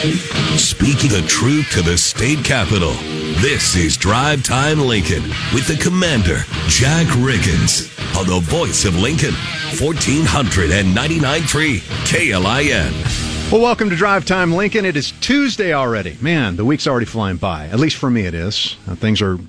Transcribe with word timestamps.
Speaking 0.00 1.10
the 1.10 1.20
truth 1.28 1.68
to 1.72 1.82
the 1.82 1.98
state 1.98 2.42
capitol. 2.42 2.94
This 3.42 3.76
is 3.76 3.98
Drive 3.98 4.42
Time 4.42 4.80
Lincoln 4.80 5.24
with 5.52 5.66
the 5.66 5.76
commander, 5.76 6.46
Jack 6.68 7.06
Riggins, 7.18 7.90
on 8.18 8.26
the 8.26 8.40
voice 8.40 8.86
of 8.86 8.96
Lincoln, 8.96 9.34
1499.3 9.76 11.80
KLIN. 12.06 13.29
Well, 13.50 13.62
welcome 13.62 13.90
to 13.90 13.96
Drive 13.96 14.26
Time 14.26 14.52
Lincoln. 14.52 14.84
It 14.84 14.96
is 14.96 15.10
Tuesday 15.10 15.72
already. 15.72 16.16
Man, 16.20 16.54
the 16.54 16.64
week's 16.64 16.86
already 16.86 17.04
flying 17.04 17.36
by. 17.36 17.66
At 17.66 17.80
least 17.80 17.96
for 17.96 18.08
me, 18.08 18.24
it 18.24 18.32
is. 18.32 18.76
Uh, 18.86 18.94
things 18.94 19.20
are 19.20 19.40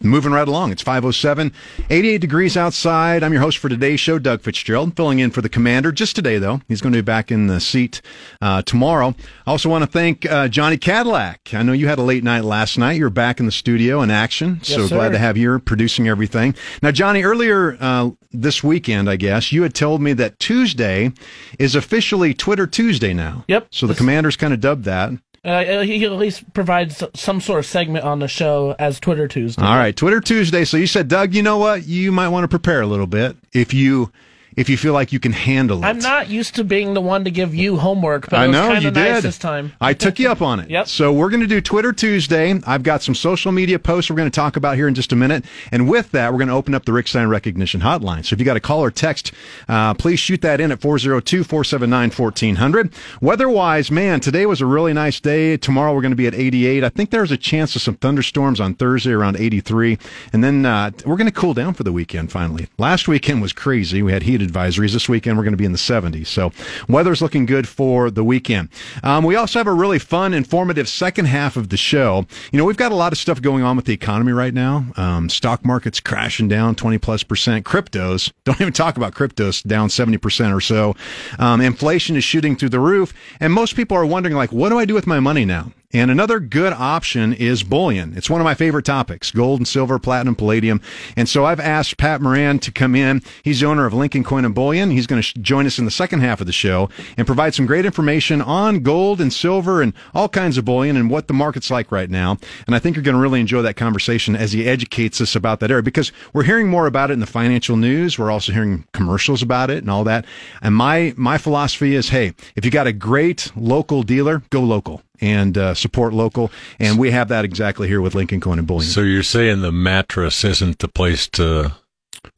moving 0.00 0.32
right 0.32 0.48
along. 0.48 0.72
It's 0.72 0.80
507, 0.80 1.52
88 1.90 2.18
degrees 2.18 2.56
outside. 2.56 3.22
I'm 3.22 3.30
your 3.30 3.42
host 3.42 3.58
for 3.58 3.68
today's 3.68 4.00
show, 4.00 4.18
Doug 4.18 4.40
Fitzgerald, 4.40 4.96
filling 4.96 5.18
in 5.18 5.30
for 5.30 5.42
the 5.42 5.50
commander 5.50 5.92
just 5.92 6.16
today, 6.16 6.38
though. 6.38 6.62
He's 6.66 6.80
going 6.80 6.94
to 6.94 6.96
be 6.96 7.02
back 7.04 7.30
in 7.30 7.46
the 7.46 7.60
seat 7.60 8.00
uh, 8.40 8.62
tomorrow. 8.62 9.14
I 9.46 9.50
also 9.50 9.68
want 9.68 9.84
to 9.84 9.90
thank 9.90 10.24
uh, 10.24 10.48
Johnny 10.48 10.78
Cadillac. 10.78 11.52
I 11.52 11.62
know 11.62 11.74
you 11.74 11.88
had 11.88 11.98
a 11.98 12.02
late 12.02 12.24
night 12.24 12.44
last 12.44 12.78
night. 12.78 12.96
You're 12.96 13.10
back 13.10 13.38
in 13.38 13.44
the 13.44 13.52
studio 13.52 14.00
in 14.00 14.10
action. 14.10 14.60
Yes, 14.62 14.68
so 14.68 14.86
sir. 14.86 14.96
glad 14.96 15.10
to 15.10 15.18
have 15.18 15.36
you 15.36 15.58
producing 15.58 16.08
everything. 16.08 16.54
Now, 16.80 16.90
Johnny, 16.90 17.22
earlier 17.22 17.76
uh, 17.78 18.12
this 18.32 18.62
weekend, 18.62 19.08
I 19.08 19.16
guess, 19.16 19.52
you 19.52 19.62
had 19.62 19.74
told 19.74 20.00
me 20.02 20.12
that 20.14 20.38
Tuesday 20.38 21.12
is 21.58 21.74
officially 21.74 22.34
Twitter 22.34 22.66
Tuesday 22.66 23.12
now. 23.14 23.44
Yep. 23.48 23.68
So 23.70 23.86
the 23.86 23.94
commander's 23.94 24.36
kind 24.36 24.52
of 24.52 24.60
dubbed 24.60 24.84
that. 24.84 25.12
Uh, 25.44 25.80
he 25.80 26.04
at 26.04 26.12
least 26.12 26.52
provides 26.54 27.02
some 27.14 27.40
sort 27.40 27.58
of 27.58 27.66
segment 27.66 28.04
on 28.04 28.20
the 28.20 28.28
show 28.28 28.76
as 28.78 29.00
Twitter 29.00 29.26
Tuesday. 29.26 29.60
All 29.60 29.76
right, 29.76 29.96
Twitter 29.96 30.20
Tuesday. 30.20 30.64
So 30.64 30.76
you 30.76 30.86
said, 30.86 31.08
Doug, 31.08 31.34
you 31.34 31.42
know 31.42 31.58
what? 31.58 31.84
You 31.84 32.12
might 32.12 32.28
want 32.28 32.44
to 32.44 32.48
prepare 32.48 32.80
a 32.80 32.86
little 32.86 33.08
bit 33.08 33.36
if 33.52 33.74
you 33.74 34.12
if 34.56 34.68
you 34.68 34.76
feel 34.76 34.92
like 34.92 35.12
you 35.12 35.20
can 35.20 35.32
handle 35.32 35.82
it. 35.82 35.86
I'm 35.86 35.98
not 35.98 36.28
used 36.28 36.54
to 36.56 36.64
being 36.64 36.94
the 36.94 37.00
one 37.00 37.24
to 37.24 37.30
give 37.30 37.54
you 37.54 37.76
homework, 37.76 38.28
but 38.30 38.38
I 38.38 38.44
it 38.44 38.48
was 38.48 38.56
know 38.56 38.72
you 38.74 38.90
nice 38.90 39.16
did. 39.16 39.24
this 39.24 39.38
time. 39.38 39.72
I 39.80 39.94
took 39.94 40.18
you 40.18 40.30
up 40.30 40.42
on 40.42 40.60
it. 40.60 40.70
Yep. 40.70 40.88
So 40.88 41.12
we're 41.12 41.30
going 41.30 41.40
to 41.40 41.46
do 41.46 41.60
Twitter 41.60 41.92
Tuesday. 41.92 42.58
I've 42.66 42.82
got 42.82 43.02
some 43.02 43.14
social 43.14 43.52
media 43.52 43.78
posts 43.78 44.10
we're 44.10 44.16
going 44.16 44.30
to 44.30 44.34
talk 44.34 44.56
about 44.56 44.76
here 44.76 44.88
in 44.88 44.94
just 44.94 45.12
a 45.12 45.16
minute, 45.16 45.44
and 45.70 45.88
with 45.88 46.10
that, 46.12 46.32
we're 46.32 46.38
going 46.38 46.48
to 46.48 46.54
open 46.54 46.74
up 46.74 46.84
the 46.84 46.92
Rixstine 46.92 47.28
recognition 47.28 47.80
hotline. 47.80 48.24
So 48.24 48.34
if 48.34 48.40
you 48.40 48.44
got 48.44 48.56
a 48.56 48.60
call 48.60 48.80
or 48.80 48.90
text, 48.90 49.32
uh, 49.68 49.94
please 49.94 50.18
shoot 50.18 50.40
that 50.42 50.60
in 50.60 50.72
at 50.72 50.80
402-479-1400. 50.80 52.92
Weather-wise, 53.20 53.90
man, 53.90 54.20
today 54.20 54.46
was 54.46 54.60
a 54.60 54.66
really 54.66 54.92
nice 54.92 55.20
day. 55.20 55.56
Tomorrow 55.56 55.94
we're 55.94 56.02
going 56.02 56.10
to 56.12 56.16
be 56.16 56.26
at 56.26 56.34
88. 56.34 56.84
I 56.84 56.88
think 56.88 57.10
there's 57.10 57.30
a 57.30 57.36
chance 57.36 57.76
of 57.76 57.82
some 57.82 57.94
thunderstorms 57.96 58.60
on 58.60 58.74
Thursday 58.74 59.12
around 59.12 59.36
83, 59.36 59.98
and 60.32 60.42
then 60.44 60.66
uh, 60.66 60.90
we're 61.04 61.16
going 61.16 61.26
to 61.26 61.32
cool 61.32 61.54
down 61.54 61.74
for 61.74 61.82
the 61.84 61.92
weekend. 61.92 62.32
Finally, 62.32 62.68
last 62.78 63.08
weekend 63.08 63.42
was 63.42 63.52
crazy. 63.52 64.02
We 64.02 64.12
had 64.12 64.22
heat 64.24 64.41
advisories. 64.46 64.92
This 64.92 65.08
weekend 65.08 65.36
we're 65.36 65.44
going 65.44 65.52
to 65.52 65.58
be 65.58 65.64
in 65.64 65.72
the 65.72 65.78
70s. 65.78 66.26
So 66.26 66.52
weather's 66.88 67.22
looking 67.22 67.46
good 67.46 67.68
for 67.68 68.10
the 68.10 68.24
weekend. 68.24 68.68
Um, 69.02 69.24
we 69.24 69.36
also 69.36 69.58
have 69.58 69.66
a 69.66 69.72
really 69.72 69.98
fun, 69.98 70.34
informative 70.34 70.88
second 70.88 71.26
half 71.26 71.56
of 71.56 71.68
the 71.68 71.76
show. 71.76 72.26
You 72.52 72.58
know, 72.58 72.64
we've 72.64 72.76
got 72.76 72.92
a 72.92 72.96
lot 72.96 73.12
of 73.12 73.18
stuff 73.18 73.40
going 73.40 73.62
on 73.62 73.76
with 73.76 73.84
the 73.84 73.94
economy 73.94 74.32
right 74.32 74.54
now. 74.54 74.86
Um, 74.96 75.28
stock 75.28 75.64
market's 75.64 76.00
crashing 76.00 76.48
down 76.48 76.74
20 76.74 76.98
plus 76.98 77.22
percent. 77.22 77.64
Cryptos, 77.64 78.32
don't 78.44 78.60
even 78.60 78.72
talk 78.72 78.96
about 78.96 79.14
cryptos, 79.14 79.62
down 79.66 79.88
70% 79.88 80.54
or 80.54 80.60
so. 80.60 80.94
Um, 81.38 81.60
inflation 81.60 82.16
is 82.16 82.24
shooting 82.24 82.56
through 82.56 82.70
the 82.70 82.80
roof. 82.80 83.12
And 83.40 83.52
most 83.52 83.76
people 83.76 83.96
are 83.96 84.06
wondering, 84.06 84.34
like, 84.34 84.52
what 84.52 84.68
do 84.68 84.78
I 84.78 84.84
do 84.84 84.94
with 84.94 85.06
my 85.06 85.20
money 85.20 85.44
now? 85.44 85.72
And 85.94 86.10
another 86.10 86.40
good 86.40 86.72
option 86.72 87.34
is 87.34 87.62
bullion. 87.62 88.14
It's 88.16 88.30
one 88.30 88.40
of 88.40 88.46
my 88.46 88.54
favorite 88.54 88.86
topics 88.86 89.30
gold 89.30 89.60
and 89.60 89.68
silver, 89.68 89.98
platinum, 89.98 90.34
palladium. 90.34 90.80
And 91.16 91.28
so 91.28 91.44
I've 91.44 91.60
asked 91.60 91.98
Pat 91.98 92.22
Moran 92.22 92.58
to 92.60 92.72
come 92.72 92.94
in. 92.94 93.22
He's 93.42 93.60
the 93.60 93.66
owner 93.66 93.84
of 93.84 93.92
Lincoln 93.92 94.24
Coin 94.32 94.46
and 94.46 94.54
Bullion. 94.54 94.90
He's 94.90 95.06
going 95.06 95.18
to 95.18 95.22
sh- 95.22 95.34
join 95.42 95.66
us 95.66 95.78
in 95.78 95.84
the 95.84 95.90
second 95.90 96.20
half 96.20 96.40
of 96.40 96.46
the 96.46 96.54
show 96.54 96.88
and 97.18 97.26
provide 97.26 97.52
some 97.52 97.66
great 97.66 97.84
information 97.84 98.40
on 98.40 98.80
gold 98.80 99.20
and 99.20 99.30
silver 99.30 99.82
and 99.82 99.92
all 100.14 100.26
kinds 100.26 100.56
of 100.56 100.64
bullion 100.64 100.96
and 100.96 101.10
what 101.10 101.26
the 101.26 101.34
market's 101.34 101.70
like 101.70 101.92
right 101.92 102.08
now. 102.08 102.38
And 102.66 102.74
I 102.74 102.78
think 102.78 102.96
you're 102.96 103.02
going 103.02 103.14
to 103.14 103.20
really 103.20 103.40
enjoy 103.40 103.60
that 103.60 103.74
conversation 103.74 104.34
as 104.34 104.52
he 104.52 104.66
educates 104.66 105.20
us 105.20 105.36
about 105.36 105.60
that 105.60 105.70
area 105.70 105.82
because 105.82 106.12
we're 106.32 106.44
hearing 106.44 106.68
more 106.68 106.86
about 106.86 107.10
it 107.10 107.12
in 107.12 107.20
the 107.20 107.26
financial 107.26 107.76
news. 107.76 108.18
We're 108.18 108.30
also 108.30 108.52
hearing 108.52 108.86
commercials 108.94 109.42
about 109.42 109.68
it 109.68 109.82
and 109.82 109.90
all 109.90 110.04
that. 110.04 110.24
And 110.62 110.74
my, 110.74 111.12
my 111.18 111.36
philosophy 111.36 111.94
is, 111.94 112.08
hey, 112.08 112.32
if 112.56 112.64
you 112.64 112.70
got 112.70 112.86
a 112.86 112.92
great 112.94 113.52
local 113.54 114.02
dealer, 114.02 114.42
go 114.48 114.62
local 114.62 115.02
and 115.20 115.58
uh, 115.58 115.74
support 115.74 116.14
local. 116.14 116.50
And 116.78 116.98
we 116.98 117.10
have 117.10 117.28
that 117.28 117.44
exactly 117.44 117.86
here 117.86 118.00
with 118.00 118.14
Lincoln 118.14 118.40
Coin 118.40 118.58
and 118.58 118.66
Bullion. 118.66 118.90
So 118.90 119.02
you're 119.02 119.22
saying 119.22 119.60
the 119.60 119.72
mattress 119.72 120.42
isn't 120.42 120.78
the 120.78 120.88
place 120.88 121.28
to 121.32 121.74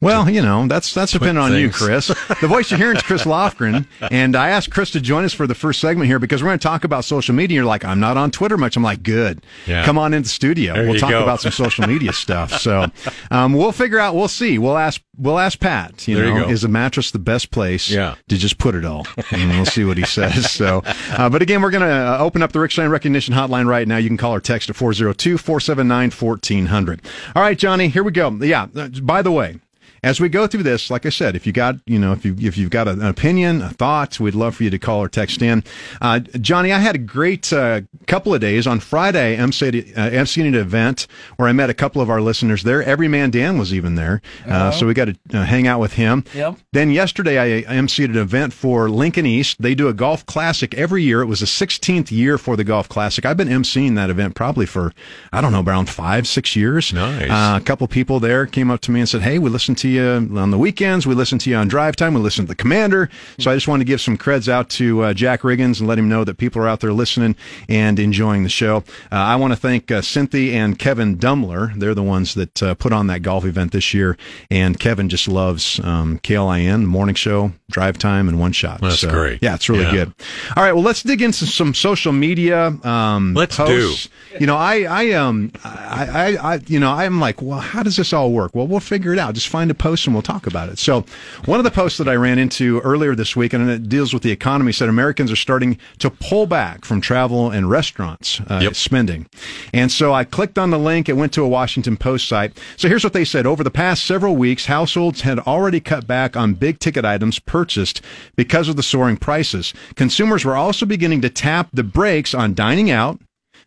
Well, 0.01 0.27
you 0.29 0.41
know, 0.41 0.67
that's 0.67 0.93
that's 0.93 1.11
dependent 1.11 1.39
on 1.39 1.53
you. 1.55 1.69
Chris. 1.69 2.07
The 2.07 2.47
voice 2.47 2.71
you're 2.71 2.77
hearing 2.79 2.97
is 2.97 3.03
Chris 3.03 3.23
Lofgren, 3.23 3.85
and 4.11 4.35
I 4.35 4.49
asked 4.49 4.71
Chris 4.71 4.89
to 4.91 4.99
join 5.01 5.23
us 5.25 5.33
for 5.33 5.45
the 5.47 5.55
first 5.55 5.79
segment 5.79 6.07
here 6.07 6.17
because 6.19 6.41
we're 6.41 6.49
going 6.49 6.59
to 6.59 6.63
talk 6.63 6.83
about 6.83 7.05
social 7.05 7.33
media. 7.35 7.55
You're 7.57 7.65
like, 7.65 7.85
I'm 7.85 7.99
not 7.99 8.17
on 8.17 8.31
Twitter 8.31 8.57
much. 8.57 8.75
I'm 8.75 8.83
like, 8.83 9.03
good. 9.03 9.45
Yeah. 9.67 9.85
Come 9.85 9.97
on 9.99 10.13
into 10.13 10.27
the 10.27 10.33
studio. 10.33 10.73
There 10.73 10.89
we'll 10.89 10.99
talk 10.99 11.11
go. 11.11 11.21
about 11.23 11.41
some 11.41 11.51
social 11.51 11.87
media 11.87 12.13
stuff. 12.25 12.53
So, 12.59 12.87
um, 13.31 13.53
we'll 13.53 13.71
figure 13.71 13.99
out. 13.99 14.15
We'll 14.15 14.27
see. 14.27 14.57
We'll 14.57 14.77
ask. 14.77 15.01
We'll 15.17 15.39
ask 15.39 15.59
Pat. 15.59 16.07
You 16.07 16.15
There 16.17 16.25
you 16.25 16.33
know, 16.33 16.45
go. 16.45 16.49
is 16.49 16.63
a 16.63 16.67
mattress 16.67 17.11
the 17.11 17.19
best 17.19 17.51
place? 17.51 17.89
Yeah. 17.89 18.15
To 18.29 18.37
just 18.37 18.57
put 18.57 18.75
it 18.75 18.85
all, 18.85 19.05
and 19.31 19.49
we'll 19.51 19.65
see 19.65 19.85
what 19.85 19.97
he 19.97 20.05
says. 20.05 20.51
So, 20.51 20.81
uh, 21.11 21.29
but 21.29 21.41
again, 21.41 21.61
we're 21.61 21.71
going 21.71 21.87
to 21.87 21.87
uh, 21.87 22.17
open 22.19 22.41
up 22.43 22.51
the 22.51 22.59
Rixstine 22.59 22.89
recognition 22.89 23.33
hotline 23.33 23.65
right 23.67 23.87
now. 23.87 23.95
You 23.97 24.09
can 24.09 24.17
call 24.17 24.33
or 24.33 24.41
text 24.41 24.69
at 24.69 24.75
402-479-1400. 24.75 26.99
All 27.35 27.41
right, 27.41 27.57
Johnny, 27.57 27.87
here 27.87 28.03
we 28.03 28.11
go. 28.11 28.29
Yeah. 28.31 28.67
uh, 28.75 28.89
By 29.01 29.21
the 29.21 29.31
way. 29.31 29.59
As 30.05 30.19
we 30.19 30.29
go 30.29 30.45
through 30.45 30.61
this, 30.61 30.91
like 30.91 31.07
I 31.07 31.09
said, 31.09 31.35
if 31.35 31.47
you 31.47 31.51
got, 31.51 31.77
you 31.87 31.97
know, 31.97 32.11
if 32.11 32.23
you 32.23 32.35
if 32.39 32.59
you've 32.59 32.69
got 32.69 32.87
an 32.87 33.01
opinion, 33.01 33.63
a 33.63 33.69
thought, 33.69 34.19
we'd 34.19 34.35
love 34.35 34.55
for 34.55 34.63
you 34.63 34.69
to 34.69 34.77
call 34.77 35.01
or 35.01 35.09
text 35.09 35.41
in. 35.41 35.63
Uh, 35.99 36.19
Johnny, 36.19 36.71
I 36.71 36.77
had 36.77 36.93
a 36.93 36.99
great 36.99 37.51
uh, 37.51 37.81
couple 38.05 38.31
of 38.31 38.39
days 38.39 38.67
on 38.67 38.79
Friday. 38.79 39.35
I'm 39.35 39.49
emceed, 39.49 39.97
uh, 39.97 40.11
emceeing 40.11 40.47
an 40.47 40.53
event 40.53 41.07
where 41.37 41.49
I 41.49 41.53
met 41.53 41.71
a 41.71 41.73
couple 41.73 42.03
of 42.03 42.11
our 42.11 42.21
listeners 42.21 42.61
there. 42.61 42.83
Everyman 42.83 43.31
Dan 43.31 43.57
was 43.57 43.73
even 43.73 43.95
there, 43.95 44.21
uh, 44.47 44.69
so 44.69 44.85
we 44.85 44.93
got 44.93 45.05
to 45.05 45.17
uh, 45.33 45.43
hang 45.43 45.65
out 45.65 45.79
with 45.79 45.93
him. 45.93 46.23
Yep. 46.35 46.59
Then 46.71 46.91
yesterday, 46.91 47.39
I 47.39 47.63
emceed 47.73 48.05
an 48.05 48.17
event 48.17 48.53
for 48.53 48.91
Lincoln 48.91 49.25
East. 49.25 49.59
They 49.59 49.73
do 49.73 49.87
a 49.87 49.93
golf 49.93 50.23
classic 50.27 50.75
every 50.75 51.01
year. 51.01 51.21
It 51.23 51.25
was 51.25 51.39
the 51.39 51.47
16th 51.47 52.11
year 52.11 52.37
for 52.37 52.55
the 52.55 52.63
golf 52.63 52.87
classic. 52.87 53.25
I've 53.25 53.37
been 53.37 53.47
emceeing 53.47 53.95
that 53.95 54.11
event 54.11 54.35
probably 54.35 54.67
for 54.67 54.93
I 55.33 55.41
don't 55.41 55.51
know 55.51 55.63
around 55.63 55.89
five, 55.89 56.27
six 56.27 56.55
years. 56.55 56.93
Nice. 56.93 57.31
Uh, 57.31 57.57
a 57.59 57.65
couple 57.65 57.87
people 57.87 58.19
there 58.19 58.45
came 58.45 58.69
up 58.69 58.81
to 58.81 58.91
me 58.91 58.99
and 58.99 59.09
said, 59.09 59.23
"Hey, 59.23 59.39
we 59.39 59.49
listen 59.49 59.73
to 59.73 59.89
you 59.89 59.94
on 59.99 60.51
the 60.51 60.57
weekends. 60.57 61.05
We 61.07 61.15
listen 61.15 61.37
to 61.39 61.49
you 61.49 61.55
on 61.55 61.67
drive 61.67 61.95
time. 61.95 62.13
We 62.13 62.21
listen 62.21 62.45
to 62.45 62.49
the 62.49 62.55
commander." 62.55 63.09
So 63.39 63.51
I 63.51 63.55
just 63.55 63.67
want 63.67 63.81
to 63.81 63.85
give 63.85 64.01
some 64.01 64.17
creds 64.17 64.47
out 64.47 64.69
to 64.71 65.03
uh, 65.03 65.13
Jack 65.13 65.41
Riggins 65.41 65.79
and 65.79 65.87
let 65.87 65.97
him 65.99 66.09
know 66.09 66.23
that 66.23 66.37
people 66.37 66.61
are 66.61 66.67
out 66.67 66.79
there 66.81 66.93
listening 66.93 67.35
and 67.69 67.99
enjoying 67.99 68.43
the 68.43 68.49
show. 68.49 68.77
Uh, 69.11 69.15
I 69.15 69.35
want 69.35 69.53
to 69.53 69.57
thank 69.59 69.91
uh, 69.91 70.01
Cynthia 70.01 70.53
and 70.55 70.77
Kevin 70.79 71.17
Dumler. 71.17 71.73
They're 71.79 71.93
the 71.95 72.03
ones 72.03 72.33
that 72.35 72.61
uh, 72.63 72.75
put 72.75 72.93
on 72.93 73.07
that 73.07 73.21
golf 73.21 73.45
event 73.45 73.71
this 73.71 73.93
year, 73.93 74.17
and 74.51 74.79
Kevin 74.79 75.09
just 75.09 75.27
loves 75.27 75.79
um, 75.83 76.19
KLIN 76.19 76.85
morning 76.85 77.15
show, 77.15 77.51
drive 77.69 77.97
time, 77.97 78.27
and 78.27 78.39
one 78.39 78.51
shot. 78.51 78.81
That's 78.81 78.99
So, 78.99 79.09
great. 79.09 79.39
Yeah, 79.41 79.55
it's 79.55 79.69
really 79.69 79.83
Yeah. 79.83 79.91
good. 79.91 80.13
All 80.55 80.63
right, 80.63 80.73
well, 80.73 80.83
let's 80.83 81.03
dig 81.03 81.21
into 81.21 81.45
some 81.45 81.73
social 81.73 82.11
media. 82.13 82.67
Um, 82.83 83.33
Let's 83.33 83.55
posts. 83.57 84.09
You 84.39 84.47
know, 84.47 84.57
I, 84.57 84.83
I, 84.83 85.11
um, 85.11 85.51
I, 85.63 86.07
I, 86.39 86.53
I, 86.55 86.59
you 86.67 86.79
know, 86.79 86.91
I'm 86.91 87.19
like, 87.19 87.41
well, 87.41 87.59
how 87.59 87.83
does 87.83 87.95
this 87.95 88.11
all 88.13 88.31
work? 88.31 88.53
Well, 88.53 88.67
we'll 88.67 88.79
figure 88.81 89.13
it 89.13 89.19
out. 89.19 89.33
Just 89.33 89.47
find 89.47 89.71
a 89.71 89.73
post 89.85 90.07
and 90.07 90.15
we'll 90.15 90.23
talk 90.23 90.47
about 90.47 90.67
it. 90.69 90.79
So, 90.79 91.05
one 91.45 91.59
of 91.59 91.63
the 91.63 91.69
posts 91.71 91.99
that 91.99 92.07
I 92.07 92.15
ran 92.15 92.39
into 92.39 92.79
earlier 92.81 93.13
this 93.13 93.35
week, 93.35 93.53
and 93.53 93.69
it 93.69 93.87
deals 93.87 94.13
with 94.15 94.23
the 94.23 94.31
economy, 94.31 94.71
said 94.71 94.89
Americans 94.89 95.31
are 95.31 95.35
starting 95.35 95.77
to 95.99 96.09
pull 96.09 96.47
back 96.47 96.85
from 96.85 97.01
travel 97.01 97.51
and 97.51 97.69
restaurants 97.69 98.41
uh, 98.49 98.59
Yep. 98.63 98.75
spending. 98.75 99.27
And 99.73 99.91
so 99.91 100.11
I 100.11 100.23
clicked 100.23 100.57
on 100.57 100.71
the 100.71 100.79
link. 100.79 101.07
It 101.07 101.13
went 101.13 101.33
to 101.33 101.43
a 101.43 101.47
Washington 101.47 101.97
Post 101.97 102.27
site. 102.27 102.57
So 102.77 102.87
here's 102.87 103.03
what 103.03 103.13
they 103.13 103.25
said. 103.25 103.45
Over 103.45 103.63
the 103.63 103.69
past 103.69 104.05
several 104.05 104.35
weeks, 104.35 104.65
households 104.65 105.21
had 105.21 105.37
already 105.39 105.79
cut 105.79 106.07
back 106.07 106.35
on 106.35 106.55
big 106.55 106.79
ticket 106.79 107.05
items 107.05 107.37
purchased 107.37 108.01
because 108.35 108.67
of 108.67 108.75
the 108.77 108.83
soaring 108.83 109.17
prices. 109.17 109.71
Consumers 109.95 110.43
were 110.43 110.55
also 110.55 110.85
beginning 110.85 111.21
to 111.21 111.29
tap 111.29 111.69
the 111.73 111.83
brakes 111.83 112.33
on 112.33 112.55
dining 112.55 112.89
out, 112.89 113.19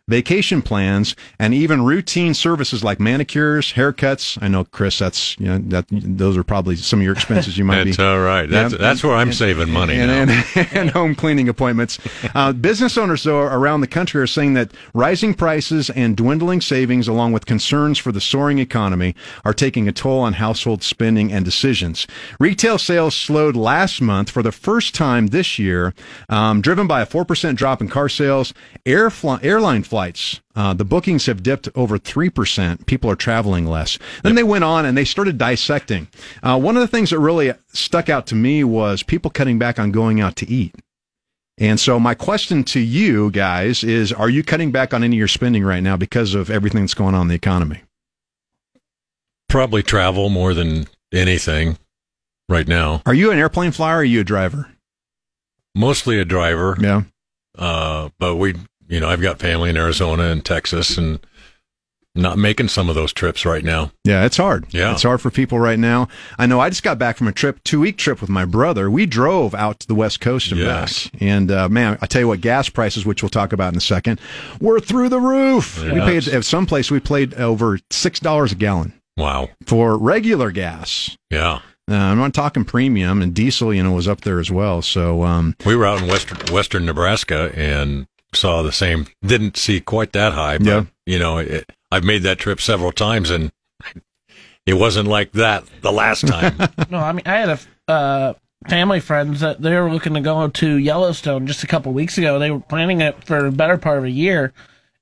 vacation 0.09 0.61
plans, 0.61 1.15
and 1.37 1.53
even 1.53 1.83
routine 1.85 2.33
services 2.33 2.83
like 2.83 2.99
manicures, 2.99 3.73
haircuts. 3.73 4.37
I 4.41 4.47
know, 4.47 4.65
Chris, 4.65 4.97
that's 4.99 5.39
you 5.39 5.45
know 5.45 5.59
that 5.59 5.85
those 5.91 6.35
are 6.35 6.43
probably 6.43 6.75
some 6.75 6.99
of 6.99 7.03
your 7.03 7.13
expenses 7.13 7.57
you 7.57 7.63
might 7.63 7.83
That's 7.85 7.97
be. 7.97 8.03
all 8.03 8.19
right. 8.19 8.49
That's 8.49 8.73
Yeah, 8.73 8.79
that's 8.79 9.03
where 9.03 9.13
I'm 9.15 9.27
and- 9.29 9.37
saving 9.37 9.69
money 9.69 9.95
and, 9.99 10.11
and, 10.31 10.45
and 10.73 10.89
home 10.89 11.13
cleaning 11.15 11.47
appointments. 11.47 11.99
Uh, 12.33 12.51
business 12.53 12.97
owners, 12.97 13.23
though, 13.23 13.39
around 13.41 13.81
the 13.81 13.87
country 13.87 14.19
are 14.21 14.27
saying 14.27 14.55
that 14.55 14.71
rising 14.93 15.33
prices 15.35 15.89
and 15.91 16.17
dwindling 16.17 16.61
savings, 16.61 17.07
along 17.07 17.31
with 17.31 17.45
concerns 17.45 17.97
for 17.99 18.11
the 18.11 18.19
soaring 18.21 18.57
economy, 18.57 19.15
are 19.45 19.53
taking 19.53 19.87
a 19.87 19.91
toll 19.91 20.19
on 20.21 20.33
household 20.33 20.81
spending 20.81 21.31
and 21.31 21.45
decisions. 21.45 22.07
Retail 22.39 22.79
sales 22.79 23.13
slowed 23.15 23.55
last 23.55 24.01
month 24.01 24.31
for 24.31 24.41
the 24.41 24.51
first 24.51 24.95
time 24.95 25.27
this 25.27 25.59
year, 25.59 25.93
um, 26.29 26.61
driven 26.61 26.87
by 26.87 27.01
a 27.01 27.05
4% 27.05 27.55
drop 27.55 27.79
in 27.81 27.87
car 27.89 28.09
sales. 28.09 28.53
Air 28.85 29.09
fly, 29.11 29.39
airline 29.43 29.83
flights 29.83 29.98
uh, 30.55 30.73
the 30.73 30.85
bookings 30.85 31.25
have 31.25 31.43
dipped 31.43 31.69
over 31.75 31.97
3%. 31.97 32.85
People 32.85 33.09
are 33.09 33.15
traveling 33.15 33.65
less. 33.65 33.97
Then 34.23 34.35
they 34.35 34.43
went 34.43 34.63
on 34.63 34.85
and 34.85 34.97
they 34.97 35.05
started 35.05 35.37
dissecting. 35.37 36.07
Uh, 36.41 36.59
one 36.59 36.75
of 36.77 36.81
the 36.81 36.87
things 36.87 37.09
that 37.09 37.19
really 37.19 37.53
stuck 37.67 38.09
out 38.09 38.27
to 38.27 38.35
me 38.35 38.63
was 38.63 39.03
people 39.03 39.31
cutting 39.31 39.59
back 39.59 39.79
on 39.79 39.91
going 39.91 40.21
out 40.21 40.35
to 40.37 40.49
eat. 40.49 40.75
And 41.57 41.79
so 41.79 41.99
my 41.99 42.15
question 42.15 42.63
to 42.65 42.79
you 42.79 43.31
guys 43.31 43.83
is: 43.83 44.13
Are 44.13 44.29
you 44.29 44.43
cutting 44.43 44.71
back 44.71 44.93
on 44.93 45.03
any 45.03 45.17
of 45.17 45.19
your 45.19 45.27
spending 45.27 45.65
right 45.65 45.83
now 45.83 45.97
because 45.97 46.33
of 46.33 46.49
everything 46.49 46.81
that's 46.81 46.93
going 46.93 47.15
on 47.15 47.23
in 47.23 47.27
the 47.27 47.35
economy? 47.35 47.81
Probably 49.49 49.83
travel 49.83 50.29
more 50.29 50.53
than 50.53 50.87
anything 51.11 51.77
right 52.47 52.67
now. 52.67 53.01
Are 53.05 53.13
you 53.13 53.31
an 53.31 53.39
airplane 53.39 53.71
flyer? 53.71 53.97
or 53.97 53.99
Are 53.99 54.03
you 54.05 54.21
a 54.21 54.23
driver? 54.23 54.69
Mostly 55.75 56.17
a 56.19 56.25
driver. 56.25 56.77
Yeah. 56.79 57.03
Uh, 57.57 58.09
but 58.19 58.37
we, 58.37 58.55
you 58.89 58.99
know, 58.99 59.07
I've 59.07 59.21
got 59.21 59.39
family 59.39 59.69
in 59.69 59.77
Arizona 59.77 60.23
and 60.23 60.43
Texas 60.43 60.97
and 60.97 61.19
not 62.15 62.37
making 62.37 62.67
some 62.67 62.89
of 62.89 62.95
those 62.95 63.13
trips 63.13 63.45
right 63.45 63.63
now. 63.63 63.91
Yeah, 64.03 64.25
it's 64.25 64.35
hard. 64.35 64.65
Yeah. 64.73 64.91
It's 64.91 65.03
hard 65.03 65.21
for 65.21 65.29
people 65.29 65.59
right 65.59 65.77
now. 65.79 66.07
I 66.39 66.47
know 66.47 66.59
I 66.59 66.69
just 66.69 66.83
got 66.83 66.97
back 66.97 67.15
from 67.17 67.27
a 67.27 67.31
trip, 67.31 67.63
two 67.63 67.79
week 67.79 67.97
trip 67.97 68.19
with 68.19 68.29
my 68.31 68.45
brother. 68.45 68.89
We 68.89 69.05
drove 69.05 69.53
out 69.53 69.79
to 69.81 69.87
the 69.87 69.95
West 69.95 70.19
Coast 70.19 70.51
and 70.51 70.59
Yes. 70.59 71.07
back. 71.07 71.21
And, 71.21 71.51
uh, 71.51 71.69
man, 71.69 71.97
I 72.01 72.07
tell 72.07 72.21
you 72.21 72.27
what, 72.27 72.41
gas 72.41 72.67
prices, 72.67 73.05
which 73.05 73.21
we'll 73.21 73.29
talk 73.29 73.53
about 73.53 73.71
in 73.73 73.77
a 73.77 73.81
second, 73.81 74.19
were 74.59 74.79
through 74.79 75.09
the 75.09 75.19
roof. 75.19 75.81
We 75.83 75.99
paid, 76.01 76.27
at 76.27 76.43
some 76.45 76.65
place, 76.65 76.89
we 76.91 76.99
paid 76.99 77.35
over 77.35 77.77
$6 77.91 78.51
a 78.51 78.55
gallon 78.55 78.93
Wow. 79.15 79.49
for 79.67 79.95
regular 79.97 80.51
gas. 80.51 81.15
Yeah. 81.29 81.59
Uh, 81.89 81.95
I'm 81.95 82.17
not 82.17 82.33
talking 82.33 82.65
premium, 82.65 83.21
and 83.21 83.33
diesel, 83.33 83.73
you 83.73 83.81
know, 83.81 83.91
was 83.93 84.07
up 84.07 84.21
there 84.21 84.39
as 84.39 84.51
well. 84.51 84.81
So, 84.81 85.23
um, 85.23 85.55
We 85.65 85.75
were 85.75 85.85
out 85.85 86.01
in 86.01 86.07
western 86.07 86.37
western 86.53 86.85
Nebraska 86.85 87.51
and 87.55 88.05
saw 88.33 88.61
the 88.63 88.71
same. 88.71 89.07
Didn't 89.25 89.57
see 89.57 89.79
quite 89.79 90.11
that 90.13 90.33
high, 90.33 90.57
but 90.57 90.67
Yeah. 90.67 90.85
you 91.05 91.19
know, 91.19 91.37
it, 91.39 91.69
I've 91.91 92.03
made 92.03 92.23
that 92.23 92.37
trip 92.39 92.61
several 92.61 92.91
times 92.91 93.29
and 93.29 93.51
it 94.65 94.73
wasn't 94.75 95.07
like 95.07 95.31
that 95.33 95.63
the 95.81 95.91
last 95.91 96.27
time. 96.27 96.55
No, 96.89 96.97
I 96.99 97.11
mean 97.11 97.23
I 97.25 97.37
had 97.37 97.49
a 97.87 97.91
uh, 97.91 98.33
family 98.67 98.99
friends 98.99 99.39
that 99.39 99.61
they 99.61 99.75
were 99.75 99.91
looking 99.91 100.13
to 100.15 100.21
go 100.21 100.47
to 100.47 100.75
Yellowstone 100.77 101.47
just 101.47 101.63
a 101.63 101.67
couple 101.67 101.91
weeks 101.93 102.17
ago. 102.17 102.37
They 102.39 102.51
were 102.51 102.59
planning 102.59 103.01
it 103.01 103.23
for 103.23 103.45
a 103.47 103.51
better 103.51 103.77
part 103.77 103.97
of 103.99 104.03
a 104.03 104.09
year, 104.11 104.53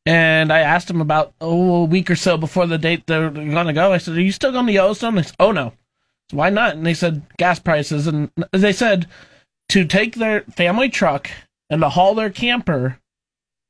and 0.06 0.52
I 0.54 0.60
asked 0.60 0.88
them 0.88 1.02
about 1.02 1.34
oh 1.42 1.82
a 1.82 1.86
week 1.86 2.10
or 2.10 2.16
so 2.16 2.38
before 2.38 2.66
the 2.68 2.78
date 2.78 3.08
they're 3.08 3.30
going 3.30 3.68
to 3.68 3.74
go. 3.74 3.92
I 3.94 3.98
said, 3.98 4.16
"Are 4.18 4.22
you 4.22 4.32
still 4.32 4.52
going 4.52 4.68
to 4.68 4.74
Yellowstone?" 4.74 5.16
They 5.16 5.24
said, 5.24 5.36
"Oh 5.40 5.52
no." 5.52 5.74
So 6.30 6.38
why 6.38 6.50
not? 6.50 6.76
And 6.76 6.86
they 6.86 6.94
said 6.94 7.24
gas 7.38 7.60
prices, 7.60 8.08
and 8.08 8.30
they 8.52 8.74
said 8.74 9.08
to 9.70 9.86
take 9.86 10.16
their 10.16 10.42
family 10.42 10.88
truck 10.90 11.30
and 11.70 11.82
to 11.82 11.90
haul 11.90 12.16
their 12.16 12.30
camper 12.30 13.00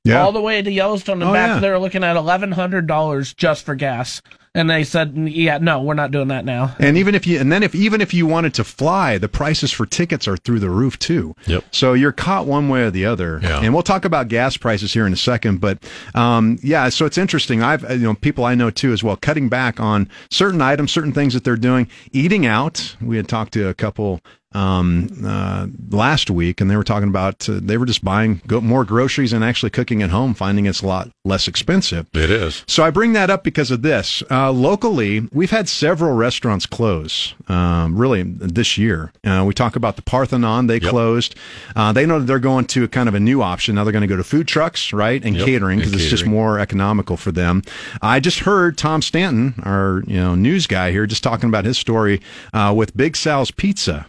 yeah. 0.08 0.22
all 0.22 0.32
the 0.32 0.42
way 0.42 0.62
to 0.62 0.72
Yellowstone 0.72 1.22
and 1.22 1.30
Oh, 1.30 1.34
back. 1.34 1.48
yeah. 1.50 1.60
They 1.60 1.70
were 1.70 1.80
looking 1.80 2.04
at 2.04 2.16
eleven 2.16 2.52
hundred 2.52 2.88
dollars 2.88 3.34
just 3.34 3.66
for 3.66 3.76
gas, 3.76 4.22
and 4.56 4.70
they 4.70 4.84
said, 4.84 5.16
"Yeah, 5.16 5.58
no, 5.60 5.82
we're 5.82 5.94
not 5.94 6.12
doing 6.12 6.30
that 6.30 6.46
now." 6.46 6.76
And 6.80 6.98
even 6.98 7.14
if 7.16 7.28
you, 7.28 7.40
and 7.40 7.52
then 7.52 7.64
if 7.64 7.76
even 7.76 8.02
if 8.02 8.14
you 8.14 8.26
wanted 8.26 8.54
to 8.56 8.64
fly, 8.64 9.18
the 9.18 9.28
prices 9.30 9.72
for 9.72 9.86
tickets 9.86 10.28
are 10.28 10.38
through 10.38 10.60
the 10.60 10.70
roof 10.70 10.98
too. 11.00 11.36
Yep. 11.46 11.64
So 11.72 11.94
you're 11.94 12.12
caught 12.12 12.46
one 12.48 12.70
way 12.70 12.82
or 12.84 12.92
the 12.92 13.06
other. 13.06 13.40
Yeah. 13.44 13.62
And 13.62 13.74
we'll 13.74 13.84
talk 13.84 14.06
about 14.06 14.28
gas 14.28 14.58
prices 14.58 14.94
here 14.94 15.06
in 15.06 15.14
a 15.14 15.18
second, 15.18 15.60
but 15.62 15.80
um, 16.16 16.58
yeah. 16.64 16.90
So 16.90 17.06
it's 17.06 17.18
interesting. 17.18 17.62
I've 17.62 17.84
you 17.92 17.98
know 18.00 18.14
people 18.16 18.46
I 18.46 18.56
know 18.56 18.70
too 18.70 18.92
as 18.94 19.04
well 19.04 19.16
cutting 19.16 19.50
back 19.50 19.80
on 19.80 20.10
certain 20.32 20.62
items, 20.62 20.92
certain 20.92 21.14
things 21.14 21.34
that 21.34 21.44
they're 21.44 21.56
doing. 21.58 21.88
Eating 22.12 22.46
out. 22.46 22.96
We 23.02 23.18
had 23.18 23.28
talked 23.28 23.54
to 23.54 23.68
a 23.68 23.74
couple 23.74 24.22
um, 24.54 25.10
uh, 25.26 25.68
last 25.90 26.30
week, 26.30 26.62
and 26.62 26.70
they 26.72 26.76
were 26.78 26.84
talking 26.84 27.10
about 27.10 27.48
uh, 27.50 27.60
they 27.62 27.78
were 27.78 27.86
just 27.86 28.04
buying 28.04 28.42
go- 28.48 28.62
more 28.62 28.86
groceries 28.86 29.34
and 29.34 29.44
actually 29.44 29.70
cooking 29.70 30.02
at 30.02 30.10
home, 30.10 30.34
finding 30.34 30.66
it's 30.66 30.82
a 30.82 30.88
lot 30.88 31.10
less 31.26 31.48
expensive. 31.48 32.08
it 32.14 32.32
is. 32.32 32.64
So 32.68 32.84
I 32.84 32.90
bring 32.90 33.14
that 33.14 33.30
up 33.30 33.44
because 33.44 33.72
of 33.72 33.82
this. 33.82 34.24
Uh, 34.32 34.52
locally, 34.52 35.28
we've 35.32 35.52
had 35.52 35.68
several 35.70 36.14
restaurants 36.16 36.66
close, 36.66 37.34
um, 37.50 37.98
really 37.98 38.24
this 38.24 38.78
year. 38.78 39.12
Uh, 39.26 39.44
we 39.46 39.54
talk 39.54 39.76
about 39.76 39.96
the 39.96 40.02
Parthenon; 40.02 40.68
they 40.68 40.78
Yep. 40.80 40.90
closed. 40.92 41.36
Uh, 41.76 41.92
they 41.92 42.06
know 42.06 42.20
that 42.20 42.26
they're 42.26 42.40
going 42.40 42.66
to 42.66 42.84
a 42.84 42.88
kind 42.88 43.10
of 43.10 43.16
a 43.16 43.20
new 43.20 43.42
option 43.42 43.76
now. 43.76 43.84
They're 43.84 43.92
going 43.94 44.02
to 44.02 44.08
go 44.08 44.16
to 44.18 44.24
food 44.24 44.48
trucks, 44.48 44.94
right, 44.94 45.24
and 45.24 45.36
Yep, 45.36 45.46
catering 45.46 45.80
because 45.80 45.94
it's 45.94 46.10
just 46.10 46.26
more 46.26 46.60
economical 46.60 47.18
for 47.18 47.32
them. 47.32 47.64
I 48.02 48.20
just 48.20 48.40
heard 48.40 48.78
Tom 48.78 49.02
Stanton, 49.02 49.56
our 49.64 50.04
you 50.08 50.18
know 50.18 50.36
news 50.36 50.68
guy 50.68 50.92
here, 50.92 51.06
just 51.06 51.24
talking 51.24 51.50
about 51.50 51.66
his 51.66 51.78
story 51.78 52.22
uh, 52.54 52.74
with 52.76 52.96
Big 52.96 53.16
Sal's 53.18 53.52
Pizza. 53.52 54.08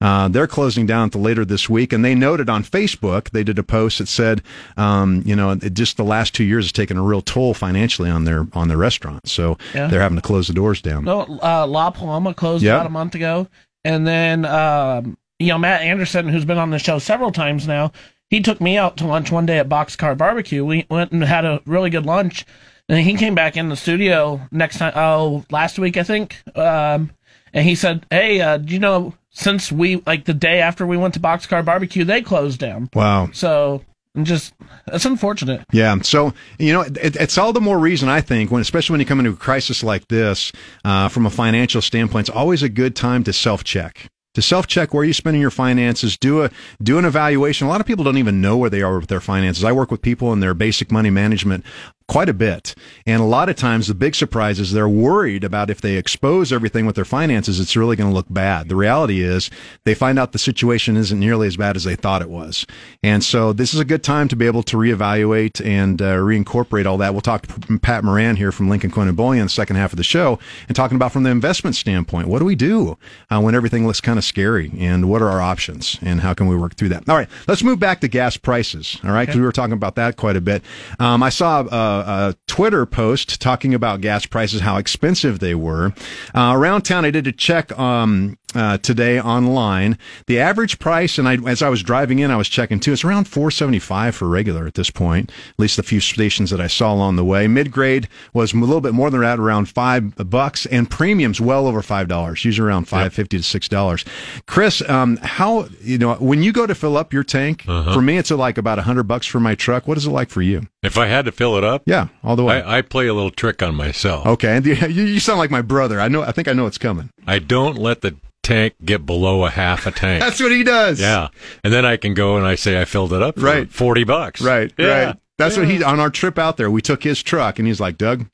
Uh, 0.00 0.28
they're 0.28 0.46
closing 0.46 0.86
down 0.86 1.06
at 1.06 1.12
the 1.12 1.18
later 1.18 1.44
this 1.44 1.68
week, 1.68 1.92
and 1.92 2.02
they 2.04 2.14
noted 2.14 2.48
on 2.48 2.64
Facebook 2.64 3.30
they 3.30 3.44
did 3.44 3.58
a 3.58 3.62
post 3.62 3.98
that 3.98 4.08
said, 4.08 4.40
um, 4.78 5.22
you 5.26 5.36
know, 5.36 5.50
it 5.50 5.74
just 5.74 5.96
the 5.98 6.04
last 6.04 6.34
two 6.34 6.44
years 6.44 6.64
has 6.64 6.72
taken 6.72 6.96
a 6.96 7.02
real 7.02 7.20
toll 7.20 7.52
financially 7.52 8.08
on 8.08 8.24
their 8.24 8.46
on 8.54 8.68
their 8.68 8.78
restaurant, 8.78 9.28
so 9.28 9.58
Yeah. 9.74 9.88
they're 9.88 10.00
having 10.00 10.16
to 10.16 10.22
close 10.22 10.46
the 10.48 10.54
doors 10.54 10.80
down. 10.80 11.04
No, 11.04 11.20
uh, 11.42 11.66
La 11.66 11.90
Paloma 11.90 12.32
closed 12.32 12.62
Yep. 12.64 12.74
about 12.76 12.86
a 12.86 12.90
month 12.90 13.14
ago, 13.14 13.46
and 13.84 14.06
then 14.06 14.44
um, 14.46 15.18
you 15.38 15.48
know 15.48 15.58
Matt 15.58 15.82
Anderson, 15.82 16.28
who's 16.28 16.44
been 16.46 16.58
on 16.58 16.70
the 16.70 16.78
show 16.78 16.98
several 16.98 17.30
times 17.30 17.66
now, 17.68 17.92
he 18.30 18.40
took 18.40 18.60
me 18.60 18.78
out 18.78 18.96
to 18.98 19.06
lunch 19.06 19.30
one 19.30 19.44
day 19.44 19.58
at 19.58 19.68
Boxcar 19.68 20.16
Barbecue. 20.16 20.64
We 20.64 20.86
went 20.88 21.12
and 21.12 21.22
had 21.22 21.44
a 21.44 21.60
really 21.66 21.90
good 21.90 22.06
lunch, 22.06 22.46
and 22.88 22.98
he 23.00 23.14
came 23.14 23.34
back 23.34 23.56
in 23.56 23.68
the 23.68 23.76
studio 23.76 24.40
next 24.50 24.78
time. 24.78 24.92
Oh, 24.96 25.44
last 25.50 25.78
week 25.78 25.96
I 25.98 26.04
think, 26.04 26.36
um, 26.56 27.10
and 27.52 27.66
he 27.66 27.74
said, 27.74 28.06
"Hey, 28.10 28.40
uh, 28.40 28.56
do 28.56 28.72
you 28.72 28.78
know 28.80 29.12
since 29.30 29.72
we 29.72 29.96
like 30.06 30.24
the 30.24 30.34
day 30.34 30.60
after 30.60 30.86
we 30.86 30.96
went 30.96 31.14
to 31.14 31.20
Boxcar 31.20 31.64
Barbecue, 31.64 32.04
they 32.04 32.22
closed 32.22 32.60
down." 32.60 32.90
Wow. 32.94 33.30
So 33.32 33.82
I'm 34.16 34.24
just 34.24 34.54
that's 34.86 35.04
unfortunate. 35.04 35.64
Yeah. 35.72 36.00
So, 36.02 36.34
you 36.58 36.72
know, 36.72 36.80
it, 36.82 37.16
it's 37.16 37.38
all 37.38 37.52
the 37.52 37.60
more 37.60 37.78
reason 37.78 38.08
I 38.08 38.20
think 38.20 38.50
when, 38.50 38.60
especially 38.60 38.94
when 38.94 39.00
you 39.00 39.06
come 39.06 39.20
into 39.20 39.30
a 39.30 39.36
crisis 39.36 39.82
like 39.84 40.08
this, 40.08 40.50
uh, 40.84 41.08
from 41.08 41.26
a 41.26 41.30
financial 41.30 41.80
standpoint, 41.80 42.28
it's 42.28 42.36
always 42.36 42.62
a 42.62 42.68
good 42.68 42.96
time 42.96 43.22
to 43.24 43.32
self 43.32 43.62
check. 43.62 44.10
To 44.34 44.42
self 44.42 44.66
check 44.66 44.92
where 44.92 45.04
you're 45.04 45.14
spending 45.14 45.40
your 45.40 45.50
finances, 45.50 46.16
do 46.16 46.42
a 46.42 46.50
do 46.82 46.98
an 46.98 47.04
evaluation. 47.04 47.66
A 47.66 47.70
lot 47.70 47.80
of 47.80 47.86
people 47.86 48.04
don't 48.04 48.18
even 48.18 48.40
know 48.40 48.56
where 48.56 48.70
they 48.70 48.82
are 48.82 48.98
with 48.98 49.08
their 49.08 49.20
finances. 49.20 49.62
I 49.64 49.72
work 49.72 49.90
with 49.92 50.02
people 50.02 50.32
in 50.32 50.40
their 50.40 50.54
basic 50.54 50.90
money 50.90 51.10
management 51.10 51.64
quite 52.10 52.28
a 52.28 52.34
bit, 52.34 52.74
and 53.06 53.22
a 53.22 53.24
lot 53.24 53.48
of 53.48 53.54
times 53.54 53.86
the 53.86 53.94
big 53.94 54.16
surprise 54.16 54.58
is 54.58 54.72
they're 54.72 54.88
worried 54.88 55.44
about 55.44 55.70
if 55.70 55.80
they 55.80 55.94
expose 55.94 56.52
everything 56.52 56.84
with 56.84 56.96
their 56.96 57.04
finances, 57.04 57.60
it's 57.60 57.76
really 57.76 57.94
going 57.94 58.10
to 58.10 58.14
look 58.14 58.26
bad. 58.28 58.68
The 58.68 58.74
reality 58.74 59.20
is 59.22 59.48
they 59.84 59.94
find 59.94 60.18
out 60.18 60.32
the 60.32 60.38
situation 60.38 60.96
isn't 60.96 61.20
nearly 61.20 61.46
as 61.46 61.56
bad 61.56 61.76
as 61.76 61.84
they 61.84 61.94
thought 61.94 62.20
it 62.20 62.28
was, 62.28 62.66
and 63.00 63.22
so 63.22 63.52
this 63.52 63.72
is 63.72 63.78
a 63.78 63.84
good 63.84 64.02
time 64.02 64.26
to 64.26 64.34
be 64.34 64.46
able 64.46 64.64
to 64.64 64.76
reevaluate 64.76 65.64
and 65.64 66.02
uh, 66.02 66.16
reincorporate 66.16 66.84
all 66.84 66.98
that. 66.98 67.12
We'll 67.14 67.20
talk 67.20 67.46
to 67.46 67.78
Pat 67.78 68.02
Moran 68.02 68.34
here 68.34 68.50
from 68.50 68.68
Lincoln 68.68 68.90
Coin 68.90 69.06
and 69.06 69.16
Bullion 69.16 69.42
in 69.42 69.46
the 69.46 69.50
second 69.50 69.76
half 69.76 69.92
of 69.92 69.96
the 69.96 70.02
show, 70.02 70.40
and 70.66 70.74
talking 70.74 70.96
about 70.96 71.12
from 71.12 71.22
the 71.22 71.30
investment 71.30 71.76
standpoint, 71.76 72.26
what 72.26 72.40
do 72.40 72.44
we 72.44 72.56
do 72.56 72.98
uh, 73.30 73.40
when 73.40 73.54
everything 73.54 73.86
looks 73.86 74.00
kind 74.00 74.18
of 74.18 74.24
scary, 74.24 74.72
and 74.76 75.08
what 75.08 75.22
are 75.22 75.28
our 75.30 75.40
options, 75.40 75.96
and 76.02 76.22
how 76.22 76.34
can 76.34 76.48
we 76.48 76.56
work 76.56 76.74
through 76.74 76.88
that? 76.88 77.08
All 77.08 77.16
right, 77.16 77.28
let's 77.46 77.62
move 77.62 77.78
back 77.78 78.00
to 78.00 78.08
gas 78.08 78.36
prices. 78.36 78.98
All 79.04 79.12
right, 79.12 79.26
because 79.26 79.38
we 79.38 79.46
were 79.46 79.52
talking 79.52 79.74
about 79.74 79.94
that 79.94 80.16
quite 80.16 80.34
a 80.34 80.40
bit. 80.40 80.64
Um, 80.98 81.22
I 81.22 81.28
saw 81.28 81.60
a, 81.60 81.99
a 82.06 82.36
Twitter 82.46 82.86
post 82.86 83.40
talking 83.40 83.74
about 83.74 84.00
gas 84.00 84.26
prices, 84.26 84.60
how 84.60 84.76
expensive 84.76 85.38
they 85.38 85.54
were. 85.54 85.92
Uh, 86.34 86.52
around 86.54 86.82
town, 86.82 87.04
I 87.04 87.10
did 87.10 87.26
a 87.26 87.32
check 87.32 87.76
um, 87.78 88.38
uh, 88.54 88.78
today 88.78 89.20
online. 89.20 89.98
The 90.26 90.38
average 90.40 90.78
price, 90.78 91.18
and 91.18 91.28
I, 91.28 91.36
as 91.48 91.62
I 91.62 91.68
was 91.68 91.82
driving 91.82 92.18
in, 92.18 92.30
I 92.30 92.36
was 92.36 92.48
checking 92.48 92.80
too. 92.80 92.92
It's 92.92 93.04
around 93.04 93.24
four 93.28 93.50
seventy 93.50 93.78
five 93.78 94.14
for 94.14 94.28
regular 94.28 94.66
at 94.66 94.74
this 94.74 94.90
point. 94.90 95.30
At 95.50 95.58
least 95.58 95.76
the 95.76 95.82
few 95.82 96.00
stations 96.00 96.50
that 96.50 96.60
I 96.60 96.66
saw 96.66 96.92
along 96.92 97.16
the 97.16 97.24
way. 97.24 97.46
Mid 97.48 97.70
grade 97.70 98.08
was 98.32 98.52
a 98.52 98.56
little 98.56 98.80
bit 98.80 98.92
more 98.94 99.10
than 99.10 99.20
that, 99.20 99.38
around 99.38 99.68
five 99.68 100.14
bucks, 100.16 100.66
and 100.66 100.90
premiums 100.90 101.40
well 101.40 101.66
over 101.66 101.82
five 101.82 102.08
dollars, 102.08 102.44
usually 102.44 102.66
around 102.68 102.86
five 102.86 103.12
fifty 103.14 103.36
to 103.36 103.42
six 103.42 103.68
dollars. 103.68 104.04
Chris, 104.46 104.86
um, 104.88 105.16
how 105.18 105.68
you 105.82 105.98
know 105.98 106.14
when 106.14 106.42
you 106.42 106.52
go 106.52 106.66
to 106.66 106.74
fill 106.74 106.96
up 106.96 107.12
your 107.12 107.24
tank? 107.24 107.62
For 107.62 108.02
me, 108.02 108.18
it's 108.18 108.30
like 108.30 108.58
about 108.58 108.78
a 108.78 108.82
hundred 108.82 109.04
bucks 109.04 109.26
for 109.26 109.40
my 109.40 109.54
truck. 109.54 109.86
What 109.88 109.96
is 109.98 110.06
it 110.06 110.10
like 110.10 110.30
for 110.30 110.42
you? 110.42 110.62
If 110.82 110.96
I 110.96 111.06
had 111.06 111.26
to 111.26 111.32
fill 111.32 111.56
it 111.56 111.64
up, 111.64 111.82
Yeah, 111.86 112.08
all 112.24 112.36
the 112.36 112.44
way. 112.44 112.62
I, 112.62 112.78
I 112.78 112.82
play 112.82 113.06
a 113.06 113.12
little 113.14 113.30
trick 113.30 113.62
on 113.62 113.74
myself. 113.74 114.26
okay, 114.26 114.56
and 114.56 114.66
you, 114.66 114.74
you 114.74 115.20
sound 115.20 115.38
like 115.38 115.50
my 115.50 115.62
brother. 115.62 116.00
I 116.00 116.08
know. 116.08 116.22
I 116.22 116.32
think 116.32 116.48
I 116.48 116.52
know 116.52 116.66
it's 116.66 116.78
coming. 116.78 117.10
I 117.26 117.38
don't 117.38 117.76
let 117.76 118.00
the 118.00 118.16
tank 118.42 118.74
get 118.84 119.04
below 119.06 119.44
a 119.44 119.50
half 119.50 119.86
a 119.86 119.90
tank. 119.90 120.20
That's 120.24 120.40
what 120.40 120.52
he 120.52 120.64
does. 120.64 121.00
yeah. 121.00 121.28
And 121.62 121.72
then 121.72 121.84
I 121.84 121.96
can 121.96 122.14
go 122.14 122.36
and 122.36 122.46
I 122.46 122.54
say 122.54 122.80
I 122.80 122.84
filled 122.84 123.12
it 123.12 123.22
up 123.22 123.36
for 123.38 123.44
Right. 123.46 123.70
40 123.70 124.04
bucks. 124.04 124.40
Right, 124.42 124.72
Yeah. 124.78 125.04
right. 125.06 125.16
That's 125.38 125.56
what 125.56 125.68
he 125.68 125.82
on 125.82 126.00
our 126.00 126.10
trip 126.10 126.38
out 126.38 126.58
there. 126.58 126.70
We 126.70 126.82
took 126.82 127.02
his 127.02 127.22
truck, 127.22 127.58
and 127.58 127.66
he's 127.66 127.80
like, 127.80 127.96
Doug. 127.96 128.26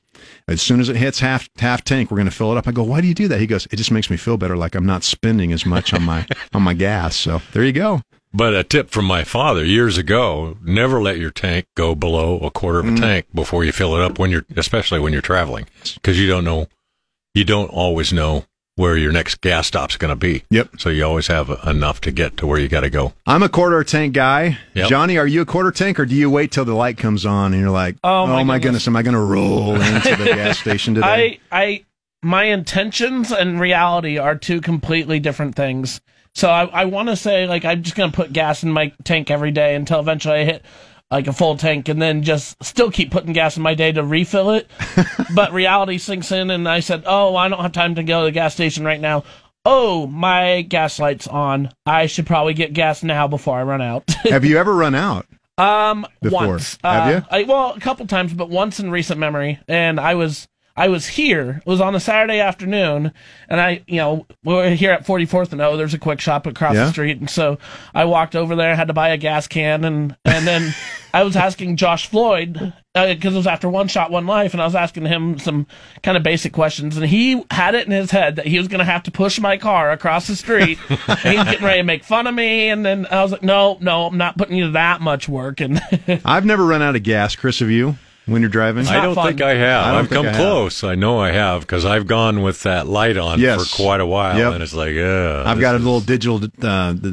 As 0.49 0.61
soon 0.61 0.79
as 0.81 0.89
it 0.89 0.95
hits 0.97 1.19
half 1.19 1.47
half 1.57 1.83
tank, 1.83 2.09
we're 2.11 2.17
going 2.17 2.29
to 2.29 2.35
fill 2.35 2.51
it 2.51 2.57
up. 2.57 2.67
I 2.67 2.71
go, 2.71 2.83
why 2.83 2.99
do 3.01 3.07
you 3.07 3.13
do 3.13 3.27
that? 3.29 3.39
He 3.39 3.47
goes, 3.47 3.65
it 3.71 3.75
just 3.77 3.91
makes 3.91 4.09
me 4.09 4.17
feel 4.17 4.35
better, 4.35 4.57
like 4.57 4.75
I'm 4.75 4.85
not 4.85 5.03
spending 5.03 5.53
as 5.53 5.65
much 5.65 5.93
on 5.93 6.03
my 6.03 6.25
on 6.53 6.63
my 6.63 6.73
gas. 6.73 7.15
So 7.15 7.41
there 7.53 7.63
you 7.63 7.71
go. 7.71 8.01
But 8.33 8.53
a 8.55 8.63
tip 8.63 8.89
from 8.89 9.05
my 9.05 9.23
father 9.23 9.63
years 9.63 9.97
ago: 9.97 10.57
never 10.63 11.01
let 11.01 11.17
your 11.17 11.31
tank 11.31 11.65
go 11.75 11.95
below 11.95 12.39
a 12.39 12.51
quarter 12.51 12.79
of 12.79 12.85
Mm. 12.87 12.97
a 12.97 13.01
tank 13.01 13.25
before 13.33 13.63
you 13.63 13.71
fill 13.71 13.95
it 13.95 14.01
up. 14.01 14.19
When 14.19 14.29
you're, 14.31 14.45
especially 14.57 14.99
when 14.99 15.13
you're 15.13 15.21
traveling, 15.21 15.65
because 15.93 16.19
you 16.19 16.27
don't 16.27 16.43
know, 16.43 16.67
you 17.33 17.43
don't 17.45 17.69
always 17.69 18.11
know 18.11 18.45
where 18.77 18.95
your 18.95 19.11
next 19.11 19.41
gas 19.41 19.67
stop's 19.67 19.97
going 19.97 20.09
to 20.09 20.15
be. 20.15 20.43
Yep. 20.51 20.79
So 20.79 20.89
you 20.89 21.03
always 21.03 21.27
have 21.27 21.49
enough 21.65 21.99
to 22.01 22.11
get 22.11 22.37
to 22.37 22.47
where 22.47 22.59
you 22.59 22.69
got 22.69 22.81
to 22.81 22.89
go. 22.89 23.13
I'm 23.25 23.41
a 23.43 23.49
quarter 23.49 23.83
tank 23.83 24.13
guy. 24.13 24.59
Yep. 24.75 24.87
Johnny, 24.87 25.17
are 25.17 25.27
you 25.27 25.41
a 25.41 25.45
quarter 25.45 25.71
tank, 25.71 25.99
or 25.99 26.05
do 26.05 26.15
you 26.15 26.29
wait 26.29 26.51
till 26.51 26.63
the 26.63 26.75
light 26.75 26.97
comes 26.97 27.25
on 27.25 27.53
and 27.53 27.61
you're 27.61 27.71
like, 27.71 27.97
Oh, 28.03 28.27
my 28.27 28.41
oh 28.41 28.43
my 28.43 28.59
goodness, 28.59 28.85
goodness. 28.85 28.87
am 28.87 28.95
I 28.95 29.01
going 29.01 29.15
to 29.15 29.19
roll 29.19 29.75
into 29.81 30.15
the 30.15 30.25
gas 30.35 30.59
station 30.59 30.93
today? 30.95 31.39
I 31.51 31.59
I 31.63 31.85
my 32.23 32.43
intentions 32.43 33.31
and 33.31 33.59
reality 33.59 34.17
are 34.17 34.35
two 34.35 34.61
completely 34.61 35.19
different 35.19 35.55
things. 35.55 36.01
So 36.35 36.49
I, 36.49 36.65
I 36.65 36.85
want 36.85 37.09
to 37.09 37.15
say 37.15 37.47
like 37.47 37.65
I'm 37.65 37.81
just 37.81 37.95
gonna 37.95 38.11
put 38.11 38.31
gas 38.31 38.61
in 38.63 38.71
my 38.71 38.93
tank 39.03 39.31
every 39.31 39.49
day 39.51 39.73
until 39.75 39.99
eventually 39.99 40.35
I 40.41 40.43
hit 40.43 40.65
like 41.09 41.27
a 41.27 41.33
full 41.33 41.57
tank, 41.57 41.89
and 41.89 42.01
then 42.01 42.23
just 42.23 42.61
still 42.63 42.91
keep 42.91 43.11
putting 43.11 43.33
gas 43.33 43.57
in 43.57 43.63
my 43.63 43.73
day 43.73 43.91
to 43.91 44.03
refill 44.03 44.51
it. 44.51 44.69
but 45.35 45.53
reality 45.53 45.97
sinks 45.97 46.31
in, 46.31 46.49
and 46.49 46.67
I 46.67 46.81
said, 46.81 47.03
"Oh, 47.05 47.35
I 47.35 47.47
don't 47.47 47.61
have 47.61 47.71
time 47.71 47.95
to 47.95 48.03
go 48.03 48.21
to 48.21 48.25
the 48.25 48.31
gas 48.31 48.53
station 48.53 48.83
right 48.83 48.99
now." 48.99 49.23
Oh, 49.69 50.07
my 50.07 50.61
gas 50.61 50.97
light's 50.97 51.27
on. 51.27 51.73
I 51.85 52.05
should 52.05 52.25
probably 52.25 52.53
get 52.53 52.71
gas 52.71 53.03
now 53.03 53.27
before 53.27 53.59
I 53.59 53.63
run 53.63 53.81
out. 53.81 54.09
Have 54.23 54.45
you 54.45 54.57
ever 54.57 54.73
run 54.73 54.95
out? 54.95 55.25
Um, 55.57 56.07
Before. 56.21 56.47
once. 56.47 56.77
Have 56.83 57.07
uh, 57.07 57.09
you? 57.17 57.25
I, 57.29 57.43
well, 57.43 57.73
a 57.73 57.79
couple 57.81 58.07
times, 58.07 58.33
but 58.33 58.49
once 58.49 58.79
in 58.79 58.91
recent 58.91 59.19
memory. 59.19 59.59
And 59.67 59.99
I 59.99 60.15
was, 60.15 60.47
I 60.77 60.89
was 60.89 61.07
here. 61.07 61.61
It 61.65 61.65
was 61.67 61.81
on 61.81 61.95
a 61.95 61.99
Saturday 61.99 62.39
afternoon, 62.39 63.11
and 63.49 63.59
I, 63.59 63.81
you 63.87 63.97
know, 63.97 64.27
we 64.43 64.53
were 64.53 64.69
here 64.69 64.91
at 64.91 65.05
44th 65.07 65.51
and 65.51 65.59
O. 65.59 65.75
There's 65.75 65.95
a 65.95 65.99
quick 65.99 66.21
shop 66.21 66.45
across 66.45 66.75
Yeah. 66.75 66.85
the 66.85 66.91
street, 66.91 67.17
and 67.19 67.29
so 67.29 67.57
I 67.95 68.05
walked 68.05 68.35
over 68.35 68.55
there, 68.55 68.75
had 68.75 68.87
to 68.87 68.93
buy 68.93 69.09
a 69.09 69.17
gas 69.17 69.47
can, 69.47 69.83
and 69.83 70.15
and 70.23 70.45
then 70.47 70.73
I 71.13 71.23
was 71.23 71.35
asking 71.35 71.77
Josh 71.77 72.07
Floyd 72.07 72.73
uh, 72.93 73.13
because 73.13 73.33
it 73.33 73.37
was 73.37 73.47
after 73.47 73.67
one 73.67 73.87
shot, 73.87 74.11
one 74.11 74.27
life, 74.27 74.53
and 74.53 74.61
I 74.61 74.65
was 74.65 74.75
asking 74.75 75.05
him 75.07 75.39
some 75.39 75.65
kind 76.03 76.15
of 76.15 76.21
basic 76.21 76.53
questions, 76.53 76.95
and 76.95 77.05
he 77.07 77.43
had 77.49 77.73
it 77.73 77.87
in 77.87 77.91
his 77.91 78.11
head 78.11 78.35
that 78.35 78.45
he 78.45 78.59
was 78.59 78.67
going 78.67 78.79
to 78.79 78.85
have 78.85 79.01
to 79.03 79.11
push 79.11 79.39
my 79.39 79.57
car 79.57 79.91
across 79.91 80.27
the 80.27 80.35
street, 80.35 80.77
and 80.89 81.19
he 81.19 81.37
was 81.37 81.45
getting 81.45 81.65
ready 81.65 81.79
to 81.79 81.83
make 81.83 82.03
fun 82.03 82.27
of 82.27 82.35
me, 82.35 82.69
and 82.69 82.85
then 82.85 83.07
I 83.09 83.23
was 83.23 83.31
like, 83.31 83.41
no, 83.41 83.79
no, 83.81 84.05
I'm 84.05 84.17
not 84.17 84.37
putting 84.37 84.57
you 84.57 84.65
to 84.65 84.71
that 84.73 85.01
much 85.01 85.27
work, 85.27 85.59
and. 85.59 85.81
I've 86.23 86.45
never 86.45 86.63
run 86.65 86.83
out 86.83 86.95
of 86.95 87.01
gas. 87.01 87.35
Chris, 87.35 87.59
have 87.59 87.71
you? 87.71 87.97
When 88.27 88.41
you're 88.41 88.49
driving? 88.49 88.81
It's 88.81 88.91
I 88.91 89.01
don't 89.01 89.15
fun. 89.15 89.27
think 89.27 89.41
I 89.41 89.55
have. 89.55 89.85
I 89.95 89.99
I've 89.99 90.09
come 90.09 90.25
I 90.25 90.29
have. 90.29 90.35
close. 90.37 90.83
I 90.83 90.95
know 90.95 91.19
I 91.19 91.31
have 91.31 91.61
because 91.61 91.85
I've 91.85 92.05
gone 92.07 92.41
with 92.43 92.61
that 92.63 92.85
light 92.85 93.17
on 93.17 93.39
Yes. 93.39 93.69
for 93.69 93.75
quite 93.83 94.01
a 94.01 94.05
while, 94.05 94.37
Yep. 94.37 94.53
and 94.53 94.63
it's 94.63 94.73
like, 94.73 94.95
uh, 94.97 95.43
I've 95.45 95.59
got 95.61 95.75
a 95.75 95.79
little 95.79 96.01
digital 96.01 96.35
uh, 96.37 96.91
the, 96.93 97.09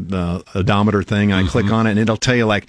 the 0.00 0.16
uh, 0.16 0.58
odometer 0.58 1.02
thing. 1.02 1.32
I 1.32 1.46
click 1.46 1.66
Mm-hmm. 1.66 1.74
on 1.74 1.86
it, 1.86 1.90
and 1.92 2.00
it'll 2.00 2.16
tell 2.16 2.34
you 2.34 2.46
like 2.46 2.66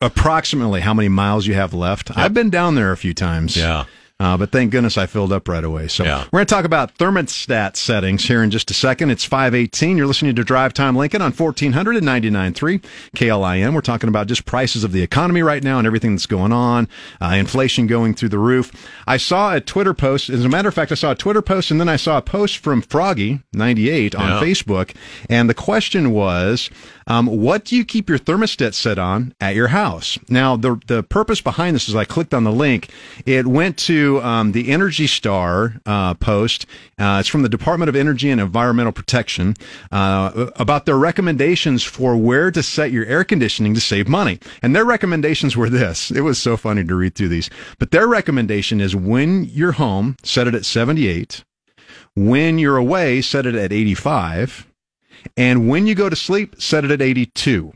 approximately 0.00 0.80
how 0.80 0.94
many 0.94 1.08
miles 1.08 1.46
you 1.46 1.54
have 1.54 1.74
left. 1.74 2.16
I've 2.16 2.34
been 2.34 2.50
down 2.50 2.74
there 2.74 2.92
a 2.92 2.96
few 2.96 3.14
times. 3.14 3.56
Yeah. 3.56 3.84
Uh, 4.20 4.36
but 4.36 4.52
thank 4.52 4.70
goodness 4.70 4.96
I 4.96 5.06
filled 5.06 5.32
up 5.32 5.48
right 5.48 5.64
away. 5.64 5.88
So 5.88 6.04
Yeah. 6.04 6.22
we're 6.30 6.38
going 6.38 6.46
to 6.46 6.54
talk 6.54 6.64
about 6.64 6.96
thermostat 6.98 7.74
settings 7.76 8.24
here 8.24 8.44
in 8.44 8.50
just 8.52 8.70
a 8.70 8.74
second. 8.74 9.10
It's 9.10 9.24
518. 9.24 9.96
You're 9.96 10.06
listening 10.06 10.36
to 10.36 10.44
Drive 10.44 10.72
Time 10.72 10.94
Lincoln 10.94 11.20
on 11.20 11.32
1499.3 11.32 12.80
KLIN. 13.16 13.74
We're 13.74 13.80
talking 13.80 14.08
about 14.08 14.28
just 14.28 14.44
prices 14.46 14.84
of 14.84 14.92
the 14.92 15.02
economy 15.02 15.42
right 15.42 15.64
now 15.64 15.78
and 15.78 15.86
everything 15.86 16.14
that's 16.14 16.26
going 16.26 16.52
on, 16.52 16.86
uh, 17.20 17.34
inflation 17.36 17.88
going 17.88 18.14
through 18.14 18.28
the 18.28 18.38
roof. 18.38 18.70
I 19.04 19.16
saw 19.16 19.52
a 19.56 19.60
Twitter 19.60 19.94
post. 19.94 20.28
As 20.30 20.44
a 20.44 20.48
matter 20.48 20.68
of 20.68 20.74
fact, 20.74 20.92
I 20.92 20.94
saw 20.94 21.10
a 21.10 21.16
Twitter 21.16 21.42
post 21.42 21.72
and 21.72 21.80
then 21.80 21.88
I 21.88 21.96
saw 21.96 22.16
a 22.18 22.22
post 22.22 22.58
from 22.58 22.82
Froggy98 22.82 24.14
on 24.16 24.28
Yeah. 24.30 24.40
Facebook. 24.40 24.90
And 25.28 25.50
the 25.50 25.54
question 25.54 26.12
was, 26.12 26.70
um, 27.06 27.26
what 27.26 27.64
do 27.64 27.76
you 27.76 27.84
keep 27.84 28.08
your 28.08 28.18
thermostat 28.18 28.74
set 28.74 28.98
on 28.98 29.34
at 29.40 29.54
your 29.54 29.68
house? 29.68 30.18
Now, 30.28 30.56
the 30.56 30.80
the 30.86 31.02
purpose 31.02 31.40
behind 31.40 31.74
this 31.74 31.88
is 31.88 31.94
I 31.94 32.04
clicked 32.04 32.34
on 32.34 32.44
the 32.44 32.52
link. 32.52 32.90
It 33.26 33.46
went 33.46 33.78
to 33.78 34.22
um, 34.22 34.52
the 34.52 34.70
Energy 34.70 35.06
Star 35.06 35.80
uh, 35.86 36.14
post. 36.14 36.66
Uh, 36.98 37.18
it's 37.20 37.28
from 37.28 37.42
the 37.42 37.48
Department 37.48 37.88
of 37.88 37.96
Energy 37.96 38.30
and 38.30 38.40
Environmental 38.40 38.92
Protection 38.92 39.54
uh, 39.92 40.50
about 40.56 40.86
their 40.86 40.96
recommendations 40.96 41.82
for 41.82 42.16
where 42.16 42.50
to 42.50 42.62
set 42.62 42.92
your 42.92 43.04
air 43.06 43.24
conditioning 43.24 43.74
to 43.74 43.80
save 43.80 44.08
money. 44.08 44.38
And 44.62 44.74
their 44.74 44.84
recommendations 44.84 45.56
were 45.56 45.70
this. 45.70 46.10
It 46.10 46.22
was 46.22 46.38
so 46.38 46.56
funny 46.56 46.84
to 46.84 46.94
read 46.94 47.14
through 47.14 47.28
these. 47.28 47.50
But 47.78 47.90
their 47.90 48.06
recommendation 48.06 48.80
is 48.80 48.94
when 48.94 49.44
you're 49.44 49.72
home, 49.72 50.16
set 50.22 50.46
it 50.46 50.54
at 50.54 50.64
78. 50.64 51.44
When 52.14 52.58
you're 52.58 52.76
away, 52.76 53.20
set 53.22 53.44
it 53.46 53.56
at 53.56 53.72
85. 53.72 54.66
And 55.36 55.68
when 55.68 55.86
you 55.86 55.94
go 55.94 56.08
to 56.08 56.16
sleep, 56.16 56.60
set 56.60 56.84
it 56.84 56.90
at 56.90 57.02
82. 57.02 57.72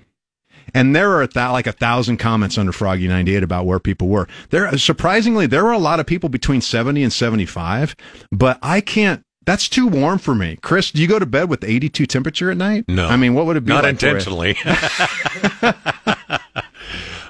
And 0.74 0.94
there 0.94 1.14
are 1.14 1.26
th- 1.26 1.50
like 1.50 1.66
a 1.66 1.72
thousand 1.72 2.18
comments 2.18 2.58
under 2.58 2.72
Froggy 2.72 3.08
98 3.08 3.42
about 3.42 3.66
where 3.66 3.78
people 3.78 4.08
were. 4.08 4.28
There, 4.50 4.76
surprisingly, 4.76 5.46
there 5.46 5.64
were 5.64 5.72
a 5.72 5.78
lot 5.78 6.00
of 6.00 6.06
people 6.06 6.28
between 6.28 6.60
70 6.60 7.02
and 7.02 7.12
75, 7.12 7.96
but 8.30 8.58
I 8.62 8.80
can't, 8.80 9.22
that's 9.46 9.68
too 9.68 9.86
warm 9.86 10.18
for 10.18 10.34
me. 10.34 10.58
Chris, 10.60 10.90
do 10.90 11.00
you 11.00 11.08
go 11.08 11.18
to 11.18 11.26
bed 11.26 11.48
with 11.48 11.64
82 11.64 12.06
temperature 12.06 12.50
at 12.50 12.56
night? 12.56 12.84
No. 12.86 13.08
I 13.08 13.16
mean, 13.16 13.34
what 13.34 13.46
would 13.46 13.56
it 13.56 13.64
be 13.64 13.72
not 13.72 13.84
like 13.84 13.92
intentionally. 13.92 14.56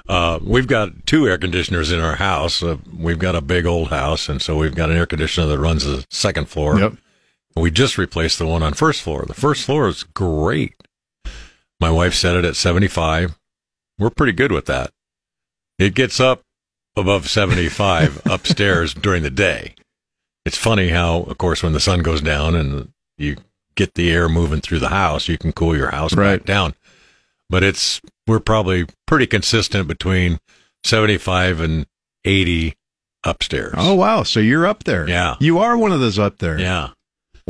uh, 0.09 0.39
we've 0.43 0.67
got 0.67 1.05
two 1.05 1.27
air 1.27 1.37
conditioners 1.37 1.91
in 1.91 2.01
our 2.01 2.15
house. 2.15 2.61
Uh, 2.61 2.77
we've 2.93 3.19
got 3.19 3.35
a 3.35 3.41
big 3.41 3.65
old 3.65 3.87
house, 3.87 4.27
and 4.27 4.41
so 4.41 4.57
we've 4.57 4.75
got 4.75 4.89
an 4.89 4.97
air 4.97 5.05
conditioner 5.05 5.47
that 5.47 5.59
runs 5.59 5.85
the 5.85 6.05
second 6.09 6.49
floor. 6.49 6.77
Yep. 6.77 6.93
We 7.55 7.71
just 7.71 7.97
replaced 7.97 8.39
the 8.39 8.47
one 8.47 8.63
on 8.63 8.73
first 8.73 9.01
floor. 9.01 9.25
The 9.27 9.33
first 9.33 9.65
floor 9.65 9.87
is 9.87 10.03
great. 10.03 10.75
My 11.79 11.89
wife 11.91 12.13
set 12.13 12.35
it 12.35 12.45
at 12.45 12.55
75. 12.55 13.37
We're 13.97 14.09
pretty 14.09 14.33
good 14.33 14.51
with 14.51 14.65
that. 14.67 14.91
It 15.77 15.95
gets 15.95 16.19
up 16.19 16.41
above 16.95 17.29
75 17.29 18.21
upstairs 18.29 18.93
during 18.93 19.23
the 19.23 19.29
day. 19.29 19.75
It's 20.45 20.57
funny 20.57 20.89
how, 20.89 21.21
of 21.23 21.37
course, 21.37 21.63
when 21.63 21.73
the 21.73 21.79
sun 21.79 22.01
goes 22.01 22.21
down 22.21 22.55
and 22.55 22.91
you 23.17 23.37
get 23.75 23.93
the 23.95 24.11
air 24.11 24.27
moving 24.29 24.61
through 24.61 24.79
the 24.79 24.89
house, 24.89 25.27
you 25.27 25.37
can 25.37 25.51
cool 25.51 25.75
your 25.75 25.91
house 25.91 26.13
Right. 26.15 26.37
back 26.37 26.45
down. 26.45 26.75
But 27.49 27.63
it's, 27.63 27.99
we're 28.27 28.39
probably 28.39 28.85
pretty 29.07 29.27
consistent 29.27 29.87
between 29.87 30.39
75 30.83 31.59
and 31.61 31.85
80 32.25 32.75
upstairs. 33.25 33.73
Oh, 33.77 33.95
wow. 33.95 34.23
So 34.23 34.39
you're 34.39 34.67
up 34.67 34.83
there. 34.85 35.07
Yeah. 35.09 35.35
You 35.39 35.59
are 35.59 35.77
one 35.77 35.91
of 35.91 35.99
those 35.99 36.19
up 36.19 36.37
there. 36.37 36.59
yeah. 36.59 36.89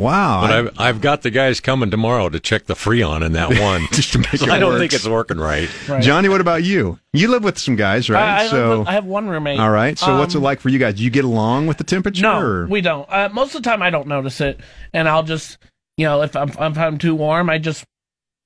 Wow. 0.00 0.40
But 0.42 0.50
I- 0.50 0.58
I've, 0.58 0.70
I've 0.78 1.00
got 1.00 1.22
the 1.22 1.30
guys 1.30 1.60
coming 1.60 1.90
tomorrow 1.90 2.28
to 2.28 2.40
check 2.40 2.66
the 2.66 2.74
Freon 2.74 3.24
in 3.24 3.32
that 3.32 3.50
one. 3.60 3.86
just 3.92 4.12
to 4.12 4.18
make 4.18 4.34
it 4.34 4.42
I 4.48 4.58
don't 4.58 4.72
work. 4.72 4.80
think 4.80 4.92
it's 4.92 5.06
working 5.06 5.38
right. 5.38 5.68
Right. 5.88 6.02
Johnny, 6.02 6.28
what 6.28 6.40
about 6.40 6.64
you? 6.64 6.98
You 7.12 7.28
live 7.28 7.44
with 7.44 7.58
some 7.58 7.76
guys, 7.76 8.08
right? 8.08 8.22
I, 8.40 8.44
I, 8.44 8.48
so, 8.48 8.78
live- 8.78 8.88
I 8.88 8.92
have 8.92 9.04
one 9.04 9.28
roommate. 9.28 9.60
all 9.60 9.70
right. 9.70 9.98
So, 9.98 10.18
what's 10.18 10.34
it 10.34 10.38
Um, 10.38 10.44
like 10.44 10.60
for 10.60 10.68
you 10.68 10.78
guys? 10.78 10.94
Do 10.94 11.02
you 11.04 11.10
get 11.10 11.24
along 11.24 11.66
with 11.66 11.76
the 11.78 11.84
temperature? 11.84 12.22
No, 12.22 12.40
or? 12.40 12.66
we 12.66 12.80
don't. 12.80 13.06
Uh, 13.10 13.28
most 13.32 13.54
of 13.54 13.62
the 13.62 13.68
time, 13.68 13.82
I 13.82 13.90
don't 13.90 14.06
notice 14.08 14.40
it, 14.40 14.60
and 14.92 15.08
I'll 15.08 15.22
just, 15.22 15.58
you 15.96 16.06
know, 16.06 16.22
if 16.22 16.34
I'm 16.36 16.48
if 16.48 16.58
I'm 16.78 16.98
too 16.98 17.14
warm, 17.14 17.50
I 17.50 17.58
just 17.58 17.84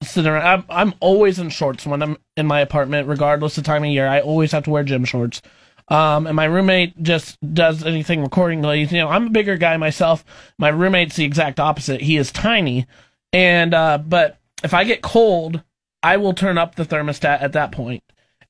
sit 0.03 0.27
around. 0.27 0.45
I'm 0.47 0.65
I'm 0.69 0.95
always 1.01 1.39
in 1.39 1.51
shorts 1.51 1.87
when 1.87 2.03
I'm 2.03 2.17
in 2.37 2.47
my 2.47 2.61
apartment, 2.61 3.09
regardless 3.09 3.57
of 3.59 3.65
time 3.65 3.85
of 3.85 3.91
year. 3.91 4.07
I 4.09 4.21
always 4.21 4.53
have 4.53 4.65
to 4.65 4.71
wear 4.71 4.83
gym 4.83 5.05
shorts. 5.05 5.41
Um, 5.88 6.26
and 6.26 6.35
my 6.35 6.47
roommate 6.47 7.03
just 7.03 7.37
does 7.55 7.85
anything 7.85 8.25
accordingly. 8.25 8.85
You 8.85 8.99
know, 8.99 9.09
I'm 9.09 9.26
a 9.26 9.31
bigger 9.31 9.57
guy 9.57 9.76
myself. 9.76 10.25
My 10.59 10.69
roommate's 10.71 11.17
the 11.17 11.25
exact 11.25 11.61
opposite. 11.61 12.00
He 12.00 12.17
is 12.17 12.33
tiny, 12.33 12.87
and 13.33 13.75
uh, 13.75 13.99
but 13.99 14.38
if 14.62 14.73
I 14.73 14.85
get 14.85 15.03
cold, 15.03 15.62
I 16.03 16.17
will 16.17 16.35
turn 16.35 16.59
up 16.59 16.75
the 16.75 16.85
thermostat 16.85 17.43
at 17.43 17.53
that 17.53 17.73
point. 17.73 18.03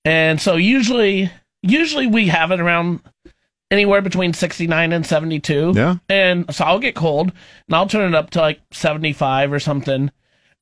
And 0.04 0.40
so 0.40 0.56
usually, 0.56 1.30
usually 1.62 2.06
we 2.06 2.28
have 2.28 2.50
it 2.50 2.60
around 2.60 3.00
anywhere 3.70 4.02
between 4.02 4.32
69 4.32 4.92
and 4.92 5.06
72. 5.06 5.72
Yeah. 5.74 5.96
And 6.08 6.52
so 6.54 6.64
I'll 6.64 6.78
get 6.78 6.94
cold 6.94 7.32
and 7.66 7.74
I'll 7.74 7.88
turn 7.88 8.12
it 8.12 8.16
up 8.16 8.30
to 8.30 8.40
like 8.40 8.60
75 8.70 9.52
or 9.52 9.58
something. 9.60 10.10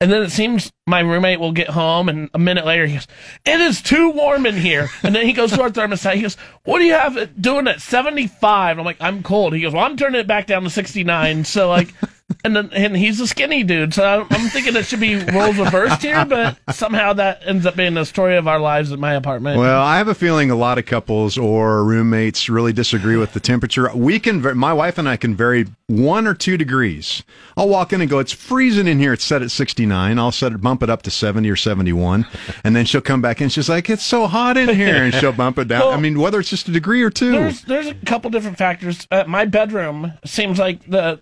And 0.03 0.11
then 0.11 0.23
it 0.23 0.33
seems 0.33 0.73
my 0.85 0.99
roommate 0.99 1.39
will 1.39 1.53
get 1.53 1.69
home 1.69 2.09
and 2.09 2.29
a 2.35 2.39
minute 2.39 2.67
later 2.67 2.87
he 2.87 2.95
goes, 2.95 3.07
It 3.45 3.61
is 3.61 3.81
too 3.81 4.11
warm 4.11 4.47
in 4.47 4.57
here. 4.57 4.91
And 5.05 5.15
then 5.15 5.25
he 5.25 5.33
goes 5.33 5.53
to 5.53 5.63
our 5.63 5.71
thermostat. 5.71 6.17
He 6.17 6.23
goes, 6.23 6.37
What 6.65 6.81
do 6.81 6.85
you 6.85 6.95
have 6.95 7.17
it 7.17 7.41
doing 7.41 7.69
at 7.69 7.81
75? 7.81 8.81
I'm 8.81 8.85
like, 8.85 8.97
I'm 8.99 9.23
cold. 9.23 9.55
He 9.55 9.61
goes, 9.61 9.73
Well, 9.73 9.85
I'm 9.85 9.97
turning 9.97 10.21
it 10.21 10.27
back 10.27 10.49
down 10.49 10.65
to 10.65 10.71
69. 10.71 11.45
So, 11.45 11.69
like, 11.69 11.95
and 12.45 12.57
then 12.57 12.71
and 12.73 12.97
he's 12.97 13.21
a 13.21 13.27
skinny 13.27 13.63
dude. 13.63 13.95
So 13.95 14.05
I'm, 14.05 14.27
I'm 14.31 14.49
thinking 14.49 14.77
it 14.77 14.87
should 14.87 15.01
be 15.01 15.17
roles 15.17 15.57
reversed 15.57 16.03
here, 16.03 16.25
but 16.25 16.59
somehow 16.73 17.13
that 17.15 17.43
ends 17.47 17.67
up 17.67 17.77
being 17.77 17.95
the 17.95 18.05
story 18.05 18.37
of 18.37 18.47
our 18.49 18.59
lives 18.59 18.93
at 18.93 18.99
my 18.99 19.15
apartment. 19.15 19.59
Well, 19.59 19.83
I 19.83 19.99
have 19.99 20.09
a 20.09 20.15
feeling 20.15 20.51
a 20.51 20.57
lot 20.57 20.79
of 20.79 20.87
couples 20.87 21.39
or 21.39 21.85
roommates 21.85 22.49
really 22.49 22.73
disagree 22.73 23.17
with 23.17 23.33
the 23.33 23.41
temperature. 23.41 23.91
We 23.95 24.19
can, 24.19 24.57
my 24.57 24.73
wife 24.73 24.99
and 24.99 25.09
I 25.09 25.17
can 25.17 25.35
vary 25.35 25.67
one 25.87 26.27
or 26.27 26.35
two 26.35 26.57
degrees. 26.57 27.23
I'll 27.57 27.69
walk 27.69 27.93
in 27.93 28.01
and 28.01 28.09
go, 28.09 28.19
it's 28.19 28.33
freezing 28.33 28.87
in 28.87 28.99
here. 28.99 29.13
It's 29.13 29.25
set 29.25 29.43
at 29.43 29.51
69. 29.51 30.19
I'll 30.19 30.33
set 30.33 30.53
it, 30.53 30.61
bump 30.61 30.83
it 30.83 30.91
up 30.91 31.03
to 31.03 31.11
70 31.11 31.51
or 31.51 31.57
71. 31.57 32.27
And 32.65 32.75
then 32.75 32.87
she'll 32.87 33.01
come 33.01 33.21
back 33.21 33.41
in. 33.41 33.49
She's 33.49 33.69
like, 33.69 33.91
it's 33.91 34.05
so 34.05 34.27
hot 34.27 34.57
in 34.57 34.69
here. 34.75 35.03
And 35.03 35.15
she'll 35.15 35.33
bump 35.33 35.59
it 35.59 35.69
down. 35.69 35.81
Well, 35.81 35.93
I 35.93 36.01
mean, 36.01 36.19
whether 36.19 36.41
it's 36.41 36.51
just 36.51 36.69
a 36.69 36.73
degree 36.73 37.03
or 37.03 37.11
two. 37.11 37.33
there's 37.33 37.63
there's 37.63 37.87
a 37.87 37.95
couple 37.95 38.31
different 38.31 38.59
factors. 38.59 39.07
Uh, 39.11 39.25
my 39.27 39.45
bedroom 39.45 40.13
seems 40.25 40.59
like 40.59 40.85
the 40.89 41.21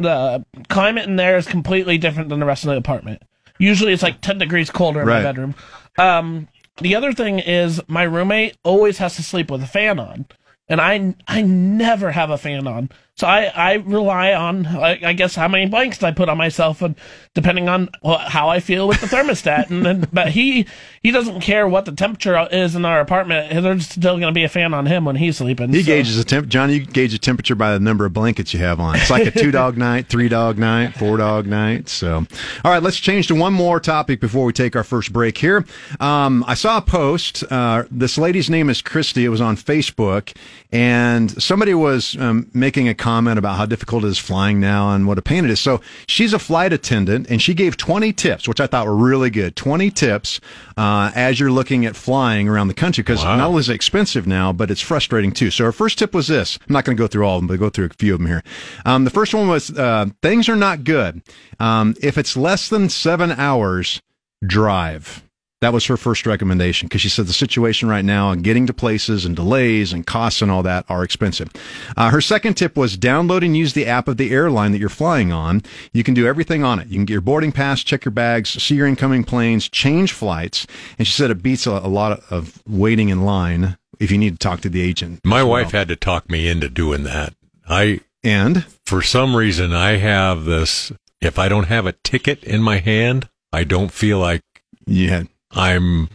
the 0.00 0.44
climate 0.68 1.06
in 1.08 1.16
there 1.16 1.36
is 1.36 1.46
completely 1.46 1.98
different 1.98 2.28
than 2.28 2.40
the 2.40 2.46
rest 2.46 2.64
of 2.64 2.70
the 2.70 2.76
apartment. 2.76 3.22
Usually 3.58 3.92
it's 3.92 4.02
like 4.02 4.20
ten 4.20 4.38
degrees 4.38 4.70
colder 4.70 5.02
in 5.02 5.06
Right. 5.06 5.18
my 5.18 5.22
bedroom. 5.22 5.54
Um, 5.98 6.48
the 6.78 6.94
other 6.94 7.12
thing 7.12 7.38
is 7.38 7.80
my 7.88 8.04
roommate 8.04 8.56
always 8.64 8.98
has 8.98 9.16
to 9.16 9.22
sleep 9.22 9.50
with 9.50 9.62
a 9.62 9.66
fan 9.66 9.98
on, 9.98 10.26
and 10.68 10.80
I 10.80 11.14
I 11.28 11.42
never 11.42 12.10
have 12.12 12.30
a 12.30 12.38
fan 12.38 12.66
on. 12.66 12.88
So 13.16 13.26
I, 13.26 13.52
I 13.54 13.72
rely 13.74 14.32
on, 14.32 14.66
I, 14.66 14.98
I 15.04 15.12
guess, 15.12 15.34
how 15.34 15.46
many 15.46 15.66
blankets 15.66 16.02
I 16.02 16.10
put 16.10 16.30
on 16.30 16.38
myself, 16.38 16.80
and 16.80 16.94
depending 17.34 17.68
on 17.68 17.90
how 18.02 18.48
I 18.48 18.60
feel 18.60 18.88
with 18.88 19.00
the 19.02 19.06
thermostat. 19.06 19.68
and 19.70 19.84
then, 19.84 20.08
but 20.12 20.28
he 20.28 20.66
he 21.02 21.10
doesn't 21.10 21.40
care 21.40 21.68
what 21.68 21.84
the 21.84 21.92
temperature 21.92 22.48
is 22.50 22.74
in 22.74 22.84
our 22.84 23.00
apartment. 23.00 23.62
There's 23.62 23.88
still 23.88 24.18
going 24.18 24.32
to 24.32 24.32
be 24.32 24.44
a 24.44 24.48
fan 24.48 24.72
on 24.72 24.86
him 24.86 25.04
when 25.04 25.16
he's 25.16 25.36
sleeping. 25.36 25.70
He 25.70 25.82
so. 25.82 25.86
gauges 25.86 26.16
the 26.16 26.24
temp. 26.24 26.48
John, 26.48 26.70
you 26.70 26.80
gauge 26.80 27.12
the 27.12 27.18
temperature 27.18 27.54
by 27.54 27.72
the 27.72 27.80
number 27.80 28.06
of 28.06 28.12
blankets 28.12 28.54
you 28.54 28.60
have 28.60 28.80
on. 28.80 28.96
It's 28.96 29.10
like 29.10 29.26
a 29.26 29.30
two 29.30 29.50
dog 29.50 29.76
night, 29.78 30.08
three 30.08 30.28
dog 30.28 30.58
night, 30.58 30.94
four 30.94 31.16
dog 31.18 31.46
night. 31.46 31.88
So, 31.88 32.26
all 32.64 32.72
right, 32.72 32.82
let's 32.82 32.98
change 32.98 33.26
to 33.28 33.34
one 33.34 33.52
more 33.52 33.80
topic 33.80 34.20
before 34.20 34.44
we 34.44 34.52
take 34.52 34.74
our 34.74 34.84
first 34.84 35.12
break 35.12 35.36
here. 35.36 35.64
Um, 36.00 36.44
I 36.46 36.54
saw 36.54 36.78
a 36.78 36.82
post. 36.82 37.44
Uh, 37.50 37.84
this 37.90 38.16
lady's 38.16 38.48
name 38.48 38.70
is 38.70 38.80
Christy. 38.80 39.24
It 39.24 39.28
was 39.28 39.40
on 39.40 39.56
Facebook, 39.56 40.34
and 40.72 41.30
somebody 41.42 41.74
was 41.74 42.16
um, 42.18 42.50
making 42.54 42.88
a 42.88 42.94
comment 43.00 43.38
about 43.38 43.56
how 43.56 43.66
difficult 43.66 44.04
it 44.04 44.08
is 44.08 44.18
flying 44.18 44.60
now 44.60 44.92
and 44.92 45.08
what 45.08 45.18
a 45.18 45.22
pain 45.22 45.44
it 45.44 45.50
is. 45.50 45.58
So 45.58 45.80
she's 46.06 46.32
a 46.32 46.38
flight 46.38 46.72
attendant, 46.72 47.28
and 47.28 47.42
she 47.42 47.54
gave 47.54 47.76
20 47.76 48.12
tips, 48.12 48.46
which 48.46 48.60
I 48.60 48.68
thought 48.68 48.86
were 48.86 48.94
really 48.94 49.30
good. 49.30 49.56
20 49.56 49.90
tips 49.90 50.40
uh, 50.76 51.10
as 51.14 51.40
you're 51.40 51.50
looking 51.50 51.84
at 51.86 51.96
flying 51.96 52.48
around 52.48 52.68
the 52.68 52.74
country 52.74 53.02
because 53.02 53.24
Wow. 53.24 53.36
not 53.36 53.48
only 53.48 53.60
is 53.60 53.68
it 53.68 53.74
expensive 53.74 54.26
now, 54.26 54.52
but 54.52 54.70
it's 54.70 54.80
frustrating 54.80 55.32
too. 55.32 55.50
So 55.50 55.64
her 55.64 55.72
first 55.72 55.98
tip 55.98 56.14
was 56.14 56.28
this. 56.28 56.58
I'm 56.68 56.72
not 56.72 56.84
going 56.84 56.96
to 56.96 57.02
go 57.02 57.06
through 57.08 57.26
all 57.26 57.36
of 57.36 57.40
them, 57.42 57.48
but 57.48 57.54
I'll 57.54 57.58
go 57.58 57.70
through 57.70 57.86
a 57.86 57.90
few 57.98 58.12
of 58.14 58.20
them 58.20 58.28
here. 58.28 58.44
Um, 58.84 59.04
the 59.04 59.10
first 59.10 59.34
one 59.34 59.48
was 59.48 59.70
uh, 59.76 60.06
things 60.22 60.48
are 60.48 60.56
not 60.56 60.84
good. 60.84 61.22
Um, 61.58 61.94
if 62.02 62.16
it's 62.18 62.36
less 62.36 62.68
than 62.68 62.88
seven 62.90 63.32
hours, 63.32 64.00
drive. 64.46 65.22
That 65.60 65.74
was 65.74 65.84
her 65.86 65.98
first 65.98 66.24
recommendation 66.24 66.88
because 66.88 67.02
she 67.02 67.10
said 67.10 67.26
the 67.26 67.34
situation 67.34 67.86
right 67.86 68.04
now 68.04 68.30
and 68.30 68.42
getting 68.42 68.66
to 68.66 68.72
places 68.72 69.26
and 69.26 69.36
delays 69.36 69.92
and 69.92 70.06
costs 70.06 70.40
and 70.40 70.50
all 70.50 70.62
that 70.62 70.86
are 70.88 71.04
expensive. 71.04 71.50
Uh, 71.98 72.08
her 72.10 72.22
second 72.22 72.54
tip 72.54 72.78
was 72.78 72.96
download 72.96 73.44
and 73.44 73.54
use 73.54 73.74
the 73.74 73.86
app 73.86 74.08
of 74.08 74.16
the 74.16 74.30
airline 74.30 74.72
that 74.72 74.78
you're 74.78 74.88
flying 74.88 75.32
on. 75.32 75.62
You 75.92 76.02
can 76.02 76.14
do 76.14 76.26
everything 76.26 76.64
on 76.64 76.78
it. 76.78 76.88
You 76.88 76.94
can 76.94 77.04
get 77.04 77.12
your 77.12 77.20
boarding 77.20 77.52
pass, 77.52 77.82
check 77.82 78.06
your 78.06 78.12
bags, 78.12 78.50
see 78.50 78.74
your 78.74 78.86
incoming 78.86 79.22
planes, 79.22 79.68
change 79.68 80.12
flights. 80.12 80.66
And 80.98 81.06
she 81.06 81.12
said 81.12 81.30
it 81.30 81.42
beats 81.42 81.66
a, 81.66 81.72
a 81.72 81.88
lot 81.88 82.22
of 82.30 82.62
waiting 82.66 83.10
in 83.10 83.26
line 83.26 83.76
if 83.98 84.10
you 84.10 84.16
need 84.16 84.32
to 84.32 84.38
talk 84.38 84.62
to 84.62 84.70
the 84.70 84.80
agent. 84.80 85.20
My 85.24 85.42
well. 85.42 85.62
wife 85.62 85.72
had 85.72 85.88
to 85.88 85.96
talk 85.96 86.30
me 86.30 86.48
into 86.48 86.70
doing 86.70 87.02
that. 87.04 87.34
I, 87.68 88.00
And 88.24 88.64
for 88.86 89.02
some 89.02 89.36
reason, 89.36 89.74
I 89.74 89.98
have 89.98 90.46
this. 90.46 90.90
If 91.20 91.38
I 91.38 91.50
don't 91.50 91.68
have 91.68 91.84
a 91.84 91.92
ticket 91.92 92.42
in 92.44 92.62
my 92.62 92.78
hand, 92.78 93.28
I 93.52 93.64
don't 93.64 93.92
feel 93.92 94.18
like 94.18 94.42
yeah, 94.86 95.24
I'm 95.52 96.08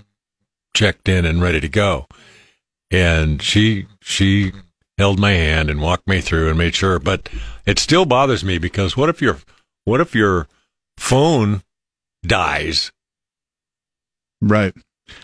checked 0.73 1.09
in 1.09 1.25
and 1.25 1.41
ready 1.41 1.59
to 1.59 1.69
go. 1.69 2.07
And 2.91 3.41
she 3.41 3.87
she 4.01 4.51
held 4.97 5.19
my 5.19 5.31
hand 5.31 5.69
and 5.69 5.81
walked 5.81 6.07
me 6.07 6.21
through 6.21 6.49
and 6.49 6.57
made 6.57 6.75
sure. 6.75 6.99
But 6.99 7.29
it 7.65 7.79
still 7.79 8.05
bothers 8.05 8.43
me 8.43 8.57
because 8.57 8.95
what 8.95 9.09
if 9.09 9.21
your 9.21 9.39
what 9.83 10.01
if 10.01 10.15
your 10.15 10.47
phone 10.97 11.63
dies? 12.25 12.91
right. 14.41 14.73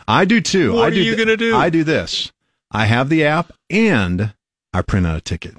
I 0.08 0.26
do 0.26 0.42
too. 0.42 0.74
What 0.74 0.84
I 0.84 0.88
are 0.88 0.92
do 0.92 1.02
you 1.02 1.16
gonna 1.16 1.38
do? 1.38 1.56
I 1.56 1.70
do 1.70 1.84
this. 1.84 2.32
I 2.72 2.86
have 2.86 3.10
the 3.10 3.26
app 3.26 3.52
and 3.70 4.34
I 4.74 4.82
print 4.82 5.08
out 5.08 5.18
a 5.18 5.22
ticket. 5.22 5.56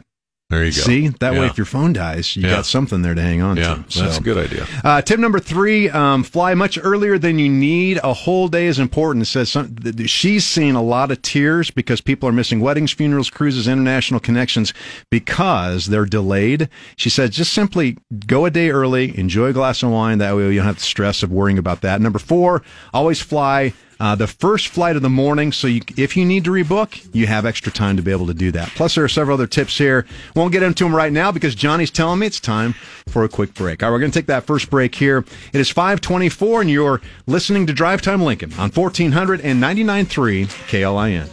There 0.52 0.64
you 0.64 0.70
go. 0.70 0.82
See, 0.82 1.08
that 1.08 1.32
way, 1.32 1.46
if 1.46 1.56
your 1.56 1.64
phone 1.64 1.94
dies, 1.94 2.36
you 2.36 2.42
Yeah. 2.42 2.56
got 2.56 2.66
something 2.66 3.00
there 3.00 3.14
to 3.14 3.22
hang 3.22 3.40
on 3.40 3.56
to. 3.56 3.62
yeah, 3.62 3.82
to. 3.88 4.02
that's 4.02 4.18
a 4.18 4.20
good 4.22 4.36
idea. 4.36 4.66
Uh, 4.84 5.00
tip 5.00 5.18
number 5.18 5.38
three: 5.40 5.88
um, 5.88 6.22
fly 6.22 6.52
much 6.52 6.78
earlier 6.82 7.16
than 7.18 7.38
you 7.38 7.48
need. 7.48 7.98
A 8.04 8.12
whole 8.12 8.48
day 8.48 8.66
is 8.66 8.78
important. 8.78 9.22
It 9.22 9.30
says 9.30 9.50
some, 9.50 9.74
th- 9.76 10.10
she's 10.10 10.44
seen 10.44 10.74
a 10.74 10.82
lot 10.82 11.10
of 11.10 11.22
tears 11.22 11.70
because 11.70 12.02
people 12.02 12.28
are 12.28 12.32
missing 12.32 12.60
weddings, 12.60 12.92
funerals, 12.92 13.30
cruises, 13.30 13.66
international 13.66 14.20
connections 14.20 14.74
because 15.08 15.86
they're 15.86 16.04
delayed. 16.04 16.68
She 16.96 17.08
said, 17.08 17.32
just 17.32 17.52
simply 17.54 17.96
go 18.26 18.44
a 18.44 18.50
day 18.50 18.68
early, 18.70 19.16
enjoy 19.18 19.46
a 19.46 19.52
glass 19.54 19.82
of 19.82 19.88
wine. 19.90 20.18
That 20.18 20.36
way, 20.36 20.50
you 20.52 20.56
don't 20.56 20.66
have 20.66 20.76
the 20.76 20.82
stress 20.82 21.22
of 21.22 21.32
worrying 21.32 21.56
about 21.58 21.80
that. 21.80 22.00
Number 22.02 22.18
four: 22.18 22.62
always 22.92 23.20
fly. 23.22 23.72
Uh, 24.02 24.14
the 24.16 24.26
first 24.26 24.66
flight 24.66 24.96
of 24.96 25.02
the 25.02 25.08
morning, 25.08 25.52
so 25.52 25.68
you, 25.68 25.80
if 25.96 26.16
you 26.16 26.24
need 26.24 26.42
to 26.42 26.50
rebook, 26.50 27.08
you 27.14 27.28
have 27.28 27.46
extra 27.46 27.70
time 27.70 27.96
to 27.96 28.02
be 28.02 28.10
able 28.10 28.26
to 28.26 28.34
do 28.34 28.50
that. 28.50 28.68
Plus, 28.70 28.96
there 28.96 29.04
are 29.04 29.08
several 29.08 29.34
other 29.34 29.46
tips 29.46 29.78
here. 29.78 30.04
Won't 30.34 30.50
get 30.50 30.64
into 30.64 30.82
them 30.82 30.92
right 30.92 31.12
now 31.12 31.30
because 31.30 31.54
Johnny's 31.54 31.92
telling 31.92 32.18
me 32.18 32.26
it's 32.26 32.40
time 32.40 32.74
for 33.06 33.22
a 33.22 33.28
quick 33.28 33.54
break. 33.54 33.80
All 33.80 33.88
right, 33.88 33.94
we're 33.94 34.00
going 34.00 34.10
to 34.10 34.18
take 34.18 34.26
that 34.26 34.42
first 34.42 34.70
break 34.70 34.96
here. 34.96 35.24
It 35.52 35.60
is 35.60 35.70
524, 35.70 36.62
and 36.62 36.70
you're 36.70 37.00
listening 37.28 37.64
to 37.68 37.72
Drive 37.72 38.02
Time 38.02 38.22
Lincoln 38.22 38.52
on 38.54 38.72
1499.3 38.72 40.46
KLIN. 40.66 41.28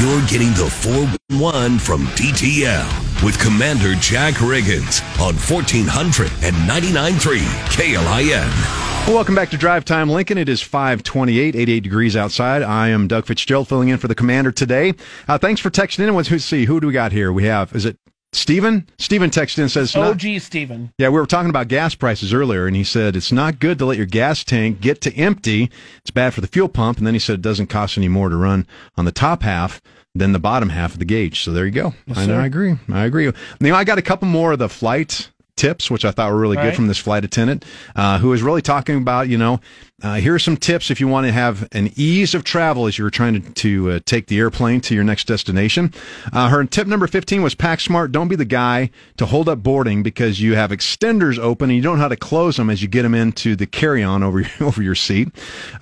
You're 0.00 0.24
getting 0.28 0.54
the 0.54 0.70
411 0.70 1.80
from 1.80 2.06
DTL 2.14 3.24
with 3.24 3.36
Commander 3.40 3.96
Jack 3.96 4.34
Riggins 4.34 5.02
on 5.20 5.34
1499.3 5.34 7.40
KLIN. 7.74 8.79
Welcome 9.06 9.34
back 9.34 9.50
to 9.50 9.56
Drive 9.56 9.84
Time 9.84 10.08
Lincoln. 10.08 10.38
It 10.38 10.48
is 10.48 10.62
528, 10.62 11.56
88 11.56 11.80
degrees 11.80 12.16
outside. 12.16 12.62
I 12.62 12.88
am 12.90 13.08
Doug 13.08 13.26
Fitzgerald 13.26 13.66
filling 13.68 13.88
in 13.88 13.98
for 13.98 14.06
the 14.06 14.14
commander 14.14 14.52
today. 14.52 14.94
Uh, 15.26 15.36
thanks 15.36 15.60
for 15.60 15.68
texting 15.68 16.06
in. 16.06 16.14
Let's 16.14 16.28
who- 16.28 16.38
see, 16.38 16.64
who 16.64 16.80
do 16.80 16.86
we 16.86 16.92
got 16.92 17.10
here? 17.10 17.32
We 17.32 17.44
have, 17.44 17.74
is 17.74 17.84
it 17.86 17.96
Steven? 18.32 18.88
Steven 18.98 19.28
texted 19.30 19.58
in 19.58 19.62
and 19.64 19.70
says, 19.72 19.96
not- 19.96 20.12
OG 20.12 20.38
Steven. 20.40 20.92
Yeah, 20.96 21.08
we 21.08 21.18
were 21.18 21.26
talking 21.26 21.50
about 21.50 21.66
gas 21.66 21.96
prices 21.96 22.32
earlier, 22.32 22.66
and 22.68 22.76
he 22.76 22.84
said 22.84 23.16
it's 23.16 23.32
not 23.32 23.58
good 23.58 23.78
to 23.80 23.84
let 23.84 23.96
your 23.96 24.06
gas 24.06 24.44
tank 24.44 24.80
get 24.80 25.00
to 25.00 25.14
empty. 25.16 25.70
It's 26.02 26.12
bad 26.12 26.32
for 26.32 26.40
the 26.40 26.46
fuel 26.46 26.68
pump. 26.68 26.98
And 26.98 27.06
then 27.06 27.14
he 27.14 27.20
said 27.20 27.34
it 27.34 27.42
doesn't 27.42 27.66
cost 27.66 27.98
any 27.98 28.08
more 28.08 28.28
to 28.28 28.36
run 28.36 28.64
on 28.96 29.06
the 29.06 29.12
top 29.12 29.42
half 29.42 29.82
than 30.14 30.30
the 30.32 30.38
bottom 30.38 30.68
half 30.68 30.92
of 30.92 31.00
the 31.00 31.04
gauge. 31.04 31.42
So 31.42 31.50
there 31.50 31.66
you 31.66 31.72
go. 31.72 31.94
I 32.14 32.26
know. 32.26 32.38
I 32.38 32.46
agree. 32.46 32.76
I 32.92 33.04
agree. 33.06 33.24
You 33.24 33.32
know, 33.60 33.74
I 33.74 33.82
got 33.82 33.98
a 33.98 34.02
couple 34.02 34.28
more 34.28 34.52
of 34.52 34.60
the 34.60 34.68
flight 34.68 35.30
tips, 35.60 35.90
which 35.90 36.04
I 36.06 36.10
thought 36.10 36.32
were 36.32 36.38
really 36.38 36.56
good 36.56 36.64
Right. 36.70 36.74
from 36.76 36.86
this 36.88 36.98
flight 36.98 37.22
attendant, 37.24 37.64
uh, 37.94 38.18
who 38.18 38.28
was 38.28 38.42
really 38.42 38.62
talking 38.62 38.96
about, 38.96 39.28
you 39.28 39.36
know, 39.36 39.60
uh, 40.02 40.14
here 40.14 40.34
are 40.34 40.38
some 40.38 40.56
tips 40.56 40.90
if 40.90 40.98
you 40.98 41.06
want 41.06 41.26
to 41.26 41.32
have 41.32 41.68
an 41.72 41.90
ease 41.94 42.34
of 42.34 42.42
travel 42.42 42.86
as 42.86 42.96
you're 42.96 43.10
trying 43.10 43.42
to, 43.42 43.52
to 43.52 43.90
uh, 43.90 44.00
take 44.06 44.28
the 44.28 44.38
airplane 44.38 44.80
to 44.80 44.94
your 44.94 45.04
next 45.04 45.26
destination. 45.26 45.92
Uh, 46.32 46.48
her 46.48 46.64
tip 46.64 46.86
number 46.86 47.06
15 47.06 47.42
was 47.42 47.54
pack 47.54 47.80
smart. 47.80 48.10
Don't 48.10 48.28
be 48.28 48.36
the 48.36 48.46
guy 48.46 48.88
to 49.18 49.26
hold 49.26 49.46
up 49.50 49.62
boarding 49.62 50.02
because 50.02 50.40
you 50.40 50.54
have 50.54 50.70
extenders 50.70 51.38
open 51.38 51.68
and 51.68 51.76
you 51.76 51.82
don't 51.82 51.96
know 51.96 52.02
how 52.02 52.08
to 52.08 52.16
close 52.16 52.56
them 52.56 52.70
as 52.70 52.80
you 52.80 52.88
get 52.88 53.02
them 53.02 53.14
into 53.14 53.54
the 53.54 53.66
carry-on 53.66 54.22
over, 54.22 54.42
over 54.62 54.82
your 54.82 54.94
seat. 54.94 55.28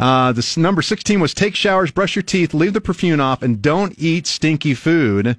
Uh, 0.00 0.32
this 0.32 0.56
number 0.56 0.82
16 0.82 1.20
was 1.20 1.32
take 1.32 1.54
showers, 1.54 1.92
brush 1.92 2.16
your 2.16 2.24
teeth, 2.24 2.52
leave 2.52 2.72
the 2.72 2.80
perfume 2.80 3.20
off, 3.20 3.40
and 3.42 3.62
don't 3.62 3.94
eat 3.98 4.26
stinky 4.26 4.74
food 4.74 5.38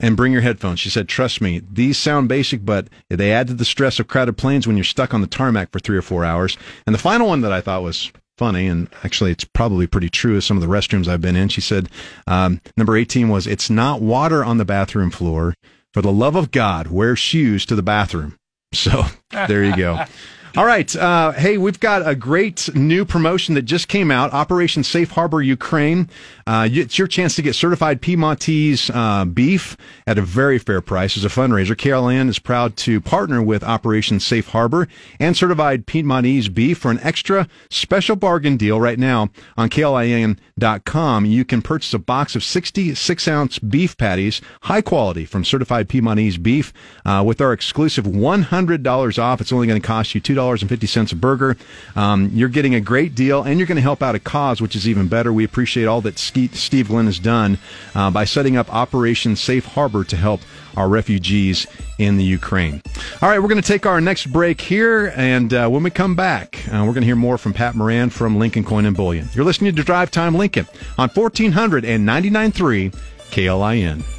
and 0.00 0.16
bring 0.16 0.32
your 0.32 0.42
headphones. 0.42 0.80
She 0.80 0.90
said, 0.90 1.08
trust 1.08 1.40
me, 1.40 1.60
these 1.70 1.98
sound 1.98 2.28
basic, 2.28 2.64
but 2.64 2.88
they 3.10 3.32
add 3.32 3.48
to 3.48 3.54
the 3.54 3.64
stress 3.64 3.98
of 3.98 4.08
crowded 4.08 4.36
planes 4.36 4.66
when 4.66 4.76
you're 4.76 4.84
stuck 4.84 5.12
on 5.12 5.20
the 5.20 5.26
tarmac 5.26 5.70
for 5.72 5.80
three 5.80 5.96
or 5.96 6.02
four 6.02 6.24
hours. 6.24 6.56
And 6.86 6.94
the 6.94 7.00
final 7.00 7.28
one 7.28 7.40
that 7.40 7.52
I 7.52 7.60
thought 7.60 7.82
was 7.82 8.12
funny, 8.36 8.66
and 8.68 8.88
actually 9.02 9.32
it's 9.32 9.44
probably 9.44 9.86
pretty 9.86 10.08
true 10.08 10.36
as 10.36 10.44
some 10.44 10.56
of 10.56 10.62
the 10.62 10.68
restrooms 10.68 11.08
I've 11.08 11.20
been 11.20 11.36
in. 11.36 11.48
She 11.48 11.60
said, 11.60 11.88
um, 12.26 12.60
number 12.76 12.96
18 12.96 13.28
was, 13.28 13.46
it's 13.46 13.68
not 13.68 14.00
water 14.00 14.44
on 14.44 14.58
the 14.58 14.64
bathroom 14.64 15.10
floor. 15.10 15.54
For 15.94 16.02
the 16.02 16.12
love 16.12 16.36
of 16.36 16.50
God, 16.50 16.88
wear 16.88 17.16
shoes 17.16 17.66
to 17.66 17.74
the 17.74 17.82
bathroom. 17.82 18.36
So 18.74 19.04
there 19.32 19.64
you 19.64 19.74
go. 19.74 20.04
All 20.58 20.66
right. 20.66 20.96
Uh, 20.96 21.30
hey, 21.30 21.56
we've 21.56 21.78
got 21.78 22.04
a 22.04 22.16
great 22.16 22.68
new 22.74 23.04
promotion 23.04 23.54
that 23.54 23.62
just 23.62 23.86
came 23.86 24.10
out 24.10 24.32
Operation 24.32 24.82
Safe 24.82 25.08
Harbor 25.08 25.40
Ukraine. 25.40 26.10
Uh, 26.48 26.68
it's 26.68 26.98
your 26.98 27.06
chance 27.06 27.36
to 27.36 27.42
get 27.42 27.54
certified 27.54 28.02
Piedmontese 28.02 28.90
uh, 28.92 29.24
beef 29.24 29.76
at 30.04 30.18
a 30.18 30.22
very 30.22 30.58
fair 30.58 30.80
price 30.80 31.16
as 31.16 31.24
a 31.24 31.28
fundraiser. 31.28 31.76
KLN 31.76 32.28
is 32.28 32.40
proud 32.40 32.76
to 32.78 33.00
partner 33.00 33.40
with 33.40 33.62
Operation 33.62 34.18
Safe 34.18 34.48
Harbor 34.48 34.88
and 35.20 35.36
certified 35.36 35.86
Piedmontese 35.86 36.48
beef 36.52 36.78
for 36.78 36.90
an 36.90 36.98
extra 37.02 37.46
special 37.70 38.16
bargain 38.16 38.56
deal 38.56 38.80
right 38.80 38.98
now 38.98 39.28
on 39.56 39.68
KLIN.com. 39.68 41.24
You 41.24 41.44
can 41.44 41.62
purchase 41.62 41.94
a 41.94 42.00
box 42.00 42.34
of 42.34 42.42
66 42.42 43.28
ounce 43.28 43.60
beef 43.60 43.96
patties, 43.96 44.40
high 44.62 44.82
quality 44.82 45.24
from 45.24 45.44
certified 45.44 45.88
Piedmontese 45.88 46.38
beef, 46.42 46.72
uh, 47.04 47.22
with 47.24 47.40
our 47.40 47.52
exclusive 47.52 48.06
$100 48.06 49.22
off. 49.22 49.40
It's 49.40 49.52
only 49.52 49.68
going 49.68 49.80
to 49.80 49.86
cost 49.86 50.16
you 50.16 50.20
$2.50 50.56 51.12
a 51.12 51.16
burger. 51.16 51.56
Um, 51.96 52.30
you're 52.32 52.48
getting 52.48 52.74
a 52.74 52.80
great 52.80 53.14
deal 53.14 53.42
and 53.42 53.58
you're 53.58 53.66
going 53.66 53.76
to 53.76 53.82
help 53.82 54.02
out 54.02 54.14
a 54.14 54.18
cause, 54.18 54.60
which 54.60 54.76
is 54.76 54.88
even 54.88 55.08
better. 55.08 55.32
We 55.32 55.44
appreciate 55.44 55.86
all 55.86 56.00
that 56.02 56.18
Steve 56.18 56.88
Glenn 56.88 57.06
has 57.06 57.18
done 57.18 57.58
uh, 57.94 58.10
by 58.10 58.24
setting 58.24 58.56
up 58.56 58.72
Operation 58.72 59.36
Safe 59.36 59.64
Harbor 59.64 60.04
to 60.04 60.16
help 60.16 60.40
our 60.76 60.88
refugees 60.88 61.66
in 61.98 62.16
the 62.16 62.24
Ukraine. 62.24 62.80
All 63.20 63.28
right, 63.28 63.40
we're 63.40 63.48
going 63.48 63.60
to 63.60 63.66
take 63.66 63.84
our 63.84 64.00
next 64.00 64.26
break 64.26 64.60
here, 64.60 65.12
and 65.16 65.52
uh, 65.52 65.68
when 65.68 65.82
we 65.82 65.90
come 65.90 66.14
back, 66.14 66.64
uh, 66.68 66.84
we're 66.86 66.92
going 66.92 67.00
to 67.02 67.06
hear 67.06 67.16
more 67.16 67.36
from 67.36 67.52
Pat 67.52 67.74
Moran 67.74 68.10
from 68.10 68.38
Lincoln 68.38 68.62
Coin 68.62 68.86
and 68.86 68.96
Bullion. 68.96 69.28
You're 69.34 69.44
listening 69.44 69.74
to 69.74 69.82
Drive 69.82 70.12
Time 70.12 70.34
Lincoln 70.34 70.66
on 70.96 71.08
1499.3 71.10 72.94
KLIN. 73.30 74.17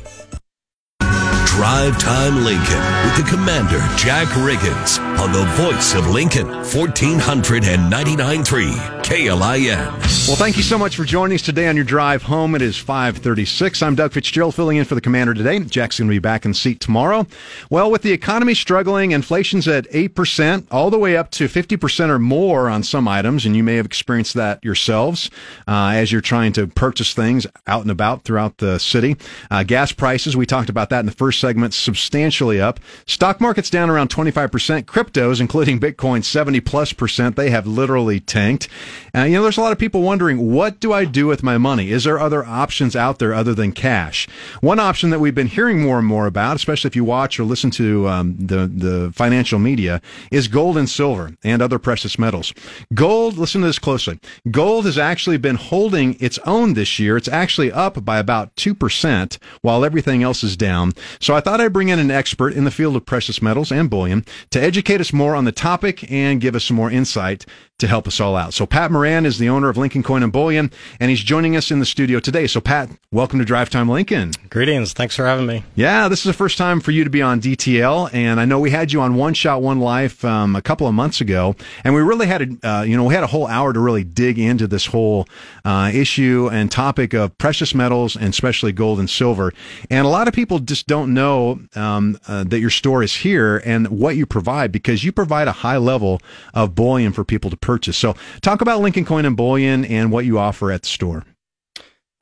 Drive 1.60 2.00
Time 2.00 2.46
Lincoln 2.46 2.80
with 3.04 3.18
the 3.18 3.24
Commander 3.30 3.80
Jack 3.98 4.30
Riggins 4.30 4.98
on 5.20 5.34
the 5.34 5.44
voice 5.62 5.94
of 5.94 6.08
Lincoln 6.08 6.48
1499.3 6.48 8.99
KLIN. 9.10 10.10
Well, 10.28 10.38
thank 10.38 10.56
you 10.56 10.62
so 10.62 10.78
much 10.78 10.96
for 10.96 11.04
joining 11.04 11.34
us 11.34 11.42
today 11.42 11.68
on 11.68 11.76
your 11.76 11.84
drive 11.84 12.22
home. 12.22 12.54
It 12.54 12.62
is 12.62 12.78
536. 12.78 13.82
I'm 13.82 13.96
Doug 13.96 14.14
Fitzgerald 14.14 14.54
filling 14.54 14.78
in 14.78 14.86
for 14.86 14.94
the 14.94 15.02
commander 15.02 15.34
today. 15.34 15.60
Jack's 15.62 15.98
going 15.98 16.08
to 16.08 16.14
be 16.14 16.20
back 16.20 16.46
in 16.46 16.54
seat 16.54 16.80
tomorrow. 16.80 17.26
Well, 17.72 17.90
with 17.90 18.04
the 18.04 18.12
economy 18.12 18.54
struggling, 18.54 19.10
inflation's 19.10 19.68
at 19.68 19.90
8%, 19.90 20.68
all 20.70 20.92
the 20.92 21.00
way 21.00 21.18
up 21.18 21.32
to 21.32 21.46
50% 21.46 22.10
or 22.10 22.20
more 22.20 22.70
on 22.70 22.84
some 22.84 23.08
items, 23.08 23.48
and 23.48 23.56
you 23.56 23.64
may 23.64 23.78
have 23.78 23.88
experienced 23.88 24.36
that 24.36 24.64
yourselves 24.64 25.32
uh, 25.68 25.94
as 25.96 26.12
you're 26.12 26.22
trying 26.22 26.54
to 26.54 26.68
purchase 26.68 27.16
things 27.16 27.48
out 27.66 27.82
and 27.82 27.90
about 27.90 28.26
throughout 28.26 28.60
the 28.60 28.78
city. 28.78 29.16
Uh, 29.50 29.64
gas 29.64 29.92
prices, 29.92 30.38
we 30.38 30.46
talked 30.46 30.70
about 30.70 30.92
that 30.92 31.00
in 31.00 31.08
the 31.08 31.12
first 31.12 31.40
segment, 31.40 31.74
substantially 31.74 32.62
up. 32.62 32.80
Stock 33.08 33.42
market's 33.42 33.72
down 33.72 33.90
around 33.90 34.12
25%. 34.12 34.84
Cryptos, 34.84 35.42
including 35.42 35.80
Bitcoin, 35.80 36.24
70 36.24 36.60
plus 36.60 36.94
percent. 36.94 37.36
They 37.36 37.50
have 37.50 37.66
literally 37.66 38.20
tanked. 38.20 38.68
Uh, 39.16 39.24
you 39.24 39.34
know, 39.34 39.44
there's 39.44 39.58
a 39.58 39.62
lot 39.62 39.72
of 39.72 39.80
people 39.80 40.02
wondering, 40.02 40.52
what 40.52 40.80
do 40.80 40.94
I 40.94 41.06
do 41.06 41.28
with 41.28 41.44
my 41.44 41.58
money? 41.58 41.92
Is 41.92 42.04
there 42.04 42.20
other 42.20 42.46
options 42.46 42.96
out 42.96 43.20
there 43.20 43.34
other 43.34 43.54
than 43.54 43.72
cash? 43.72 44.28
One 44.62 44.80
option 44.80 45.10
that 45.10 45.20
we've 45.20 45.36
been 45.36 45.48
hearing 45.48 45.82
more 45.82 45.98
and 45.98 46.08
more 46.08 46.28
about, 46.28 46.56
especially 46.56 46.90
if 46.90 46.96
you 46.96 47.04
watch 47.04 47.40
or 47.40 47.44
listen 47.44 47.72
to 47.72 48.08
um, 48.08 48.36
the 48.38 48.68
the 48.68 49.12
financial 49.14 49.60
media, 49.60 50.02
is 50.32 50.48
gold 50.48 50.78
and 50.78 50.90
silver 50.90 51.36
and 51.44 51.62
other 51.62 51.80
precious 51.80 52.20
metals. 52.20 52.54
Gold, 52.94 53.38
listen 53.38 53.62
to 53.62 53.68
this 53.68 53.80
closely. 53.80 54.20
Gold 54.52 54.86
has 54.86 54.98
actually 54.98 55.38
been 55.38 55.56
holding 55.56 56.16
its 56.20 56.40
own 56.40 56.74
this 56.74 57.00
year. 57.00 57.18
It's 57.18 57.28
actually 57.28 57.72
up 57.72 58.04
by 58.04 58.20
about 58.20 58.56
two 58.56 58.76
percent, 58.76 59.38
while 59.62 59.86
everything 59.86 60.24
else 60.24 60.44
is 60.44 60.58
down. 60.58 60.94
So 61.20 61.36
I 61.36 61.42
thought 61.42 61.62
I'd 61.62 61.74
bring 61.74 61.90
in 61.90 62.00
an 62.00 62.12
expert 62.12 62.54
in 62.54 62.64
the 62.64 62.72
field 62.72 62.96
of 62.96 63.06
precious 63.06 63.42
metals 63.42 63.72
and 63.72 63.90
bullion 63.90 64.26
to 64.52 64.62
educate 64.62 65.02
us 65.02 65.14
more 65.14 65.36
on 65.36 65.46
the 65.46 65.52
topic 65.52 66.10
and 66.12 66.42
give 66.42 66.56
us 66.56 66.66
some 66.66 66.78
more 66.78 66.92
insight 66.92 67.46
to 67.80 67.88
help 67.88 68.08
us 68.08 68.20
all 68.20 68.36
out. 68.36 68.54
So 68.54 68.66
Pat 68.66 68.92
Moran 68.92 69.26
is 69.26 69.40
the 69.40 69.50
owner 69.50 69.70
of 69.70 69.78
Lincoln 69.78 70.04
Coin 70.04 70.22
and 70.22 70.32
Bullion, 70.32 70.72
and 71.00 71.10
he's 71.10 71.22
joining 71.22 71.56
us 71.56 71.72
in 71.72 71.80
the 71.80 71.86
studio 71.86 72.20
today. 72.20 72.46
So 72.46 72.62
Pat, 72.62 72.90
welcome 73.12 73.40
to 73.40 73.46
Drive 73.46 73.70
Time 73.70 73.90
Lincoln. 73.90 74.32
Greetings. 74.50 74.94
Thanks 74.94 75.16
for 75.16 75.26
having 75.26 75.46
me. 75.46 75.64
Yeah, 75.76 76.08
this 76.10 76.20
is 76.20 76.26
the 76.26 76.34
first 76.34 76.58
time 76.58 76.82
for 76.82 76.92
you 76.92 77.04
to 77.04 77.10
be 77.10 77.22
on 77.22 77.42
DTL, 77.42 78.14
and 78.14 78.40
I 78.40 78.46
know 78.46 78.60
we 78.60 78.72
had 78.72 78.92
you 78.92 79.02
on 79.02 79.16
One 79.16 79.34
Shot 79.34 79.62
One 79.62 79.80
Life 79.80 80.24
um, 80.26 80.56
a 80.56 80.62
couple 80.62 80.88
of 80.88 80.94
months 80.94 81.22
ago, 81.22 81.56
and 81.84 81.96
we 81.96 82.02
really 82.02 82.28
had 82.28 82.42
a 82.42 82.70
uh, 82.70 82.82
you 82.84 82.98
know 82.98 83.06
we 83.06 83.14
had 83.14 83.24
a 83.24 83.28
whole 83.28 83.48
hour 83.48 83.72
to 83.72 83.80
really 83.80 84.04
dig 84.04 84.38
into 84.38 84.68
this 84.68 84.86
whole 84.86 85.28
uh, 85.64 85.90
issue 85.94 86.50
and 86.52 86.72
topic 86.72 87.14
of 87.14 87.38
precious 87.38 87.74
metals 87.74 88.16
and 88.16 88.30
especially 88.30 88.72
gold 88.72 89.00
and 89.00 89.10
silver. 89.10 89.54
And 89.90 90.06
a 90.06 90.10
lot 90.10 90.28
of 90.28 90.34
people 90.34 90.60
just 90.60 90.88
don't 90.88 91.14
know 91.14 91.60
um, 91.76 92.20
uh, 92.28 92.44
that 92.46 92.60
your 92.60 92.70
store 92.70 93.04
is 93.04 93.16
here 93.16 93.62
and 93.64 93.88
what 93.88 94.18
you 94.18 94.26
provide 94.26 94.72
because 94.72 95.04
you 95.04 95.12
provide 95.12 95.48
a 95.48 95.54
high 95.54 95.78
level 95.78 96.22
of 96.54 96.76
bullion 96.76 97.14
for 97.14 97.24
people 97.24 97.50
to 97.50 97.58
purchase. 97.70 97.98
So, 97.98 98.16
talk 98.42 98.62
about 98.62 98.82
Lincoln 98.82 99.06
Coin 99.06 99.26
and 99.26 99.38
Bullion 99.38 99.86
and 99.86 100.12
what 100.12 100.26
you 100.26 100.40
offer 100.40 100.72
at 100.72 100.82
the 100.82 100.88
store. 100.88 101.24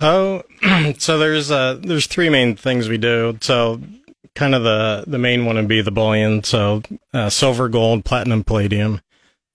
Oh, 0.01 0.43
so 0.97 1.17
there's 1.17 1.49
uh 1.49 1.79
there's 1.81 2.05
three 2.07 2.29
main 2.29 2.55
things 2.55 2.89
we 2.89 2.97
do. 2.97 3.37
So 3.41 3.81
kind 4.35 4.53
of 4.53 4.63
the 4.63 5.05
the 5.07 5.17
main 5.17 5.45
one 5.45 5.55
would 5.55 5.67
be 5.67 5.81
the 5.81 5.91
bullion. 5.91 6.43
So 6.43 6.83
uh, 7.13 7.29
silver, 7.29 7.69
gold, 7.69 8.05
platinum, 8.05 8.43
palladium. 8.43 9.01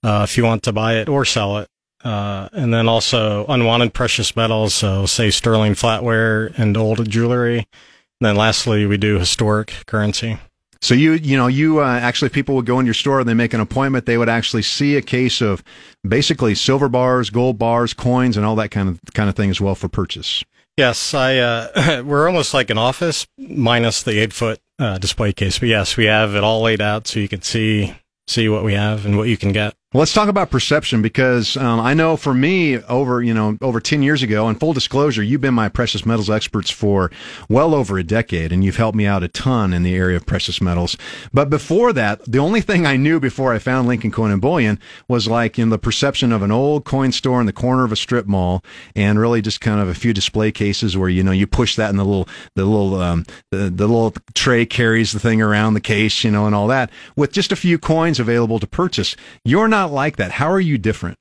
Uh, 0.03 0.23
if 0.25 0.37
you 0.37 0.45
want 0.45 0.63
to 0.65 0.73
buy 0.73 0.95
it 0.95 1.09
or 1.09 1.25
sell 1.25 1.59
it, 1.59 1.69
uh, 2.03 2.49
and 2.53 2.75
then 2.75 2.89
also 2.89 3.47
unwanted 3.47 3.95
precious 3.95 4.35
metals. 4.35 4.75
So 4.75 5.07
say 5.07 5.31
sterling 5.31 5.75
flatware 5.75 6.57
and 6.59 6.77
old 6.77 7.09
jewelry. 7.09 7.59
And 7.59 8.27
then 8.29 8.37
lastly, 8.37 8.87
we 8.87 8.97
do 8.97 9.19
historic 9.19 9.73
currency. 9.87 10.39
So 10.83 10.95
you, 10.95 11.13
you 11.13 11.37
know, 11.37 11.47
you 11.47 11.81
uh, 11.81 11.87
actually 11.87 12.31
people 12.31 12.57
would 12.57 12.67
go 12.67 12.81
in 12.81 12.87
your 12.87 12.95
store 12.95 13.21
and 13.21 13.29
they 13.29 13.35
make 13.35 13.55
an 13.55 13.61
appointment. 13.61 14.05
They 14.05 14.19
would 14.19 14.29
actually 14.29 14.63
see 14.63 14.97
a 14.97 15.03
case 15.03 15.41
of 15.41 15.63
basically 16.07 16.57
silver 16.57 16.89
bars, 16.89 17.31
gold 17.31 17.57
bars, 17.57 17.95
coins, 17.95 18.37
and 18.37 18.45
all 18.45 18.57
that 18.57 18.71
kind 18.71 18.89
of 18.89 19.01
kind 19.15 19.29
of 19.29 19.37
thing 19.37 19.49
as 19.49 19.61
well 19.61 19.77
for 19.77 19.89
purchase. 19.89 20.43
Yes, 20.77 21.15
I. 21.15 21.39
Uh, 21.39 22.03
we're 22.05 22.27
almost 22.27 22.53
like 22.53 22.69
an 22.69 22.79
office 22.79 23.27
minus 23.39 24.03
the 24.03 24.19
eight 24.19 24.33
foot 24.33 24.59
uh, 24.81 24.99
display 24.99 25.33
case, 25.33 25.61
but 25.61 25.69
yes, 25.69 25.97
we 25.97 26.07
have 26.07 26.35
it 26.35 26.43
all 26.43 26.63
laid 26.63 26.81
out 26.81 27.07
so 27.07 27.21
you 27.21 27.29
can 27.29 27.43
see 27.43 27.95
see 28.27 28.49
what 28.49 28.65
we 28.65 28.75
have 28.75 29.07
and 29.07 29.17
what 29.17 29.29
you 29.29 29.37
can 29.37 29.53
get. 29.53 29.75
Let's 29.95 30.15
talk 30.15 30.31
about 30.31 30.51
perception 30.51 31.03
because 31.03 31.55
um, 31.55 31.79
I 31.79 31.93
know 31.93 32.17
for 32.17 32.33
me, 32.33 32.79
over 32.85 33.23
you 33.23 33.35
know 33.35 33.59
over 33.61 33.79
ten 33.79 34.03
years 34.03 34.23
ago, 34.23 34.49
and 34.49 34.59
full 34.59 34.73
disclosure, 34.73 35.23
you've 35.23 35.43
been 35.43 35.53
my 35.53 35.69
precious 35.69 36.07
metals 36.07 36.31
experts 36.31 36.71
for 36.71 37.11
well 37.51 37.75
over 37.75 37.99
a 37.99 38.03
decade, 38.03 38.53
and 38.53 38.65
you've 38.65 38.79
helped 38.79 38.97
me 38.97 39.05
out 39.05 39.23
a 39.23 39.29
ton 39.29 39.75
in 39.75 39.83
the 39.83 39.95
area 39.95 40.17
of 40.17 40.25
precious 40.25 40.63
metals. 40.63 40.97
But 41.35 41.51
before 41.51 41.93
that, 41.93 42.25
the 42.25 42.39
only 42.39 42.63
thing 42.63 42.87
I 42.87 42.97
knew 42.97 43.21
before 43.21 43.53
I 43.53 43.59
found 43.59 43.87
Lincoln 43.87 44.11
Coin 44.11 44.31
and 44.31 44.41
Bullion 44.41 44.79
was 45.09 45.29
like 45.29 45.59
in 45.59 45.69
the 45.69 45.79
perception 45.79 46.33
of 46.33 46.41
an 46.41 46.51
old 46.51 46.87
coin 46.87 47.13
store 47.13 47.41
in 47.41 47.47
the 47.47 47.53
corner 47.53 47.85
of 47.85 47.93
a 47.93 47.97
strip 47.97 48.27
mall, 48.27 48.65
and 48.97 49.19
really 49.19 49.43
just 49.43 49.61
kind 49.61 49.79
of 49.79 49.89
a 49.89 49.95
few 49.95 50.15
display 50.15 50.51
cases 50.51 50.97
where 50.97 51.11
you 51.11 51.23
know 51.23 51.33
you 51.33 51.47
push 51.47 51.77
that, 51.77 51.91
in 51.91 51.99
the 51.99 52.05
little 52.07 52.27
the 52.55 52.65
little 52.65 52.95
um, 52.95 53.27
the, 53.51 53.69
the 53.69 53.87
little 53.87 54.15
tray 54.33 54.65
carries 54.65 55.13
the 55.13 55.21
thing 55.21 55.43
around 55.43 55.75
the 55.75 55.83
case, 55.83 56.25
you 56.25 56.31
know, 56.31 56.47
and 56.47 56.55
all 56.55 56.69
that 56.69 56.91
with 57.15 57.31
just 57.31 57.53
a 57.53 57.57
few 57.57 57.79
coins 57.79 58.19
available 58.19 58.59
to 58.59 58.67
purchase. 58.67 59.17
You're 59.45 59.69
not 59.69 59.82
not 59.83 59.93
like 59.93 60.17
that. 60.17 60.33
How 60.33 60.51
are 60.51 60.61
you 60.61 60.79
different? 60.79 61.19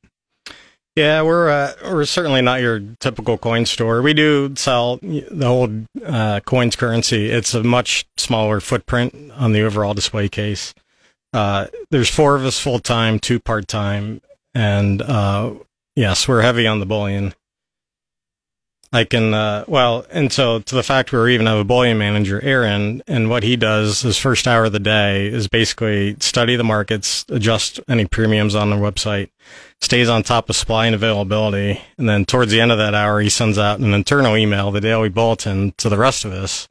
Yeah, 0.96 1.22
we're 1.22 1.50
uh, 1.50 1.74
we're 1.84 2.06
certainly 2.06 2.42
not 2.42 2.62
your 2.62 2.80
typical 3.00 3.38
coin 3.38 3.66
store. 3.66 4.02
We 4.02 4.14
do 4.14 4.54
sell 4.56 4.98
the 4.98 5.46
old 5.46 5.86
uh, 6.06 6.42
coins 6.42 6.76
currency. 6.76 7.30
It's 7.32 7.54
a 7.54 7.64
much 7.64 8.06
smaller 8.18 8.60
footprint 8.60 9.32
on 9.32 9.54
the 9.54 9.62
overall 9.62 9.94
display 9.94 10.28
case. 10.28 10.74
Uh, 11.34 11.68
there's 11.92 12.10
four 12.10 12.36
of 12.36 12.46
us 12.46 12.60
full 12.60 12.80
time, 12.80 13.20
two 13.20 13.40
part 13.40 13.70
time, 13.70 14.22
and 14.54 15.02
uh, 15.02 15.54
yes, 15.96 16.28
we're 16.28 16.42
heavy 16.42 16.68
on 16.68 16.82
the 16.82 16.86
bullion. 16.86 17.34
I 18.94 19.06
can, 19.06 19.34
uh, 19.34 19.64
well, 19.68 20.06
and 20.12 20.34
so 20.34 20.60
to 20.60 20.76
the 20.76 20.84
fact 20.84 21.14
where 21.14 21.24
we 21.24 21.34
even 21.34 21.46
have 21.46 21.60
a 21.60 21.64
bullion 21.64 21.98
manager, 21.98 22.42
Aaron, 22.44 23.02
and 23.08 23.30
what 23.30 23.44
he 23.44 23.56
does 23.56 24.02
his 24.02 24.18
first 24.18 24.48
hour 24.48 24.66
of 24.66 24.74
the 24.74 24.80
day 24.80 25.28
is 25.28 25.48
basically 25.48 26.18
study 26.20 26.58
the 26.58 26.66
markets, 26.66 27.24
adjust 27.30 27.80
any 27.88 28.06
premiums 28.06 28.54
on 28.54 28.70
the 28.70 28.76
website, 28.76 29.30
stays 29.80 30.10
on 30.10 30.24
top 30.24 30.50
of 30.50 30.58
supply 30.58 30.88
and 30.88 30.96
availability. 30.96 31.82
And 31.98 32.10
then 32.10 32.26
towards 32.26 32.52
the 32.52 32.60
end 32.60 32.74
of 32.74 32.78
that 32.80 32.94
hour, 32.94 33.22
he 33.22 33.30
sends 33.30 33.58
out 33.58 33.80
an 33.80 33.94
internal 33.94 34.36
email, 34.36 34.72
the 34.72 34.82
daily 34.82 35.10
bulletin 35.10 35.74
to 35.78 35.88
the 35.88 35.98
rest 35.98 36.26
of 36.26 36.34
us 36.34 36.68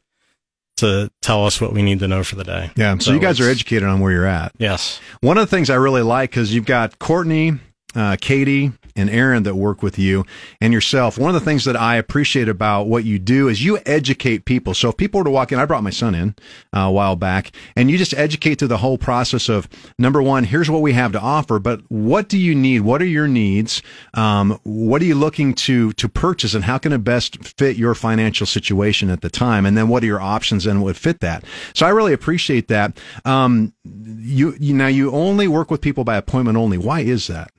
to 0.77 1.11
tell 1.23 1.47
us 1.47 1.61
what 1.61 1.73
we 1.73 1.83
need 1.83 2.01
to 2.01 2.09
know 2.09 2.25
for 2.25 2.37
the 2.37 2.45
day. 2.45 2.71
Yeah. 2.77 2.95
So, 2.95 3.07
so 3.07 3.13
you 3.13 3.21
guys 3.21 3.41
are 3.41 3.49
educated 3.49 3.89
on 3.89 4.01
where 4.01 4.13
you're 4.13 4.27
at. 4.27 4.53
Yes. 4.59 5.01
One 5.21 5.39
of 5.39 5.49
the 5.49 5.55
things 5.55 5.71
I 5.71 5.77
really 5.77 6.03
like 6.03 6.31
because 6.31 6.53
you've 6.53 6.67
got 6.67 6.99
Courtney, 6.99 7.59
uh, 7.95 8.17
Katie, 8.21 8.73
and 8.97 9.11
Aaron 9.11 9.43
that 9.45 9.55
work 9.55 9.83
with 9.83 9.99
you 9.99 10.25
and 10.61 10.73
yourself. 10.73 11.19
One 11.19 11.35
of 11.35 11.35
the 11.35 11.45
things 11.45 11.65
that 11.65 11.77
I 11.77 11.97
appreciate 11.97 12.49
about 12.49 12.87
what 12.87 13.05
you 13.05 13.19
do 13.19 13.49
is 13.49 13.65
you 13.65 13.79
educate 13.87 14.45
people. 14.45 14.75
So 14.75 14.91
if 14.91 14.97
people 14.97 15.19
were 15.19 15.25
to 15.25 15.31
walk 15.31 15.53
in, 15.53 15.59
I 15.59 15.65
brought 15.65 15.83
my 15.83 15.91
son 15.91 16.15
in 16.15 16.35
uh, 16.75 16.81
a 16.81 16.91
while 16.91 17.17
back, 17.17 17.53
and 17.77 17.91
you 17.91 17.99
just 17.99 18.15
educate 18.15 18.57
through 18.57 18.69
the 18.69 18.79
whole 18.79 18.99
process 18.99 19.49
of 19.49 19.69
number 19.99 20.23
one, 20.23 20.45
here's 20.45 20.71
what 20.71 20.83
we 20.83 20.93
have 20.93 21.13
to 21.13 21.21
offer, 21.21 21.59
but 21.59 21.81
what 21.89 22.29
do 22.29 22.39
you 22.39 22.55
need? 22.55 22.81
What 22.81 23.03
are 23.03 23.07
your 23.07 23.29
needs? 23.29 23.83
Um, 24.15 24.59
what 24.65 25.03
are 25.03 25.07
you 25.07 25.15
looking 25.15 25.55
to 25.55 25.93
to 25.95 26.09
purchase, 26.09 26.55
and 26.55 26.65
how 26.65 26.79
can 26.79 26.93
it 26.93 27.05
best 27.05 27.43
fit 27.57 27.77
your 27.77 27.95
financial 27.95 28.47
situation 28.47 29.11
at 29.11 29.21
the 29.21 29.31
time? 29.31 29.67
And 29.67 29.77
then 29.77 29.89
what 29.89 30.03
are 30.03 30.07
your 30.07 30.21
options 30.21 30.67
and 30.67 30.83
would 30.83 30.97
fit 30.97 31.21
that? 31.21 31.45
So 31.75 31.87
I 31.87 31.91
really 31.91 32.13
appreciate 32.13 32.69
that. 32.69 32.99
Um, 33.25 33.73
you, 33.85 34.57
you 34.59 34.75
now 34.75 34.89
you 34.89 35.11
only 35.13 35.49
work 35.49 35.71
with 35.71 35.81
people 35.81 36.05
by 36.05 36.17
appointment 36.17 36.59
only. 36.59 36.79
Why 36.79 37.01
is 37.01 37.27
that? 37.29 37.51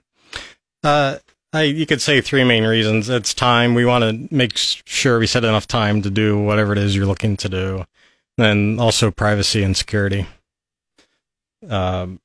Uh, 0.83 1.17
I, 1.53 1.63
you 1.63 1.85
could 1.85 2.01
say 2.01 2.21
three 2.21 2.43
main 2.43 2.63
reasons. 2.63 3.09
It's 3.09 3.33
time. 3.33 3.73
We 3.73 3.85
want 3.85 4.03
to 4.03 4.33
make 4.33 4.53
sure 4.55 5.19
we 5.19 5.27
set 5.27 5.43
enough 5.43 5.67
time 5.67 6.01
to 6.01 6.09
do 6.09 6.39
whatever 6.39 6.71
it 6.71 6.77
is 6.77 6.95
you're 6.95 7.05
looking 7.05 7.35
to 7.37 7.49
do. 7.49 7.85
And 8.37 8.79
also 8.79 9.11
privacy 9.11 9.61
and 9.61 9.75
security. 9.75 10.25
Um, 11.67 12.19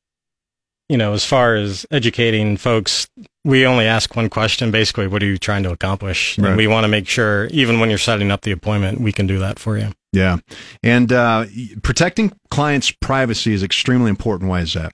you 0.88 0.96
know, 0.96 1.12
as 1.12 1.24
far 1.24 1.56
as 1.56 1.84
educating 1.90 2.56
folks, 2.56 3.08
we 3.44 3.66
only 3.66 3.86
ask 3.86 4.14
one 4.14 4.30
question 4.30 4.70
basically, 4.70 5.08
what 5.08 5.22
are 5.22 5.26
you 5.26 5.36
trying 5.36 5.64
to 5.64 5.72
accomplish? 5.72 6.38
Right. 6.38 6.48
And 6.48 6.56
we 6.56 6.68
want 6.68 6.84
to 6.84 6.88
make 6.88 7.08
sure, 7.08 7.46
even 7.46 7.80
when 7.80 7.88
you're 7.88 7.98
setting 7.98 8.30
up 8.30 8.42
the 8.42 8.52
appointment, 8.52 9.00
we 9.00 9.12
can 9.12 9.26
do 9.26 9.40
that 9.40 9.58
for 9.58 9.76
you. 9.76 9.88
Yeah. 10.12 10.38
And 10.84 11.12
uh, 11.12 11.46
protecting 11.82 12.32
clients' 12.50 12.92
privacy 12.92 13.52
is 13.52 13.64
extremely 13.64 14.10
important. 14.10 14.48
Why 14.48 14.60
is 14.60 14.74
that? 14.74 14.92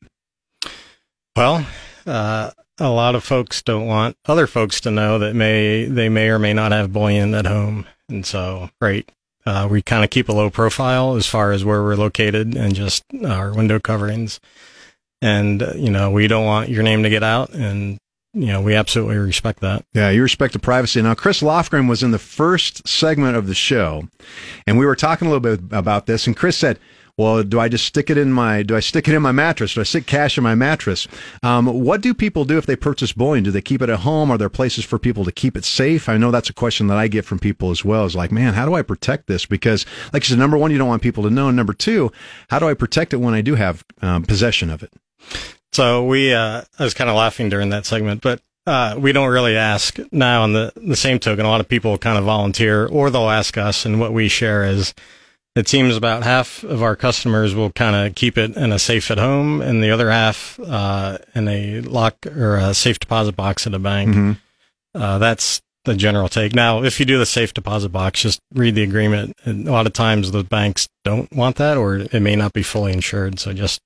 Well, 1.37 1.67
uh, 2.07 2.51
a 2.83 2.91
lot 2.91 3.15
of 3.15 3.23
folks 3.23 3.63
don't 3.63 3.87
want 3.87 4.17
other 4.27 4.49
folks 4.49 4.81
to 4.81 4.91
know 4.91 5.19
that 5.21 5.35
may 5.35 5.85
they 5.85 6.09
may 6.09 6.29
or 6.29 6.39
may 6.39 6.53
not 6.53 6.73
have 6.73 6.93
bullion 6.93 7.33
at 7.33 7.47
home, 7.47 7.87
and 8.09 8.27
so 8.27 8.71
right, 8.81 9.09
uh, 9.47 9.69
we 9.71 9.83
kind 9.83 10.03
of 10.03 10.11
keep 10.11 10.29
a 10.29 10.33
low 10.33 10.51
profile 10.51 11.15
as 11.15 11.27
far 11.27 11.53
as 11.53 11.65
where 11.65 11.83
we're 11.83 11.95
located 11.95 12.57
and 12.57 12.75
just 12.75 13.05
our 13.25 13.55
window 13.55 13.79
coverings, 13.79 14.41
and 15.21 15.63
uh, 15.63 15.73
you 15.77 15.91
know 15.91 16.11
we 16.11 16.27
don't 16.27 16.45
want 16.45 16.69
your 16.69 16.83
name 16.83 17.05
to 17.05 17.11
get 17.11 17.23
out, 17.23 17.51
and 17.51 17.99
you 18.35 18.47
know 18.47 18.61
we 18.61 18.75
absolutely 18.75 19.17
respect 19.17 19.61
that. 19.61 19.85
Yeah, 19.93 20.11
you 20.11 20.21
respect 20.21 20.53
the 20.53 20.59
privacy. 20.59 21.01
Now, 21.03 21.15
Chris 21.15 21.41
Lofgren 21.41 21.89
was 21.89 22.03
in 22.03 22.11
the 22.11 22.19
first 22.19 22.87
segment 22.89 23.37
of 23.37 23.47
the 23.47 23.55
show, 23.55 24.09
and 24.67 24.77
we 24.77 24.87
were 24.87 24.97
talking 24.97 25.29
a 25.29 25.31
little 25.31 25.57
bit 25.57 25.73
about 25.73 26.07
this, 26.07 26.27
and 26.27 26.37
Chris 26.37 26.59
said 26.59 26.81
well, 27.19 27.43
do 27.43 27.61
I 27.61 27.69
just 27.69 27.85
stick 27.85 28.09
it 28.09 28.17
in 28.17 28.33
my 28.33 28.63
do 28.63 28.75
I 28.75 28.81
stick 28.81 29.07
it 29.07 29.15
in 29.15 29.23
my 29.23 29.33
mattress? 29.33 29.75
Do 29.75 29.81
I 29.81 29.85
stick 29.85 30.07
cash 30.07 30.39
in 30.39 30.45
my 30.45 30.55
mattress? 30.55 31.07
Um, 31.43 31.67
what 31.67 32.01
do 32.01 32.15
people 32.15 32.45
do 32.45 32.57
if 32.57 32.67
they 32.67 32.77
purchase 32.77 33.13
bullion? 33.13 33.45
Do 33.45 33.51
they 33.51 33.61
keep 33.61 33.83
it 33.83 33.91
at 33.91 34.01
home? 34.01 34.31
Are 34.31 34.39
there 34.39 34.49
places 34.49 34.85
for 34.85 34.99
people 34.99 35.25
to 35.25 35.33
keep 35.33 35.57
it 35.57 35.65
safe? 35.65 36.09
I 36.09 36.17
know 36.17 36.31
that's 36.31 36.49
a 36.49 36.55
question 36.55 36.87
that 36.87 36.97
I 36.97 37.09
get 37.09 37.25
from 37.25 37.39
people 37.39 37.71
as 37.71 37.85
well. 37.85 38.07
Is 38.07 38.17
like, 38.17 38.33
man, 38.33 38.55
how 38.55 38.65
do 38.65 38.75
I 38.75 38.83
protect 38.83 39.27
this? 39.27 39.45
Because, 39.45 39.85
like 40.13 40.23
I 40.23 40.27
said, 40.27 40.39
number 40.39 40.57
one, 40.57 40.71
you 40.71 40.79
don't 40.79 40.89
want 40.89 41.03
people 41.03 41.23
to 41.25 41.31
know, 41.31 41.49
and 41.49 41.57
number 41.57 41.75
two, 41.75 42.11
how 42.49 42.59
do 42.59 42.69
I 42.69 42.75
protect 42.75 43.13
it 43.13 43.19
when 43.19 43.35
I 43.35 43.43
do 43.43 43.57
have 43.57 43.85
um, 44.01 44.23
possession 44.25 44.71
of 44.71 44.83
it? 44.83 44.93
So 45.73 46.05
we, 46.05 46.33
uh, 46.33 46.63
I 46.79 46.85
was 46.85 46.95
kind 46.95 47.11
of 47.11 47.17
laughing 47.17 47.49
during 47.49 47.71
that 47.71 47.87
segment, 47.87 48.23
but 48.23 48.41
uh, 48.67 48.97
we 48.99 49.13
don't 49.13 49.31
really 49.31 49.57
ask 49.57 49.99
now. 50.13 50.43
On 50.43 50.53
the 50.53 50.73
the 50.77 50.97
same 50.97 51.19
token, 51.19 51.45
a 51.45 51.49
lot 51.49 51.61
of 51.61 51.69
people 51.69 51.99
kind 51.99 52.17
of 52.17 52.25
volunteer, 52.25 52.87
or 52.87 53.11
they'll 53.11 53.29
ask 53.29 53.59
us, 53.59 53.85
and 53.85 54.01
what 54.01 54.13
we 54.13 54.29
share 54.29 54.65
is. 54.65 54.95
It 55.55 55.69
seems 55.69 55.97
about 55.97 56.23
half 56.23 56.65
of 56.65 56.83
our 56.83 56.97
customers 56.97 57.55
will 57.55 57.71
kind 57.71 57.95
of 57.95 58.15
keep 58.15 58.39
it 58.39 58.57
in 58.57 58.73
a 58.73 58.79
safe 58.79 59.11
at 59.11 59.19
home, 59.19 59.61
and 59.61 59.83
the 59.83 59.91
other 59.91 60.11
half 60.11 60.59
uh, 60.61 61.19
in 61.35 61.47
a 61.47 61.81
lock 61.83 62.27
or 62.27 62.57
a 62.57 62.73
safe 62.73 62.99
deposit 62.99 63.37
box 63.37 63.67
at 63.67 63.75
a 63.75 63.79
bank. 63.79 64.11
Mm-hmm. 64.15 64.33
Uh, 64.95 65.19
that's 65.19 65.61
the 65.85 65.95
general 65.95 66.29
take. 66.29 66.55
Now, 66.55 66.83
if 66.83 67.01
you 67.01 67.07
do 67.07 67.19
the 67.19 67.27
safe 67.27 67.53
deposit 67.53 67.91
box, 67.91 68.23
just 68.23 68.41
read 68.55 68.75
the 68.75 68.83
agreement. 68.83 69.35
And 69.45 69.69
a 69.69 69.73
lot 69.73 69.87
of 69.87 69.93
times 69.93 70.31
the 70.31 70.45
banks 70.45 70.89
don't 71.05 71.31
want 71.33 71.57
that, 71.57 71.77
or 71.77 71.97
it 71.97 72.21
may 72.21 72.37
not 72.37 72.53
be 72.53 72.63
fully 72.63 72.93
insured. 72.93 73.39
So 73.39 73.53
just 73.53 73.81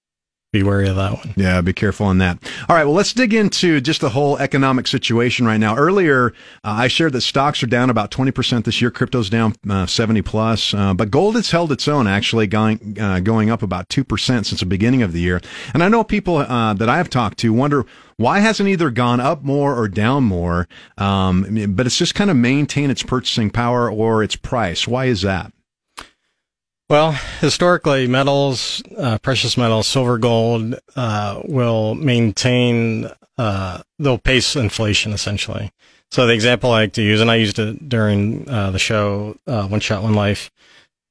be 0.52 0.62
wary 0.62 0.88
of 0.88 0.96
that 0.96 1.12
one. 1.12 1.34
Yeah, 1.36 1.60
be 1.60 1.72
careful 1.72 2.06
on 2.06 2.18
that. 2.18 2.38
All 2.68 2.76
right, 2.76 2.84
well, 2.84 2.94
let's 2.94 3.12
dig 3.12 3.34
into 3.34 3.80
just 3.80 4.00
the 4.00 4.10
whole 4.10 4.38
economic 4.38 4.86
situation 4.86 5.44
right 5.44 5.58
now. 5.58 5.76
Earlier, 5.76 6.32
uh, 6.64 6.70
I 6.70 6.88
shared 6.88 7.12
that 7.12 7.22
stocks 7.22 7.62
are 7.62 7.66
down 7.66 7.90
about 7.90 8.10
20% 8.10 8.64
this 8.64 8.80
year. 8.80 8.90
Crypto's 8.90 9.28
down 9.28 9.54
uh, 9.68 9.86
70 9.86 10.22
plus, 10.22 10.72
uh, 10.72 10.94
but 10.94 11.10
gold 11.10 11.34
has 11.34 11.50
held 11.50 11.72
its 11.72 11.88
own, 11.88 12.06
actually 12.06 12.46
going, 12.46 12.96
uh, 12.98 13.20
going 13.20 13.50
up 13.50 13.62
about 13.62 13.88
2% 13.88 14.06
since 14.18 14.60
the 14.60 14.66
beginning 14.66 15.02
of 15.02 15.12
the 15.12 15.20
year. 15.20 15.40
And 15.74 15.82
I 15.82 15.88
know 15.88 16.04
people 16.04 16.38
uh, 16.38 16.74
that 16.74 16.88
I've 16.88 17.10
talked 17.10 17.38
to 17.38 17.52
wonder 17.52 17.84
why 18.16 18.38
hasn't 18.38 18.68
either 18.68 18.90
gone 18.90 19.20
up 19.20 19.42
more 19.42 19.76
or 19.76 19.88
down 19.88 20.24
more, 20.24 20.68
um, 20.96 21.66
but 21.70 21.86
it's 21.86 21.98
just 21.98 22.14
kind 22.14 22.30
of 22.30 22.36
maintained 22.36 22.90
its 22.90 23.02
purchasing 23.02 23.50
power 23.50 23.90
or 23.90 24.22
its 24.22 24.36
price. 24.36 24.88
Why 24.88 25.06
is 25.06 25.22
that? 25.22 25.52
Well, 26.88 27.12
historically, 27.40 28.06
metals, 28.06 28.80
uh, 28.96 29.18
precious 29.18 29.56
metals, 29.56 29.88
silver, 29.88 30.18
gold, 30.18 30.76
uh, 30.94 31.42
will 31.44 31.96
maintain, 31.96 33.10
uh, 33.36 33.82
they'll 33.98 34.18
pace 34.18 34.54
inflation 34.54 35.12
essentially. 35.12 35.72
So 36.12 36.28
the 36.28 36.32
example 36.32 36.70
I 36.70 36.82
like 36.82 36.92
to 36.92 37.02
use, 37.02 37.20
and 37.20 37.28
I 37.28 37.36
used 37.36 37.58
it 37.58 37.88
during 37.88 38.48
uh, 38.48 38.70
the 38.70 38.78
show, 38.78 39.36
uh, 39.48 39.66
One 39.66 39.80
Shot, 39.80 40.04
One 40.04 40.14
Life. 40.14 40.52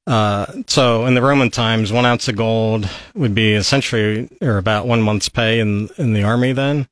Uh, 0.08 0.46
so 0.68 1.06
in 1.08 1.14
the 1.14 1.22
Roman 1.22 1.50
times, 1.50 1.92
one 1.92 2.06
ounce 2.06 2.30
of 2.30 2.38
gold 2.38 2.90
would 3.14 3.36
be 3.36 3.54
essentially, 3.54 4.30
or 4.42 4.58
about 4.58 4.88
one 4.88 5.02
month's 5.02 5.28
pay 5.28 5.60
in, 5.60 5.90
in 5.98 6.14
the 6.14 6.24
army 6.24 6.54
then. 6.54 6.88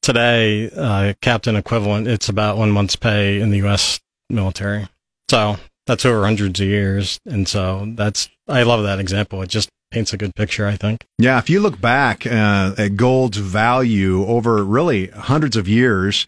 Today, 0.00 1.14
captain 1.20 1.56
equivalent, 1.56 2.06
it's 2.06 2.28
about 2.28 2.56
one 2.56 2.70
month's 2.70 2.96
pay 2.96 3.40
in 3.40 3.50
the 3.50 3.58
U.S. 3.58 4.00
military. 4.30 4.88
So 5.28 5.56
that's 5.86 6.04
over 6.04 6.24
hundreds 6.24 6.60
of 6.60 6.66
years. 6.66 7.18
And 7.26 7.48
so 7.48 7.84
that's, 7.94 8.28
I 8.48 8.62
love 8.62 8.82
that 8.84 8.98
example. 8.98 9.42
It 9.42 9.48
just 9.48 9.68
paints 9.90 10.12
a 10.12 10.16
good 10.16 10.34
picture, 10.34 10.66
I 10.66 10.76
think. 10.76 11.04
Yeah. 11.18 11.38
If 11.38 11.50
you 11.50 11.60
look 11.60 11.80
back 11.80 12.26
uh, 12.26 12.74
at 12.78 12.96
gold's 12.96 13.38
value 13.38 14.24
over 14.26 14.64
really 14.64 15.08
hundreds 15.08 15.56
of 15.56 15.68
years, 15.68 16.26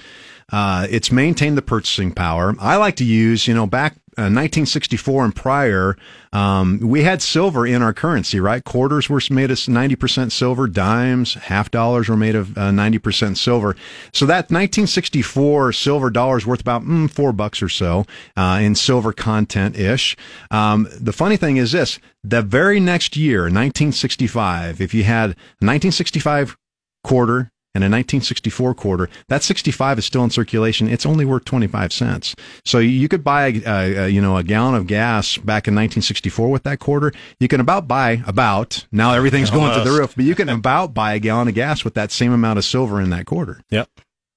uh, 0.52 0.86
it's 0.90 1.10
maintained 1.10 1.56
the 1.56 1.62
purchasing 1.62 2.12
power. 2.12 2.54
I 2.58 2.76
like 2.76 2.96
to 2.96 3.04
use, 3.04 3.46
you 3.46 3.54
know, 3.54 3.66
back 3.66 3.96
1964 4.16 5.22
uh, 5.22 5.24
and 5.24 5.34
prior, 5.34 5.96
um, 6.32 6.78
we 6.80 7.02
had 7.02 7.20
silver 7.20 7.66
in 7.66 7.82
our 7.82 7.92
currency, 7.92 8.38
right? 8.38 8.62
Quarters 8.62 9.08
were 9.08 9.20
made 9.30 9.50
of 9.50 9.58
90% 9.58 10.30
silver, 10.30 10.66
dimes, 10.68 11.34
half 11.34 11.70
dollars 11.70 12.08
were 12.08 12.16
made 12.16 12.34
of 12.34 12.56
uh, 12.56 12.70
90% 12.70 13.36
silver. 13.36 13.74
So 14.12 14.26
that 14.26 14.50
1964 14.50 15.72
silver 15.72 16.10
dollar 16.10 16.38
is 16.38 16.46
worth 16.46 16.60
about 16.60 16.82
mm, 16.82 17.10
four 17.10 17.32
bucks 17.32 17.62
or 17.62 17.68
so 17.68 18.06
uh, 18.36 18.60
in 18.62 18.74
silver 18.74 19.12
content 19.12 19.76
ish. 19.76 20.16
Um, 20.50 20.88
the 20.92 21.12
funny 21.12 21.36
thing 21.36 21.56
is 21.56 21.72
this 21.72 21.98
the 22.22 22.42
very 22.42 22.80
next 22.80 23.16
year, 23.16 23.42
1965, 23.42 24.80
if 24.80 24.94
you 24.94 25.04
had 25.04 25.30
1965 25.60 26.56
quarter, 27.02 27.50
and 27.74 27.82
a 27.82 27.86
1964 27.86 28.74
quarter, 28.74 29.08
that 29.28 29.42
65 29.42 29.98
is 29.98 30.04
still 30.04 30.24
in 30.24 30.30
circulation. 30.30 30.88
It's 30.88 31.06
only 31.06 31.24
worth 31.24 31.44
25 31.44 31.92
cents. 31.92 32.34
So 32.64 32.78
you 32.78 33.08
could 33.08 33.24
buy, 33.24 33.48
a, 33.48 34.04
a, 34.04 34.08
you 34.08 34.20
know, 34.20 34.36
a 34.36 34.44
gallon 34.44 34.74
of 34.74 34.86
gas 34.86 35.36
back 35.36 35.66
in 35.66 35.74
1964 35.74 36.50
with 36.50 36.62
that 36.64 36.78
quarter. 36.78 37.12
You 37.40 37.48
can 37.48 37.60
about 37.60 37.88
buy 37.88 38.22
about 38.26 38.86
now 38.92 39.12
everything's 39.12 39.50
going 39.50 39.74
to 39.74 39.88
the 39.88 39.96
roof, 39.96 40.14
but 40.14 40.24
you 40.24 40.34
can 40.34 40.48
about 40.48 40.94
buy 40.94 41.14
a 41.14 41.18
gallon 41.18 41.48
of 41.48 41.54
gas 41.54 41.84
with 41.84 41.94
that 41.94 42.12
same 42.12 42.32
amount 42.32 42.58
of 42.58 42.64
silver 42.64 43.00
in 43.00 43.10
that 43.10 43.26
quarter. 43.26 43.60
Yep. 43.70 43.88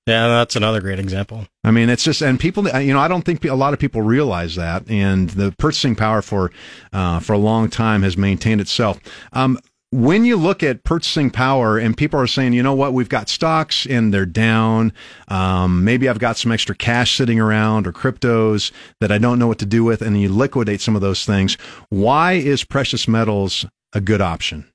Yeah, 0.07 0.29
that's 0.29 0.55
another 0.55 0.79
great 0.79 0.99
example. 0.99 1.47
I 1.65 1.71
mean, 1.71 1.89
it's 1.89 2.03
just, 2.03 2.21
and 2.21 2.39
people, 2.39 2.65
you 2.79 2.93
know, 2.93 2.99
I 2.99 3.09
don't 3.09 3.23
think 3.23 3.43
a 3.43 3.53
lot 3.53 3.73
of 3.73 3.79
people 3.79 4.01
realize 4.01 4.55
that, 4.55 4.89
and 4.89 5.29
the 5.31 5.53
purchasing 5.59 5.97
power 5.97 6.21
for 6.21 6.49
uh, 6.93 7.19
for 7.19 7.33
a 7.33 7.37
long 7.37 7.69
time 7.69 8.03
has 8.03 8.15
maintained 8.15 8.61
itself. 8.61 9.01
Um, 9.33 9.59
when 9.91 10.25
you 10.25 10.35
look 10.35 10.63
at 10.63 10.83
purchasing 10.83 11.29
power 11.29 11.77
and 11.77 11.95
people 11.95 12.19
are 12.19 12.27
saying, 12.27 12.53
you 12.53 12.61
know 12.61 12.73
what, 12.73 12.93
we've 12.93 13.07
got 13.07 13.29
stocks 13.29 13.85
and 13.85 14.13
they're 14.13 14.25
down. 14.25 14.91
Um, 15.29 15.85
maybe 15.85 16.09
I've 16.09 16.19
got 16.19 16.37
some 16.37 16.51
extra 16.51 16.75
cash 16.75 17.15
sitting 17.15 17.39
around 17.39 17.87
or 17.87 17.93
cryptos 17.93 18.71
that 18.99 19.11
I 19.11 19.17
don't 19.17 19.39
know 19.39 19.47
what 19.47 19.59
to 19.59 19.65
do 19.65 19.85
with, 19.85 20.01
and 20.01 20.19
you 20.19 20.29
liquidate 20.29 20.81
some 20.81 20.95
of 20.95 21.01
those 21.01 21.25
things. 21.25 21.57
Why 21.89 22.33
is 22.33 22.65
precious 22.65 23.07
metals 23.07 23.65
a 23.93 24.01
good 24.01 24.21
option? 24.21 24.65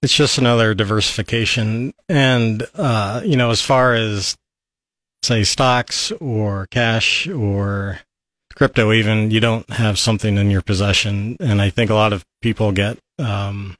It's 0.00 0.14
just 0.14 0.38
another 0.38 0.74
diversification. 0.74 1.92
And, 2.08 2.64
uh, 2.76 3.22
you 3.24 3.36
know, 3.36 3.50
as 3.50 3.60
far 3.60 3.94
as 3.94 4.36
say 5.24 5.42
stocks 5.42 6.12
or 6.20 6.68
cash 6.70 7.26
or 7.26 7.98
crypto, 8.54 8.92
even, 8.92 9.32
you 9.32 9.40
don't 9.40 9.68
have 9.70 9.98
something 9.98 10.38
in 10.38 10.52
your 10.52 10.62
possession. 10.62 11.36
And 11.40 11.60
I 11.60 11.70
think 11.70 11.90
a 11.90 11.94
lot 11.94 12.12
of 12.12 12.24
people 12.40 12.70
get, 12.70 12.98
um, 13.18 13.76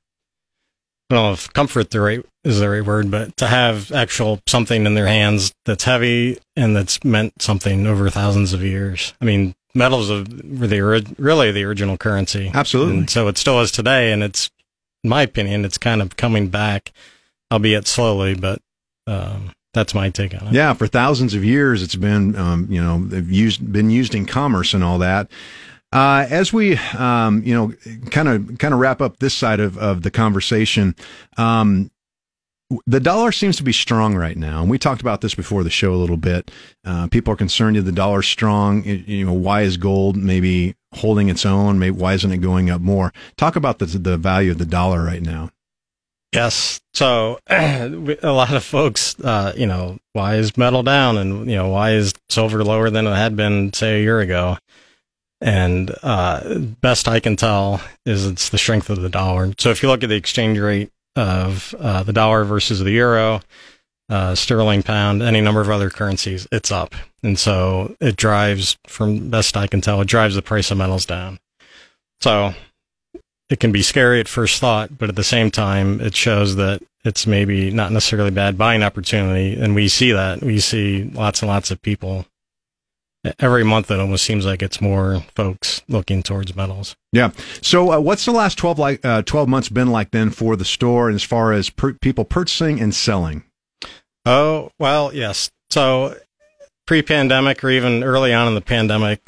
I 1.11 1.15
don't 1.15 1.25
know 1.25 1.33
if 1.33 1.53
comfort 1.55 1.91
the 1.91 2.01
right 2.01 2.25
is 2.45 2.61
the 2.61 2.69
right 2.69 2.85
word, 2.85 3.11
but 3.11 3.37
to 3.39 3.47
have 3.47 3.91
actual 3.93 4.41
something 4.47 4.85
in 4.85 4.95
their 4.95 5.07
hands 5.07 5.55
that's 5.65 5.85
heavy 5.85 6.39
and 6.55 6.77
that's 6.77 7.03
meant 7.03 7.41
something 7.41 7.87
over 7.87 8.11
thousands 8.11 8.53
of 8.53 8.63
years. 8.63 9.15
I 9.21 9.25
mean, 9.25 9.55
metals 9.75 10.11
are 10.11 10.23
the 10.23 11.15
really 11.19 11.51
the 11.51 11.65
original 11.65 11.97
currency. 11.97 12.51
Absolutely. 12.53 12.99
And 12.99 13.11
so 13.11 13.29
it 13.29 13.39
still 13.39 13.61
is 13.61 13.71
today, 13.71 14.13
and 14.13 14.23
it's, 14.23 14.51
in 15.03 15.11
my 15.11 15.23
opinion, 15.23 15.65
it's 15.65 15.79
kind 15.79 16.03
of 16.03 16.17
coming 16.17 16.49
back, 16.49 16.93
albeit 17.51 17.87
slowly, 17.87 18.35
but 18.35 18.61
um, 19.07 19.53
that's 19.73 19.95
my 19.95 20.11
take 20.11 20.35
on 20.35 20.49
it. 20.49 20.55
Yeah, 20.55 20.75
for 20.75 20.87
thousands 20.87 21.35
of 21.35 21.45
years, 21.45 21.83
it's 21.83 21.97
been 21.97 22.37
um, 22.37 22.67
you 22.69 22.83
know 22.83 22.99
used 23.21 23.73
been 23.73 23.91
used 23.91 24.15
in 24.15 24.27
commerce 24.27 24.75
and 24.75 24.85
all 24.85 24.99
that. 24.99 25.31
Uh, 25.93 26.27
as 26.29 26.53
we, 26.53 26.77
um, 26.99 27.43
you 27.45 27.55
know, 27.55 27.73
kind 28.11 28.29
of 28.29 28.59
kind 28.59 28.75
of 28.75 28.81
wrap 28.81 29.01
up 29.01 29.19
this 29.19 29.35
side 29.35 29.61
of, 29.61 29.79
of 29.79 30.03
the 30.03 30.11
conversation, 30.11 30.95
um, 31.39 31.91
the 32.87 33.01
dollar 33.01 33.33
seems 33.33 33.57
to 33.57 33.63
be 33.63 33.73
strong 33.73 34.15
right 34.15 34.37
now, 34.37 34.61
and 34.61 34.71
we 34.71 34.79
talked 34.79 35.01
about 35.01 35.23
this 35.23 35.35
before 35.35 35.65
the 35.65 35.71
show 35.71 35.95
a 35.95 35.97
little 35.97 36.19
bit. 36.19 36.51
Uh, 36.85 37.07
people 37.07 37.33
are 37.33 37.37
concerned 37.37 37.77
that 37.77 37.83
the 37.83 37.93
dollar's 37.93 38.29
strong. 38.29 38.85
You 38.85 39.25
know, 39.25 39.33
why 39.33 39.63
is 39.63 39.79
gold 39.79 40.17
maybe 40.17 40.77
holding 40.95 41.31
its 41.31 41.47
own? 41.47 41.79
Maybe 41.79 41.97
why 41.97 42.13
isn't 42.15 42.31
it 42.31 42.39
going 42.39 42.69
up 42.69 42.83
more? 42.83 43.13
Talk 43.37 43.57
about 43.57 43.79
the 43.79 43.87
the 43.87 44.19
value 44.19 44.51
of 44.51 44.59
the 44.59 44.67
dollar 44.67 45.03
right 45.03 45.23
now. 45.23 45.51
Yes. 46.33 46.83
So 46.93 47.39
a 47.49 47.89
lot 48.23 48.53
of 48.53 48.63
folks, 48.63 49.19
uh, 49.21 49.55
you 49.57 49.67
know, 49.67 49.99
why 50.13 50.35
is 50.35 50.57
metal 50.59 50.83
down, 50.83 51.17
and 51.17 51.51
you 51.51 51.57
know, 51.57 51.69
why 51.71 51.93
is 51.93 52.13
silver 52.29 52.63
lower 52.63 52.91
than 52.91 53.07
it 53.07 53.15
had 53.15 53.35
been 53.35 53.73
say 53.73 54.01
a 54.01 54.03
year 54.03 54.21
ago? 54.21 54.59
And 55.41 55.95
uh, 56.03 56.59
best 56.81 57.07
I 57.07 57.21
can 57.21 57.37
tell 57.37 57.81
is 58.05 58.27
it's 58.27 58.49
the 58.49 58.59
strength 58.59 58.91
of 58.91 59.01
the 59.01 59.09
dollar. 59.09 59.53
So 59.59 59.71
if 59.71 59.83
you 59.83 59.89
look 59.89 60.03
at 60.03 60.09
the 60.09 60.17
exchange 60.17 60.59
rate 60.59 60.91
of 61.15 61.75
uh, 61.79 62.03
the 62.03 62.13
dollar 62.13 62.45
versus 62.45 62.81
the 62.81 62.91
euro, 62.91 63.41
uh, 64.09 64.35
sterling 64.35 64.83
pound, 64.83 65.23
any 65.23 65.41
number 65.41 65.61
of 65.61 65.71
other 65.71 65.91
currencies, 65.91 66.49
it's 66.51 66.73
up. 66.73 66.95
And 67.23 67.39
so 67.39 67.95
it 68.01 68.17
drives, 68.17 68.79
from 68.87 69.29
best 69.29 69.57
I 69.57 69.67
can 69.67 69.81
tell, 69.81 70.01
it 70.01 70.09
drives 70.09 70.35
the 70.35 70.43
price 70.43 70.71
of 70.71 70.79
metals 70.79 71.07
down. 71.07 71.39
So 72.21 72.55
it 73.49 73.61
can 73.61 73.71
be 73.71 73.83
scary 73.83 74.21
at 74.21 74.29
first 74.29 74.61
thought, 74.61 74.99
but 74.99 75.09
at 75.09 75.17
the 75.17 75.25
same 75.25 75.51
time, 75.51 76.01
it 76.01 76.17
shows 76.17 76.57
that 76.57 76.83
it's 77.05 77.27
maybe 77.27 77.71
not 77.71 77.93
necessarily 77.93 78.31
bad 78.31 78.59
buying 78.59 78.83
opportunity. 78.83 79.61
And 79.61 79.75
we 79.75 79.89
see 79.89 80.13
that. 80.13 80.43
We 80.43 80.59
see 80.59 81.05
lots 81.05 81.43
and 81.43 81.49
lots 81.49 81.71
of 81.71 81.81
people 81.81 82.27
every 83.39 83.65
month 83.65 83.91
it 83.91 84.01
almost 84.01 84.25
seems 84.25 84.45
like 84.47 84.63
it's 84.63 84.81
more 84.81 85.25
folks 85.35 85.83
looking 85.89 86.23
towards 86.23 86.55
metals. 86.55 86.97
Yeah. 87.13 87.31
So 87.63 87.93
uh, 87.93 88.01
what's 88.01 88.25
the 88.25 88.33
last 88.33 88.59
12 88.59 88.79
like 88.79 89.05
uh, 89.05 89.23
12 89.23 89.49
months 89.49 89.69
been 89.69 89.91
like 89.91 90.11
then 90.11 90.31
for 90.31 90.57
the 90.57 90.65
store 90.65 91.11
as 91.11 91.23
far 91.23 91.53
as 91.53 91.71
per- 91.71 91.95
people 91.95 92.25
purchasing 92.25 92.81
and 92.81 92.95
selling? 92.95 93.45
Oh, 94.27 94.71
well, 94.79 95.15
yes. 95.15 95.51
So 95.71 96.17
pre-pandemic 96.87 97.63
or 97.65 97.71
even 97.71 98.03
early 98.03 98.33
on 98.33 98.49
in 98.49 98.55
the 98.55 98.61
pandemic, 98.61 99.21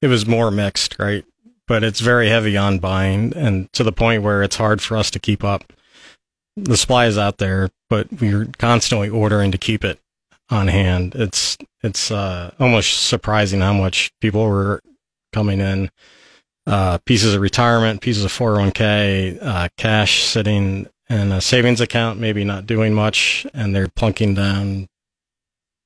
it 0.00 0.08
was 0.08 0.26
more 0.26 0.50
mixed, 0.50 0.96
right? 0.98 1.24
but 1.72 1.82
it's 1.82 2.00
very 2.00 2.28
heavy 2.28 2.56
on 2.56 2.78
buying 2.78 3.32
and 3.34 3.72
to 3.72 3.82
the 3.82 3.92
point 3.92 4.22
where 4.22 4.42
it's 4.42 4.56
hard 4.56 4.82
for 4.82 4.96
us 4.96 5.10
to 5.10 5.18
keep 5.18 5.42
up. 5.42 5.72
The 6.56 6.76
supply 6.76 7.06
is 7.06 7.16
out 7.16 7.38
there, 7.38 7.70
but 7.88 8.12
we're 8.12 8.48
constantly 8.58 9.08
ordering 9.08 9.52
to 9.52 9.58
keep 9.58 9.82
it 9.84 9.98
on 10.50 10.68
hand. 10.68 11.14
It's 11.14 11.56
it's 11.82 12.10
uh, 12.10 12.54
almost 12.58 13.08
surprising 13.08 13.60
how 13.60 13.72
much 13.72 14.12
people 14.20 14.44
were 14.44 14.82
coming 15.32 15.60
in. 15.60 15.90
Uh, 16.64 16.98
pieces 16.98 17.34
of 17.34 17.40
retirement, 17.40 18.00
pieces 18.00 18.24
of 18.24 18.32
401k, 18.32 19.42
uh, 19.42 19.68
cash 19.76 20.22
sitting 20.22 20.86
in 21.08 21.32
a 21.32 21.40
savings 21.40 21.80
account, 21.80 22.20
maybe 22.20 22.44
not 22.44 22.66
doing 22.66 22.94
much, 22.94 23.44
and 23.52 23.74
they're 23.74 23.88
plunking 23.88 24.34
down 24.34 24.88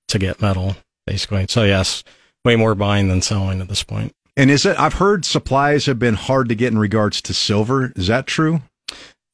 to 0.09 0.19
get 0.19 0.43
metal, 0.43 0.77
basically. 1.07 1.47
So 1.49 1.63
yes, 1.63 2.05
way 2.45 2.57
more 2.57 2.75
buying 2.75 3.09
than 3.09 3.23
selling 3.23 3.61
at 3.63 3.69
this 3.69 3.83
point. 3.83 4.13
And 4.37 4.51
is 4.51 4.67
it? 4.67 4.79
I've 4.79 4.95
heard 4.95 5.25
supplies 5.25 5.87
have 5.87 5.99
been 5.99 6.15
hard 6.15 6.51
to 6.51 6.55
get 6.55 6.73
in 6.73 6.79
regards 6.79 7.23
to 7.23 7.33
silver. 7.33 7.93
Is 7.97 8.09
that 8.09 8.27
true? 8.27 8.61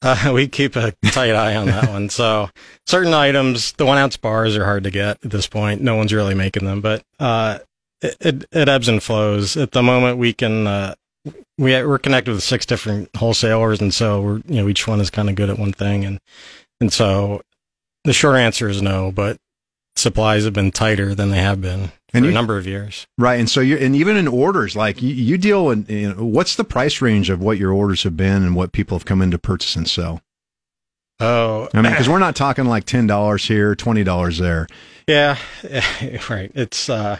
Uh, 0.03 0.31
we 0.33 0.47
keep 0.47 0.75
a 0.75 0.91
tight 1.11 1.33
eye 1.33 1.55
on 1.55 1.67
that 1.67 1.89
one. 1.89 2.09
So 2.09 2.49
certain 2.85 3.13
items, 3.13 3.71
the 3.73 3.85
one 3.85 3.97
ounce 3.97 4.17
bars 4.17 4.55
are 4.55 4.65
hard 4.65 4.83
to 4.83 4.91
get 4.91 5.23
at 5.23 5.31
this 5.31 5.47
point. 5.47 5.81
No 5.81 5.95
one's 5.95 6.13
really 6.13 6.35
making 6.35 6.65
them, 6.65 6.81
but 6.81 7.03
uh, 7.19 7.59
it, 8.01 8.17
it, 8.19 8.45
it 8.51 8.69
ebbs 8.69 8.89
and 8.89 9.01
flows. 9.01 9.57
At 9.57 9.71
the 9.71 9.81
moment, 9.81 10.17
we 10.17 10.33
can 10.33 10.67
uh, 10.67 10.95
we 11.57 11.71
we're 11.83 11.99
connected 11.99 12.31
with 12.31 12.43
six 12.43 12.65
different 12.65 13.15
wholesalers, 13.15 13.81
and 13.81 13.93
so 13.93 14.21
we're 14.21 14.41
you 14.45 14.61
know 14.61 14.67
each 14.67 14.87
one 14.87 14.99
is 14.99 15.09
kind 15.09 15.29
of 15.29 15.35
good 15.35 15.49
at 15.49 15.57
one 15.59 15.73
thing, 15.73 16.03
and 16.05 16.19
and 16.81 16.91
so 16.91 17.41
the 18.03 18.13
short 18.13 18.35
answer 18.35 18.67
is 18.67 18.81
no, 18.81 19.11
but 19.11 19.37
supplies 19.95 20.43
have 20.43 20.53
been 20.53 20.71
tighter 20.71 21.15
than 21.15 21.29
they 21.29 21.41
have 21.41 21.61
been 21.61 21.91
And 22.13 22.25
you- 22.25 22.31
a 22.31 22.33
number 22.33 22.57
of 22.57 22.67
years. 22.67 23.07
Right. 23.17 23.39
And 23.39 23.49
so 23.49 23.59
you 23.59 23.77
and 23.77 23.95
even 23.95 24.17
in 24.17 24.27
orders, 24.27 24.75
like 24.75 25.01
you, 25.01 25.13
you 25.13 25.37
deal 25.37 25.69
in, 25.71 25.85
you 25.89 26.13
know, 26.13 26.23
what's 26.23 26.55
the 26.55 26.63
price 26.63 27.01
range 27.01 27.29
of 27.29 27.41
what 27.41 27.57
your 27.57 27.71
orders 27.71 28.03
have 28.03 28.15
been 28.15 28.43
and 28.43 28.55
what 28.55 28.71
people 28.71 28.97
have 28.97 29.05
come 29.05 29.21
in 29.21 29.31
to 29.31 29.39
purchase 29.39 29.75
and 29.75 29.89
sell? 29.89 30.21
Oh, 31.19 31.69
I 31.73 31.81
mean, 31.81 31.91
because 31.91 32.09
we're 32.09 32.19
not 32.19 32.35
talking 32.35 32.65
like 32.65 32.85
ten 32.85 33.07
dollars 33.07 33.45
here, 33.45 33.75
twenty 33.75 34.03
dollars 34.03 34.37
there. 34.39 34.67
Yeah, 35.07 35.37
right. 36.29 36.51
It's 36.55 36.89
uh, 36.89 37.19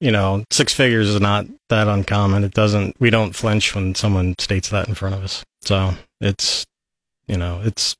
you 0.00 0.10
know, 0.10 0.44
six 0.50 0.72
figures 0.74 1.08
is 1.08 1.20
not 1.20 1.46
that 1.68 1.88
uncommon. 1.88 2.44
It 2.44 2.54
doesn't. 2.54 2.96
We 3.00 3.10
don't 3.10 3.34
flinch 3.34 3.74
when 3.74 3.94
someone 3.94 4.34
states 4.38 4.68
that 4.70 4.88
in 4.88 4.94
front 4.94 5.14
of 5.14 5.22
us. 5.22 5.42
So 5.62 5.92
it's, 6.20 6.66
you 7.28 7.36
know, 7.36 7.60
it's 7.64 7.96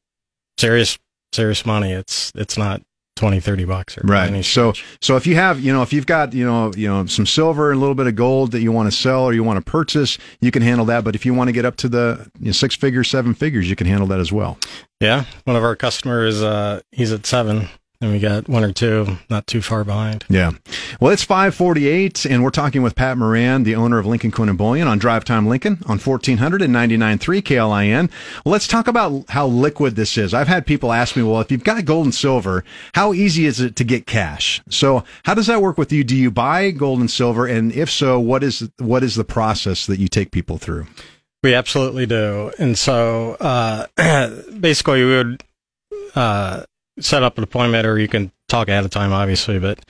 serious, 0.59 0.99
serious 1.33 1.65
money. 1.65 1.93
It's 1.93 2.33
it's 2.35 2.57
not 2.59 2.83
20, 3.21 3.39
30 3.39 3.65
bucks 3.67 3.99
or 3.99 4.01
Right. 4.05 4.43
So 4.45 4.73
stretch. 4.73 4.99
so 5.03 5.17
if 5.17 5.27
you 5.27 5.35
have, 5.35 5.61
you 5.61 5.73
know, 5.73 5.83
if 5.83 5.93
you've 5.93 6.07
got, 6.07 6.33
you 6.33 6.45
know, 6.45 6.73
you 6.75 6.89
know, 6.89 7.05
some 7.07 7.27
silver 7.27 7.71
and 7.71 7.77
a 7.77 7.81
little 7.81 7.95
bit 7.95 8.07
of 8.07 8.17
gold 8.17 8.53
that 8.53 8.63
you 8.63 8.73
want 8.73 8.91
to 8.91 8.97
sell 8.97 9.25
or 9.25 9.35
you 9.35 9.45
want 9.45 9.63
to 9.65 9.71
purchase, 9.71 10.17
you 10.41 10.51
can 10.51 10.63
handle 10.63 10.87
that. 10.87 11.05
But 11.05 11.15
if 11.15 11.27
you 11.27 11.35
want 11.35 11.49
to 11.49 11.53
get 11.53 11.65
up 11.67 11.77
to 11.77 11.89
the 11.89 12.31
you 12.41 12.47
know, 12.47 12.53
six 12.53 12.75
figures, 12.75 13.11
seven 13.11 13.35
figures, 13.35 13.69
you 13.69 13.77
can 13.77 13.87
handle 13.87 14.07
that 14.09 14.21
as 14.21 14.33
well. 14.33 14.59
yeah, 15.01 15.25
one 15.45 15.55
of 15.57 15.63
our 15.63 15.77
customers, 15.77 16.43
uh, 16.43 16.81
he's 16.93 17.13
at 17.13 17.27
seven, 17.27 17.69
and 18.01 18.13
we 18.13 18.19
got 18.19 18.49
one 18.49 18.65
or 18.65 18.73
two 18.73 19.19
not 19.29 19.47
too 19.47 19.61
far 19.61 19.85
behind. 19.85 20.25
Yeah. 20.29 20.53
Well, 21.01 21.13
it's 21.13 21.23
548, 21.23 22.25
and 22.25 22.43
we're 22.43 22.51
talking 22.51 22.83
with 22.83 22.95
Pat 22.95 23.19
Moran, 23.19 23.65
the 23.65 23.75
owner 23.75 23.99
of 23.99 24.07
Lincoln 24.07 24.31
Coin 24.31 24.49
and 24.49 24.57
Bullion 24.57 24.89
on 24.89 24.99
Drive 24.99 25.25
Time 25.25 25.47
Lincoln 25.47 25.79
on 25.87 25.99
1499.3 25.99 27.43
KLIN. 27.43 28.11
Well, 28.45 28.53
let's 28.53 28.67
talk 28.67 28.89
about 28.89 29.29
how 29.29 29.47
liquid 29.47 29.97
this 29.97 30.17
is. 30.17 30.33
I've 30.33 30.49
had 30.49 30.67
people 30.67 30.93
ask 30.93 31.15
me, 31.15 31.23
well, 31.23 31.41
if 31.41 31.53
you've 31.53 31.65
got 31.65 31.85
gold 31.85 32.07
and 32.07 32.15
silver, 32.15 32.65
how 32.95 33.13
easy 33.13 33.45
is 33.45 33.61
it 33.61 33.77
to 33.77 33.85
get 33.85 34.07
cash? 34.07 34.63
So 34.71 35.05
how 35.25 35.35
does 35.35 35.47
that 35.49 35.61
work 35.61 35.77
with 35.77 35.93
you? 35.93 36.03
Do 36.03 36.17
you 36.17 36.31
buy 36.31 36.71
gold 36.71 37.01
and 37.01 37.11
silver? 37.11 37.47
And 37.47 37.71
if 37.73 37.91
so, 37.91 38.19
what 38.19 38.43
is, 38.43 38.71
what 38.79 39.03
is 39.03 39.15
the 39.15 39.25
process 39.25 39.87
that 39.87 39.99
you 39.99 40.09
take 40.09 40.31
people 40.31 40.57
through? 40.57 40.87
We 41.43 41.55
absolutely 41.55 42.07
do. 42.07 42.53
And 42.59 42.79
so, 42.79 43.37
uh, 43.41 43.87
basically, 44.61 45.05
we 45.05 45.11
would 45.17 45.45
uh, 46.15 46.65
set 47.01 47.23
up 47.23 47.39
an 47.39 47.45
appointment, 47.45 47.87
or 47.87 47.99
you 47.99 48.09
can 48.09 48.33
talk 48.49 48.69
ahead 48.69 48.85
of 48.85 48.91
time, 48.91 49.13
obviously. 49.13 49.59
But 49.59 49.81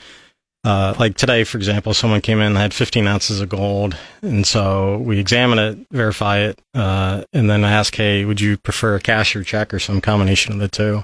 uh, 0.65 0.95
like 0.99 1.17
today, 1.17 1.45
for 1.45 1.59
example, 1.59 1.95
someone 1.95 2.21
came 2.21 2.39
in 2.39 2.49
and 2.49 2.57
had 2.57 2.75
15 2.75 3.07
ounces 3.07 3.41
of 3.41 3.49
gold, 3.49 3.97
and 4.23 4.47
so 4.47 4.99
we 4.99 5.19
examine 5.19 5.59
it, 5.59 5.79
verify 5.91 6.39
it, 6.39 6.61
uh, 6.75 7.25
and 7.33 7.49
then 7.49 7.65
ask, 7.65 7.95
"Hey, 7.95 8.25
would 8.25 8.41
you 8.41 8.57
prefer 8.57 8.97
a 8.97 9.01
cash 9.01 9.35
or 9.37 9.43
check, 9.43 9.73
or 9.73 9.79
some 9.79 10.01
combination 10.01 10.53
of 10.53 10.59
the 10.59 10.69
two? 10.69 11.03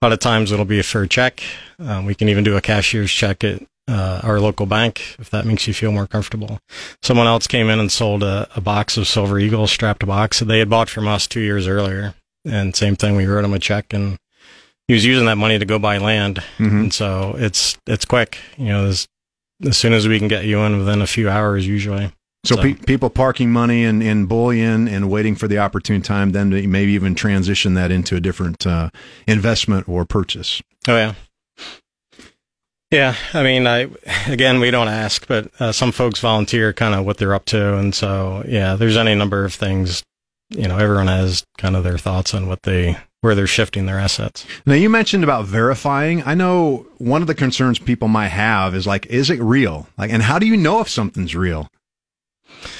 A 0.00 0.04
lot 0.04 0.12
of 0.12 0.18
times, 0.18 0.52
it'll 0.52 0.64
be 0.64 0.80
a 0.80 0.84
fair 0.84 1.06
check. 1.06 1.42
Um, 1.78 2.04
we 2.04 2.14
can 2.14 2.28
even 2.28 2.44
do 2.44 2.56
a 2.56 2.60
cashier's 2.60 3.12
check 3.12 3.42
at 3.44 3.62
uh, 3.88 4.20
our 4.22 4.38
local 4.38 4.66
bank 4.66 5.16
if 5.18 5.30
that 5.30 5.44
makes 5.44 5.66
you 5.66 5.74
feel 5.74 5.90
more 5.90 6.06
comfortable 6.06 6.60
someone 7.02 7.26
else 7.26 7.48
came 7.48 7.68
in 7.68 7.80
and 7.80 7.90
sold 7.90 8.22
a, 8.22 8.48
a 8.54 8.60
box 8.60 8.96
of 8.96 9.08
Silver 9.08 9.38
Eagles 9.38 9.72
strapped 9.72 10.06
box 10.06 10.38
that 10.38 10.44
they 10.44 10.60
had 10.60 10.70
bought 10.70 10.88
from 10.88 11.08
us 11.08 11.26
two 11.26 11.40
years 11.40 11.66
earlier. 11.66 12.14
And 12.44 12.74
same 12.74 12.96
thing, 12.96 13.16
we 13.16 13.26
wrote 13.26 13.42
them 13.42 13.52
a 13.52 13.58
check 13.58 13.92
and 13.92 14.16
he 14.90 14.94
was 14.94 15.04
using 15.04 15.26
that 15.26 15.36
money 15.38 15.56
to 15.56 15.64
go 15.64 15.78
buy 15.78 15.98
land. 15.98 16.42
Mhm. 16.58 16.80
And 16.80 16.92
so 16.92 17.36
it's, 17.38 17.78
it's 17.86 18.04
quick, 18.04 18.38
you 18.58 18.64
know, 18.66 18.86
as, 18.86 19.06
as 19.64 19.78
soon 19.78 19.92
as 19.92 20.08
we 20.08 20.18
can 20.18 20.26
get 20.26 20.46
you 20.46 20.58
in 20.62 20.78
within 20.78 21.00
a 21.00 21.06
few 21.06 21.30
hours, 21.30 21.64
usually. 21.64 22.10
So, 22.44 22.56
So- 22.56 22.62
pe- 22.62 22.74
people 22.74 23.08
parking 23.08 23.52
money 23.52 23.84
in, 23.84 24.02
in 24.02 24.26
bullion 24.26 24.88
and 24.88 25.08
waiting 25.08 25.36
for 25.36 25.46
the 25.46 25.58
opportune 25.58 26.02
time, 26.02 26.32
then 26.32 26.50
to 26.50 26.66
maybe 26.66 26.90
even 26.92 27.14
transition 27.14 27.74
that 27.74 27.92
into 27.92 28.16
a 28.16 28.20
different 28.20 28.66
uh, 28.66 28.90
investment 29.28 29.88
or 29.88 30.04
purchase. 30.04 30.60
Oh 30.88 30.96
yeah. 30.96 31.14
Yeah, 32.90 33.14
I 33.32 33.44
mean, 33.44 33.68
I 33.68 33.88
again, 34.26 34.58
we 34.58 34.72
don't 34.72 34.88
ask, 34.88 35.24
but 35.28 35.48
uh, 35.60 35.70
some 35.70 35.92
folks 35.92 36.18
volunteer 36.18 36.72
kind 36.72 36.96
of 36.96 37.06
what 37.06 37.18
they're 37.18 37.34
up 37.34 37.44
to, 37.46 37.76
and 37.76 37.94
so 37.94 38.42
yeah, 38.48 38.74
there's 38.74 38.96
any 38.96 39.14
number 39.14 39.44
of 39.44 39.54
things. 39.54 40.02
You 40.48 40.66
know, 40.66 40.76
everyone 40.76 41.06
has 41.06 41.44
kind 41.58 41.76
of 41.76 41.84
their 41.84 41.98
thoughts 41.98 42.34
on 42.34 42.48
what 42.48 42.64
they 42.64 42.96
where 43.20 43.34
they're 43.34 43.46
shifting 43.46 43.86
their 43.86 43.98
assets. 43.98 44.46
Now 44.64 44.74
you 44.74 44.88
mentioned 44.88 45.24
about 45.24 45.44
verifying. 45.44 46.22
I 46.24 46.34
know 46.34 46.86
one 46.98 47.20
of 47.20 47.28
the 47.28 47.34
concerns 47.34 47.78
people 47.78 48.08
might 48.08 48.28
have 48.28 48.74
is 48.74 48.86
like, 48.86 49.06
is 49.06 49.30
it 49.30 49.40
real? 49.40 49.88
Like, 49.98 50.10
and 50.10 50.22
how 50.22 50.38
do 50.38 50.46
you 50.46 50.56
know 50.56 50.80
if 50.80 50.88
something's 50.88 51.36
real? 51.36 51.70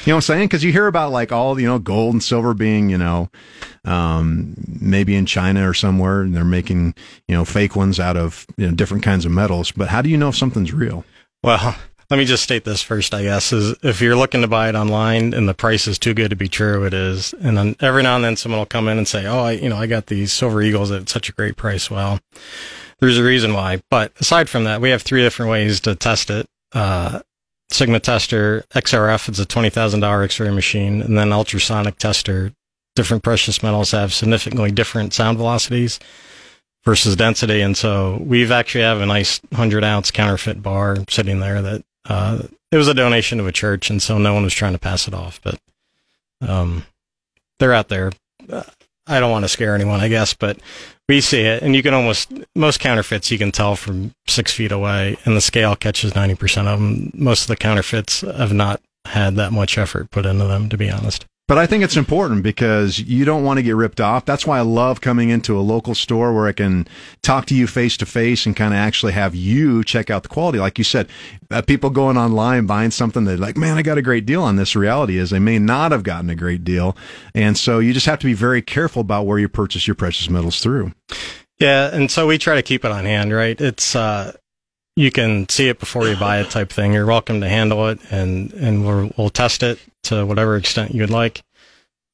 You 0.05 0.12
know 0.12 0.16
what 0.16 0.16
I'm 0.16 0.20
saying? 0.22 0.48
Because 0.48 0.64
you 0.64 0.72
hear 0.72 0.87
about 0.87 1.12
like 1.12 1.33
all 1.33 1.59
you 1.59 1.66
know 1.66 1.79
gold 1.79 2.14
and 2.14 2.22
silver 2.22 2.55
being 2.55 2.90
you 2.90 2.98
know 2.98 3.31
um, 3.85 4.55
maybe 4.81 5.14
in 5.14 5.26
China 5.26 5.68
or 5.68 5.74
somewhere, 5.74 6.20
and 6.22 6.35
they're 6.35 6.44
making 6.44 6.94
you 7.29 7.35
know 7.35 7.44
fake 7.44 7.76
ones 7.76 7.98
out 7.98 8.16
of 8.16 8.46
you 8.57 8.66
know 8.66 8.74
different 8.74 9.03
kinds 9.03 9.24
of 9.24 9.33
metals. 9.33 9.72
But 9.72 9.88
how 9.88 10.03
do 10.03 10.11
you 10.11 10.18
know 10.18 10.29
if 10.29 10.37
something's 10.37 10.72
real? 10.72 11.05
Well, 11.42 11.76
let 12.11 12.18
me 12.18 12.25
just 12.25 12.42
state 12.42 12.64
this 12.64 12.83
first, 12.83 13.14
I 13.14 13.23
guess, 13.23 13.53
is 13.53 13.77
if 13.85 14.01
you're 14.01 14.16
looking 14.16 14.40
to 14.40 14.49
buy 14.49 14.68
it 14.68 14.75
online 14.75 15.33
and 15.33 15.49
the 15.49 15.55
price 15.55 15.87
is 15.87 15.96
too 15.96 16.12
good 16.12 16.31
to 16.31 16.37
be 16.37 16.49
true, 16.49 16.85
it 16.85 16.92
is. 16.92 17.33
And 17.40 17.57
then 17.57 17.77
every 17.79 18.03
now 18.03 18.16
and 18.16 18.25
then 18.25 18.37
someone 18.37 18.59
will 18.59 18.66
come 18.66 18.88
in 18.88 18.99
and 18.99 19.07
say, 19.07 19.27
Oh, 19.27 19.44
I, 19.44 19.53
you 19.53 19.68
know, 19.68 19.77
I 19.77 19.87
got 19.87 20.07
these 20.07 20.33
silver 20.33 20.61
eagles 20.61 20.90
at 20.90 21.09
such 21.09 21.29
a 21.29 21.33
great 21.33 21.57
price. 21.57 21.88
Well, 21.88 22.18
there's 22.99 23.16
a 23.16 23.23
reason 23.23 23.55
why. 23.55 23.81
But 23.90 24.12
aside 24.20 24.49
from 24.49 24.64
that, 24.64 24.81
we 24.81 24.90
have 24.90 25.03
three 25.03 25.23
different 25.23 25.53
ways 25.53 25.79
to 25.81 25.94
test 25.94 26.31
it. 26.31 26.46
Uh, 26.73 27.20
Sigma 27.70 28.01
tester, 28.01 28.64
XRF, 28.75 29.29
it's 29.29 29.38
a 29.38 29.46
$20,000 29.46 30.25
X-ray 30.25 30.51
machine, 30.51 31.01
and 31.01 31.16
then 31.16 31.33
ultrasonic 31.33 31.99
tester. 31.99 32.53
Different 32.96 33.23
precious 33.23 33.62
metals 33.62 33.92
have 33.92 34.12
significantly 34.12 34.73
different 34.73 35.14
sound 35.14 35.38
velocities 35.38 36.01
versus 36.85 37.14
density. 37.14 37.61
And 37.61 37.77
so 37.77 38.18
we've 38.20 38.51
actually 38.51 38.83
have 38.83 39.01
a 39.01 39.07
nice 39.07 39.38
100 39.51 39.85
ounce 39.85 40.11
counterfeit 40.11 40.61
bar 40.61 40.96
sitting 41.09 41.38
there 41.38 41.62
that 41.62 41.85
uh, 42.09 42.43
it 42.71 42.77
was 42.77 42.89
a 42.89 42.95
donation 42.95 43.39
to 43.39 43.47
a 43.47 43.53
church. 43.53 43.91
And 43.91 44.03
so 44.03 44.19
no 44.19 44.35
one 44.35 44.45
was 44.45 44.55
trying 44.55 44.73
to 44.73 44.79
pass 44.79 45.09
it 45.09 45.15
off. 45.15 45.41
But 45.43 45.59
um, 46.41 46.85
they're 47.59 47.75
out 47.75 47.89
there. 47.89 48.13
I 49.07 49.19
don't 49.19 49.31
want 49.31 49.45
to 49.45 49.49
scare 49.49 49.75
anyone, 49.75 50.01
I 50.01 50.09
guess, 50.09 50.35
but 50.35 50.59
we 51.09 51.21
see 51.21 51.41
it. 51.41 51.63
And 51.63 51.75
you 51.75 51.83
can 51.83 51.95
almost, 51.95 52.33
most 52.55 52.79
counterfeits 52.79 53.31
you 53.31 53.39
can 53.39 53.51
tell 53.51 53.75
from 53.75 54.15
six 54.29 54.53
feet 54.53 54.71
away, 54.71 55.17
and 55.25 55.37
the 55.37 55.41
scale 55.41 55.75
catches 55.75 56.13
90% 56.13 56.67
of 56.67 56.79
them. 56.79 57.11
Most 57.15 57.43
of 57.43 57.49
the 57.49 57.57
counterfeits 57.57 58.21
have 58.21 58.53
not 58.53 58.81
had 59.07 59.35
that 59.37 59.53
much 59.53 59.77
effort 59.77 60.11
put 60.11 60.27
into 60.27 60.45
them, 60.45 60.69
to 60.69 60.77
be 60.77 60.91
honest. 60.91 61.27
But 61.51 61.59
I 61.59 61.67
think 61.67 61.83
it's 61.83 61.97
important 61.97 62.45
because 62.45 63.01
you 63.01 63.25
don't 63.25 63.43
want 63.43 63.59
to 63.59 63.65
get 63.65 63.75
ripped 63.75 64.01
off. 64.01 64.25
That's 64.25 64.47
why 64.47 64.59
I 64.59 64.61
love 64.61 65.01
coming 65.01 65.31
into 65.31 65.59
a 65.59 65.63
local 65.63 65.97
store 65.97 66.33
where 66.33 66.47
I 66.47 66.53
can 66.53 66.87
talk 67.23 67.47
to 67.47 67.57
you 67.57 67.67
face 67.67 67.97
to 67.97 68.07
face 68.07 68.47
and 68.47 68.55
kind 68.55 68.73
of 68.73 68.79
actually 68.79 69.15
have 69.15 69.35
you 69.35 69.83
check 69.83 70.11
out 70.11 70.23
the 70.23 70.29
quality. 70.29 70.61
Like 70.61 70.79
you 70.79 70.85
said, 70.85 71.09
uh, 71.51 71.61
people 71.63 71.91
going 71.91 72.17
online 72.17 72.67
buying 72.67 72.93
something 72.93 73.25
they're 73.25 73.37
like, 73.37 73.57
man, 73.57 73.77
I 73.77 73.83
got 73.83 73.99
a 73.99 74.03
great 74.03 74.27
deal 74.27 74.45
on 74.45 74.55
this. 74.55 74.77
Reality 74.77 75.19
is 75.19 75.31
they 75.31 75.41
may 75.41 75.59
not 75.59 75.91
have 75.91 76.05
gotten 76.05 76.31
a 76.31 76.37
great 76.37 76.63
deal. 76.63 76.97
And 77.35 77.59
so 77.59 77.81
you 77.81 77.93
just 77.93 78.07
have 78.07 78.21
to 78.21 78.27
be 78.27 78.33
very 78.33 78.63
careful 78.63 79.01
about 79.01 79.27
where 79.27 79.41
you 79.41 79.49
purchase 79.49 79.89
your 79.89 79.97
precious 79.97 80.31
metals 80.31 80.61
through. 80.61 80.93
Yeah, 81.59 81.93
and 81.93 82.13
so 82.13 82.29
we 82.29 82.39
try 82.39 82.55
to 82.55 82.63
keep 82.63 82.85
it 82.85 82.93
on 82.93 83.07
hand, 83.07 83.33
right? 83.33 83.61
It's 83.61 83.97
uh 83.97 84.35
you 84.96 85.11
can 85.11 85.48
see 85.48 85.68
it 85.68 85.79
before 85.79 86.09
you 86.09 86.16
buy 86.16 86.40
it 86.40 86.50
type 86.50 86.70
thing. 86.70 86.92
You're 86.92 87.07
welcome 87.07 87.40
to 87.40 87.48
handle 87.48 87.88
it 87.88 88.00
and 88.11 88.53
and 88.55 88.85
we'll 88.85 89.11
we'll 89.16 89.31
test 89.31 89.62
it 89.62 89.79
to 90.05 90.26
whatever 90.26 90.57
extent 90.57 90.94
you'd 90.94 91.11
like. 91.11 91.42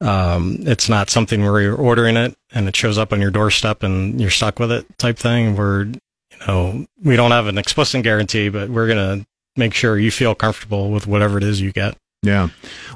Um 0.00 0.58
it's 0.60 0.88
not 0.88 1.10
something 1.10 1.42
where 1.42 1.60
you're 1.60 1.76
ordering 1.76 2.16
it 2.16 2.36
and 2.52 2.68
it 2.68 2.76
shows 2.76 2.98
up 2.98 3.12
on 3.12 3.20
your 3.20 3.30
doorstep 3.30 3.82
and 3.82 4.20
you're 4.20 4.30
stuck 4.30 4.58
with 4.58 4.70
it 4.70 4.86
type 4.98 5.18
thing. 5.18 5.56
We're 5.56 5.84
you 5.84 6.46
know, 6.46 6.86
we 7.02 7.16
don't 7.16 7.30
have 7.30 7.46
an 7.46 7.58
explicit 7.58 8.02
guarantee, 8.02 8.48
but 8.48 8.68
we're 8.68 8.86
going 8.86 9.20
to 9.20 9.26
make 9.56 9.74
sure 9.74 9.98
you 9.98 10.10
feel 10.10 10.34
comfortable 10.34 10.90
with 10.90 11.06
whatever 11.06 11.38
it 11.38 11.44
is 11.44 11.60
you 11.60 11.72
get. 11.72 11.96
Yeah. 12.22 12.48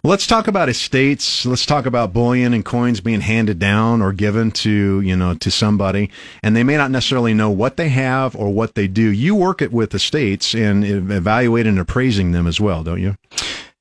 Well, 0.03 0.11
let's 0.11 0.27
talk 0.27 0.49
about 0.49 0.69
estates. 0.69 1.47
Let's 1.47 1.65
talk 1.65 1.87
about 1.87 2.13
bullion 2.13 2.53
and 2.53 2.65
coins 2.65 3.01
being 3.01 3.21
handed 3.21 3.59
down 3.61 4.03
or 4.03 4.13
given 4.13 4.51
to, 4.53 5.01
you 5.01 5.15
know, 5.15 5.35
to 5.35 5.51
somebody. 5.51 6.11
And 6.43 6.57
they 6.57 6.65
may 6.65 6.77
not 6.77 6.91
necessarily 6.91 7.33
know 7.33 7.51
what 7.51 7.77
they 7.77 7.91
have 7.91 8.35
or 8.35 8.53
what 8.53 8.75
they 8.75 8.89
do. 8.89 9.03
You 9.03 9.37
work 9.37 9.63
it 9.63 9.73
with 9.73 9.95
estates 9.95 10.55
and 10.55 10.85
evaluating 10.85 11.71
and 11.71 11.79
appraising 11.79 12.33
them 12.33 12.47
as 12.47 12.61
well, 12.61 12.83
don't 12.83 13.01
you? 13.01 13.17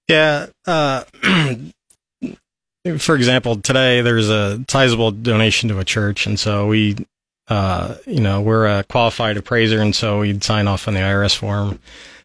Yeah. 0.07 0.47
Uh, 0.67 1.03
for 2.99 3.15
example, 3.15 3.55
today 3.55 4.01
there's 4.01 4.29
a 4.29 4.63
sizable 4.69 5.11
donation 5.11 5.69
to 5.69 5.79
a 5.79 5.85
church. 5.85 6.27
And 6.27 6.39
so 6.39 6.67
we, 6.67 6.95
uh, 7.47 7.95
you 8.05 8.21
know, 8.21 8.41
we're 8.41 8.67
a 8.67 8.83
qualified 8.83 9.37
appraiser. 9.37 9.81
And 9.81 9.95
so 9.95 10.19
we'd 10.19 10.43
sign 10.43 10.67
off 10.67 10.87
on 10.87 10.93
the 10.93 10.99
IRS 10.99 11.35
form 11.35 11.79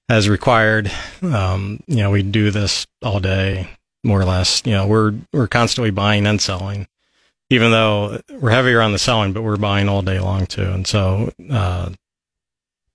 as 0.09 0.29
required. 0.29 0.91
Um, 1.23 1.81
you 1.87 1.97
know, 1.97 2.11
we 2.11 2.23
do 2.23 2.51
this 2.51 2.87
all 3.03 3.21
day, 3.21 3.69
more 4.03 4.21
or 4.21 4.25
less. 4.25 4.63
You 4.65 4.73
know, 4.73 4.87
we're 4.87 5.15
we're 5.33 5.49
constantly 5.49 5.91
buying 5.91 6.27
and 6.27 6.41
selling, 6.41 6.87
even 7.51 7.71
though 7.71 8.21
we're 8.31 8.51
heavier 8.51 8.81
on 8.81 8.93
the 8.93 8.99
selling, 8.99 9.33
but 9.33 9.43
we're 9.43 9.57
buying 9.57 9.89
all 9.89 10.03
day 10.03 10.21
long 10.21 10.47
too. 10.47 10.71
And 10.71 10.87
so, 10.87 11.33
uh, 11.51 11.91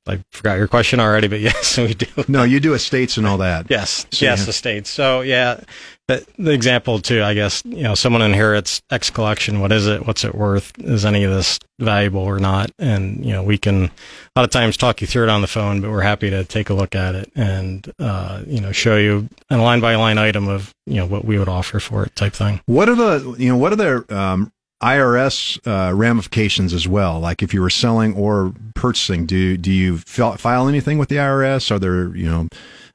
I 0.09 0.23
forgot 0.31 0.57
your 0.57 0.67
question 0.67 0.99
already, 0.99 1.27
but 1.27 1.39
yes, 1.49 1.77
we 1.77 1.93
do. 1.93 2.07
No, 2.27 2.43
you 2.43 2.59
do 2.59 2.73
estates 2.73 3.17
and 3.17 3.27
all 3.27 3.37
that. 3.39 3.67
Yes, 3.69 4.05
so 4.11 4.25
yes, 4.25 4.47
estates. 4.47 4.89
So 4.89 5.21
yeah, 5.21 5.61
the, 6.09 6.25
the 6.39 6.51
example 6.51 6.99
too, 6.99 7.23
I 7.23 7.35
guess, 7.35 7.61
you 7.65 7.83
know, 7.83 7.93
someone 7.93 8.23
inherits 8.23 8.81
X 8.89 9.11
collection. 9.11 9.59
What 9.59 9.71
is 9.71 9.85
it? 9.85 10.07
What's 10.07 10.23
it 10.23 10.33
worth? 10.33 10.73
Is 10.79 11.05
any 11.05 11.23
of 11.23 11.31
this 11.31 11.59
valuable 11.79 12.21
or 12.21 12.39
not? 12.39 12.71
And 12.79 13.23
you 13.23 13.31
know, 13.31 13.43
we 13.43 13.57
can 13.57 13.83
a 13.85 13.89
lot 14.35 14.43
of 14.43 14.49
times 14.49 14.75
talk 14.75 15.01
you 15.01 15.07
through 15.07 15.23
it 15.23 15.29
on 15.29 15.41
the 15.41 15.47
phone, 15.47 15.81
but 15.81 15.91
we're 15.91 16.01
happy 16.01 16.31
to 16.31 16.43
take 16.43 16.69
a 16.69 16.73
look 16.73 16.95
at 16.95 17.13
it 17.13 17.31
and 17.35 17.93
uh, 17.99 18.41
you 18.47 18.59
know 18.59 18.71
show 18.71 18.97
you 18.97 19.29
a 19.51 19.57
line 19.57 19.81
by 19.81 19.95
line 19.95 20.17
item 20.17 20.47
of 20.47 20.73
you 20.87 20.95
know 20.95 21.05
what 21.05 21.25
we 21.25 21.37
would 21.37 21.49
offer 21.49 21.79
for 21.79 22.05
it 22.05 22.15
type 22.15 22.33
thing. 22.33 22.59
What 22.65 22.89
are 22.89 22.95
the 22.95 23.35
you 23.37 23.49
know 23.49 23.57
what 23.57 23.71
are 23.71 23.75
the 23.75 24.15
um, 24.17 24.51
IRS 24.81 25.59
uh, 25.67 25.93
ramifications 25.93 26.73
as 26.73 26.87
well? 26.87 27.19
Like 27.19 27.43
if 27.43 27.53
you 27.53 27.61
were 27.61 27.69
selling 27.69 28.15
or 28.15 28.53
purchasing, 28.75 29.25
do 29.25 29.57
do 29.57 29.71
you 29.71 29.97
file 29.97 30.67
anything 30.67 30.97
with 30.97 31.09
the 31.09 31.17
IRS? 31.17 31.71
Are 31.71 31.79
there 31.79 32.15
you 32.15 32.29
know 32.29 32.47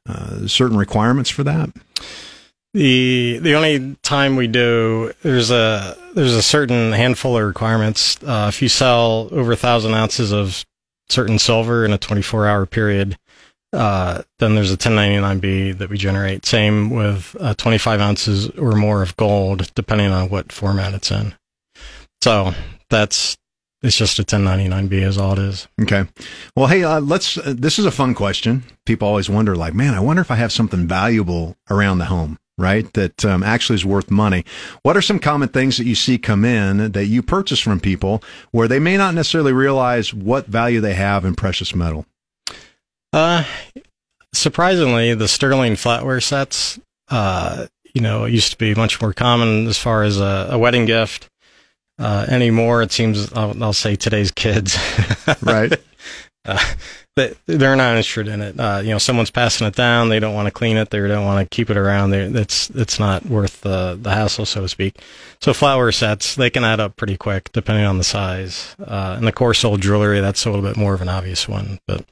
uh, 0.08 0.46
certain 0.46 0.76
requirements 0.76 1.30
for 1.30 1.44
that? 1.44 1.70
The 2.72 3.38
the 3.40 3.54
only 3.54 3.96
time 4.02 4.36
we 4.36 4.48
do 4.48 5.12
there's 5.22 5.50
a 5.50 5.96
there's 6.14 6.34
a 6.34 6.42
certain 6.42 6.92
handful 6.92 7.36
of 7.36 7.44
requirements. 7.44 8.22
Uh, 8.22 8.46
if 8.48 8.60
you 8.60 8.68
sell 8.68 9.28
over 9.30 9.52
a 9.52 9.56
thousand 9.56 9.94
ounces 9.94 10.32
of 10.32 10.64
certain 11.08 11.38
silver 11.38 11.84
in 11.84 11.92
a 11.92 11.98
24 11.98 12.46
hour 12.46 12.66
period, 12.66 13.16
uh, 13.72 14.22
then 14.38 14.54
there's 14.54 14.72
a 14.72 14.76
1099B 14.76 15.78
that 15.78 15.90
we 15.90 15.98
generate. 15.98 16.46
Same 16.46 16.90
with 16.90 17.36
uh, 17.38 17.54
25 17.54 18.00
ounces 18.00 18.50
or 18.50 18.72
more 18.72 19.02
of 19.02 19.16
gold, 19.16 19.72
depending 19.74 20.10
on 20.10 20.28
what 20.28 20.52
format 20.52 20.94
it's 20.94 21.10
in. 21.10 21.34
So 22.24 22.54
that's 22.88 23.36
it's 23.82 23.98
just 23.98 24.18
a 24.18 24.22
1099B 24.22 24.92
is 24.94 25.18
all 25.18 25.34
it 25.34 25.40
is. 25.40 25.68
Okay. 25.82 26.06
Well, 26.56 26.68
hey, 26.68 26.82
uh, 26.82 27.00
let's. 27.00 27.36
Uh, 27.36 27.52
this 27.54 27.78
is 27.78 27.84
a 27.84 27.90
fun 27.90 28.14
question. 28.14 28.64
People 28.86 29.06
always 29.08 29.28
wonder, 29.28 29.54
like, 29.54 29.74
man, 29.74 29.92
I 29.92 30.00
wonder 30.00 30.22
if 30.22 30.30
I 30.30 30.36
have 30.36 30.50
something 30.50 30.86
valuable 30.86 31.54
around 31.68 31.98
the 31.98 32.06
home, 32.06 32.38
right? 32.56 32.90
That 32.94 33.26
um, 33.26 33.42
actually 33.42 33.74
is 33.74 33.84
worth 33.84 34.10
money. 34.10 34.42
What 34.84 34.96
are 34.96 35.02
some 35.02 35.18
common 35.18 35.50
things 35.50 35.76
that 35.76 35.84
you 35.84 35.94
see 35.94 36.16
come 36.16 36.46
in 36.46 36.92
that 36.92 37.04
you 37.04 37.22
purchase 37.22 37.60
from 37.60 37.78
people 37.78 38.22
where 38.52 38.68
they 38.68 38.78
may 38.78 38.96
not 38.96 39.12
necessarily 39.12 39.52
realize 39.52 40.14
what 40.14 40.46
value 40.46 40.80
they 40.80 40.94
have 40.94 41.26
in 41.26 41.34
precious 41.34 41.74
metal? 41.74 42.06
Uh, 43.12 43.44
surprisingly, 44.32 45.12
the 45.12 45.28
sterling 45.28 45.74
flatware 45.74 46.22
sets, 46.22 46.80
uh, 47.08 47.66
you 47.92 48.00
know, 48.00 48.24
used 48.24 48.52
to 48.52 48.56
be 48.56 48.74
much 48.74 48.98
more 49.02 49.12
common 49.12 49.66
as 49.66 49.76
far 49.76 50.04
as 50.04 50.18
a, 50.18 50.48
a 50.52 50.58
wedding 50.58 50.86
gift 50.86 51.28
uh, 51.98 52.26
anymore. 52.28 52.82
It 52.82 52.92
seems 52.92 53.32
I'll, 53.32 53.62
I'll, 53.62 53.72
say 53.72 53.96
today's 53.96 54.30
kids, 54.30 54.76
right? 55.42 55.72
uh, 56.44 56.58
they, 57.16 57.34
they're 57.46 57.76
not 57.76 57.96
interested 57.96 58.28
in 58.28 58.40
it. 58.40 58.58
Uh, 58.58 58.80
you 58.82 58.90
know, 58.90 58.98
someone's 58.98 59.30
passing 59.30 59.66
it 59.66 59.76
down. 59.76 60.08
They 60.08 60.18
don't 60.18 60.34
want 60.34 60.46
to 60.46 60.50
clean 60.50 60.76
it. 60.76 60.90
They 60.90 61.06
don't 61.06 61.24
want 61.24 61.48
to 61.48 61.54
keep 61.54 61.70
it 61.70 61.76
around. 61.76 62.10
They, 62.10 62.22
it's 62.22 62.70
it's 62.70 62.98
not 62.98 63.24
worth 63.26 63.60
the 63.60 63.98
the 64.00 64.10
hassle, 64.10 64.46
so 64.46 64.62
to 64.62 64.68
speak. 64.68 64.98
So 65.40 65.54
flower 65.54 65.92
sets 65.92 66.34
they 66.34 66.50
can 66.50 66.64
add 66.64 66.80
up 66.80 66.96
pretty 66.96 67.16
quick 67.16 67.52
depending 67.52 67.84
on 67.84 67.98
the 67.98 68.04
size. 68.04 68.74
Uh, 68.84 69.14
and 69.16 69.26
the 69.26 69.32
coarse 69.32 69.64
old 69.64 69.80
jewelry 69.80 70.20
that's 70.20 70.44
a 70.44 70.50
little 70.50 70.64
bit 70.64 70.76
more 70.76 70.94
of 70.94 71.02
an 71.02 71.08
obvious 71.08 71.48
one, 71.48 71.78
but 71.86 72.04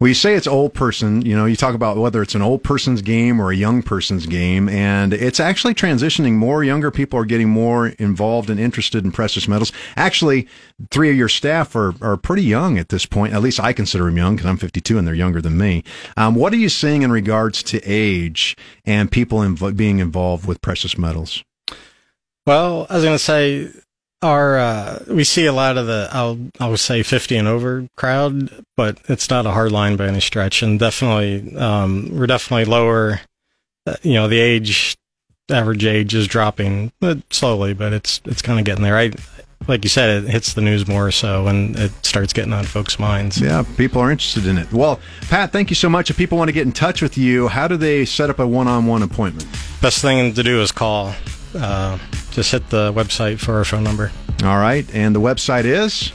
well, 0.00 0.08
you 0.08 0.14
say 0.14 0.34
it's 0.34 0.46
old 0.46 0.72
person, 0.72 1.22
you 1.22 1.36
know, 1.36 1.44
you 1.44 1.56
talk 1.56 1.74
about 1.74 1.96
whether 1.96 2.22
it's 2.22 2.34
an 2.34 2.42
old 2.42 2.62
person's 2.64 3.02
game 3.02 3.40
or 3.40 3.50
a 3.50 3.56
young 3.56 3.82
person's 3.82 4.26
game, 4.26 4.68
and 4.68 5.12
it's 5.12 5.38
actually 5.38 5.74
transitioning. 5.74 6.34
More 6.34 6.64
younger 6.64 6.90
people 6.90 7.18
are 7.18 7.24
getting 7.24 7.50
more 7.50 7.88
involved 7.88 8.48
and 8.48 8.58
interested 8.58 9.04
in 9.04 9.12
precious 9.12 9.46
metals. 9.46 9.72
Actually, 9.96 10.48
three 10.90 11.10
of 11.10 11.16
your 11.16 11.28
staff 11.28 11.76
are, 11.76 11.94
are 12.00 12.16
pretty 12.16 12.44
young 12.44 12.78
at 12.78 12.88
this 12.88 13.04
point. 13.04 13.34
At 13.34 13.42
least 13.42 13.60
I 13.60 13.72
consider 13.72 14.04
them 14.04 14.16
young 14.16 14.36
because 14.36 14.48
I'm 14.48 14.56
52 14.56 14.96
and 14.96 15.06
they're 15.06 15.14
younger 15.14 15.42
than 15.42 15.58
me. 15.58 15.84
Um, 16.16 16.34
what 16.34 16.52
are 16.52 16.56
you 16.56 16.68
seeing 16.68 17.02
in 17.02 17.12
regards 17.12 17.62
to 17.64 17.80
age 17.84 18.56
and 18.86 19.10
people 19.10 19.40
inv- 19.40 19.76
being 19.76 19.98
involved 19.98 20.46
with 20.46 20.62
precious 20.62 20.96
metals? 20.96 21.44
Well, 22.46 22.86
I 22.88 22.94
was 22.94 23.04
going 23.04 23.14
to 23.14 23.18
say 23.18 23.70
our 24.22 24.58
uh, 24.58 25.04
we 25.08 25.24
see 25.24 25.46
a 25.46 25.52
lot 25.52 25.78
of 25.78 25.86
the 25.86 26.08
I'll 26.12 26.38
I'll 26.58 26.76
say 26.76 27.02
50 27.02 27.36
and 27.36 27.48
over 27.48 27.88
crowd, 27.96 28.64
but 28.76 28.98
it's 29.08 29.30
not 29.30 29.46
a 29.46 29.50
hard 29.50 29.72
line 29.72 29.96
by 29.96 30.06
any 30.06 30.20
stretch, 30.20 30.62
and 30.62 30.78
definitely 30.78 31.56
um, 31.56 32.10
we're 32.12 32.26
definitely 32.26 32.66
lower. 32.66 33.20
Uh, 33.86 33.96
you 34.02 34.14
know, 34.14 34.28
the 34.28 34.40
age 34.40 34.96
average 35.50 35.84
age 35.84 36.14
is 36.14 36.28
dropping 36.28 36.92
but 37.00 37.18
slowly, 37.32 37.74
but 37.74 37.92
it's 37.92 38.20
it's 38.26 38.42
kind 38.42 38.58
of 38.58 38.64
getting 38.64 38.84
there. 38.84 38.96
I 38.96 39.12
like 39.68 39.84
you 39.84 39.90
said, 39.90 40.24
it 40.24 40.30
hits 40.30 40.54
the 40.54 40.60
news 40.60 40.88
more 40.88 41.10
so, 41.10 41.46
and 41.46 41.76
it 41.78 41.92
starts 42.04 42.32
getting 42.32 42.52
on 42.52 42.64
folks' 42.64 42.98
minds. 42.98 43.40
Yeah, 43.40 43.62
people 43.76 44.00
are 44.00 44.10
interested 44.10 44.46
in 44.46 44.58
it. 44.58 44.72
Well, 44.72 45.00
Pat, 45.28 45.52
thank 45.52 45.70
you 45.70 45.76
so 45.76 45.88
much. 45.88 46.10
If 46.10 46.16
people 46.16 46.38
want 46.38 46.48
to 46.48 46.52
get 46.52 46.66
in 46.66 46.72
touch 46.72 47.02
with 47.02 47.18
you, 47.18 47.48
how 47.48 47.68
do 47.68 47.76
they 47.76 48.04
set 48.04 48.30
up 48.30 48.38
a 48.38 48.46
one-on-one 48.46 49.02
appointment? 49.02 49.46
Best 49.82 50.00
thing 50.00 50.32
to 50.34 50.42
do 50.42 50.62
is 50.62 50.72
call 50.72 51.14
uh, 51.54 51.98
just 52.30 52.52
hit 52.52 52.68
the 52.70 52.92
website 52.92 53.38
for 53.38 53.54
our 53.54 53.64
phone 53.64 53.84
number. 53.84 54.10
All 54.42 54.58
right. 54.58 54.86
And 54.94 55.14
the 55.14 55.20
website 55.20 55.64
is? 55.64 56.12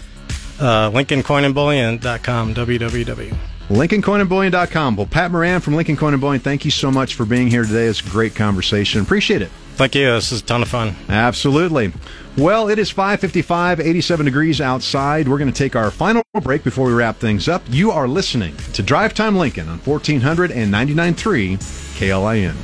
Uh, 0.59 0.89
LincolnCoinandBullion.com, 0.91 2.53
www. 2.55 3.37
LincolnCoinandBullion.com. 3.67 4.95
Well, 4.95 5.07
Pat 5.07 5.31
Moran 5.31 5.59
from 5.59 5.73
Lincoln 5.75 5.97
Coin 5.97 6.13
and 6.13 6.21
Bullion, 6.21 6.39
thank 6.39 6.65
you 6.65 6.71
so 6.71 6.91
much 6.91 7.15
for 7.15 7.25
being 7.25 7.47
here 7.47 7.63
today. 7.63 7.85
It's 7.85 7.99
a 8.05 8.09
great 8.09 8.35
conversation. 8.35 9.01
Appreciate 9.01 9.41
it. 9.41 9.49
Thank 9.75 9.95
you. 9.95 10.05
This 10.05 10.31
is 10.31 10.41
a 10.41 10.45
ton 10.45 10.61
of 10.61 10.69
fun. 10.69 10.95
Absolutely. 11.09 11.91
Well, 12.37 12.69
it 12.69 12.79
is 12.79 12.91
555, 12.91 13.79
87 13.81 14.25
degrees 14.25 14.61
outside. 14.61 15.27
We're 15.27 15.37
going 15.37 15.51
to 15.51 15.57
take 15.57 15.75
our 15.75 15.91
final 15.91 16.23
break 16.41 16.63
before 16.63 16.87
we 16.87 16.93
wrap 16.93 17.17
things 17.17 17.49
up. 17.49 17.63
You 17.69 17.91
are 17.91 18.07
listening 18.07 18.55
to 18.73 18.83
Drive 18.83 19.13
Time 19.13 19.35
Lincoln 19.35 19.67
on 19.67 19.79
1400 19.79 20.51
and 20.51 20.73
99.3 20.73 21.57
KLIN. 21.97 22.55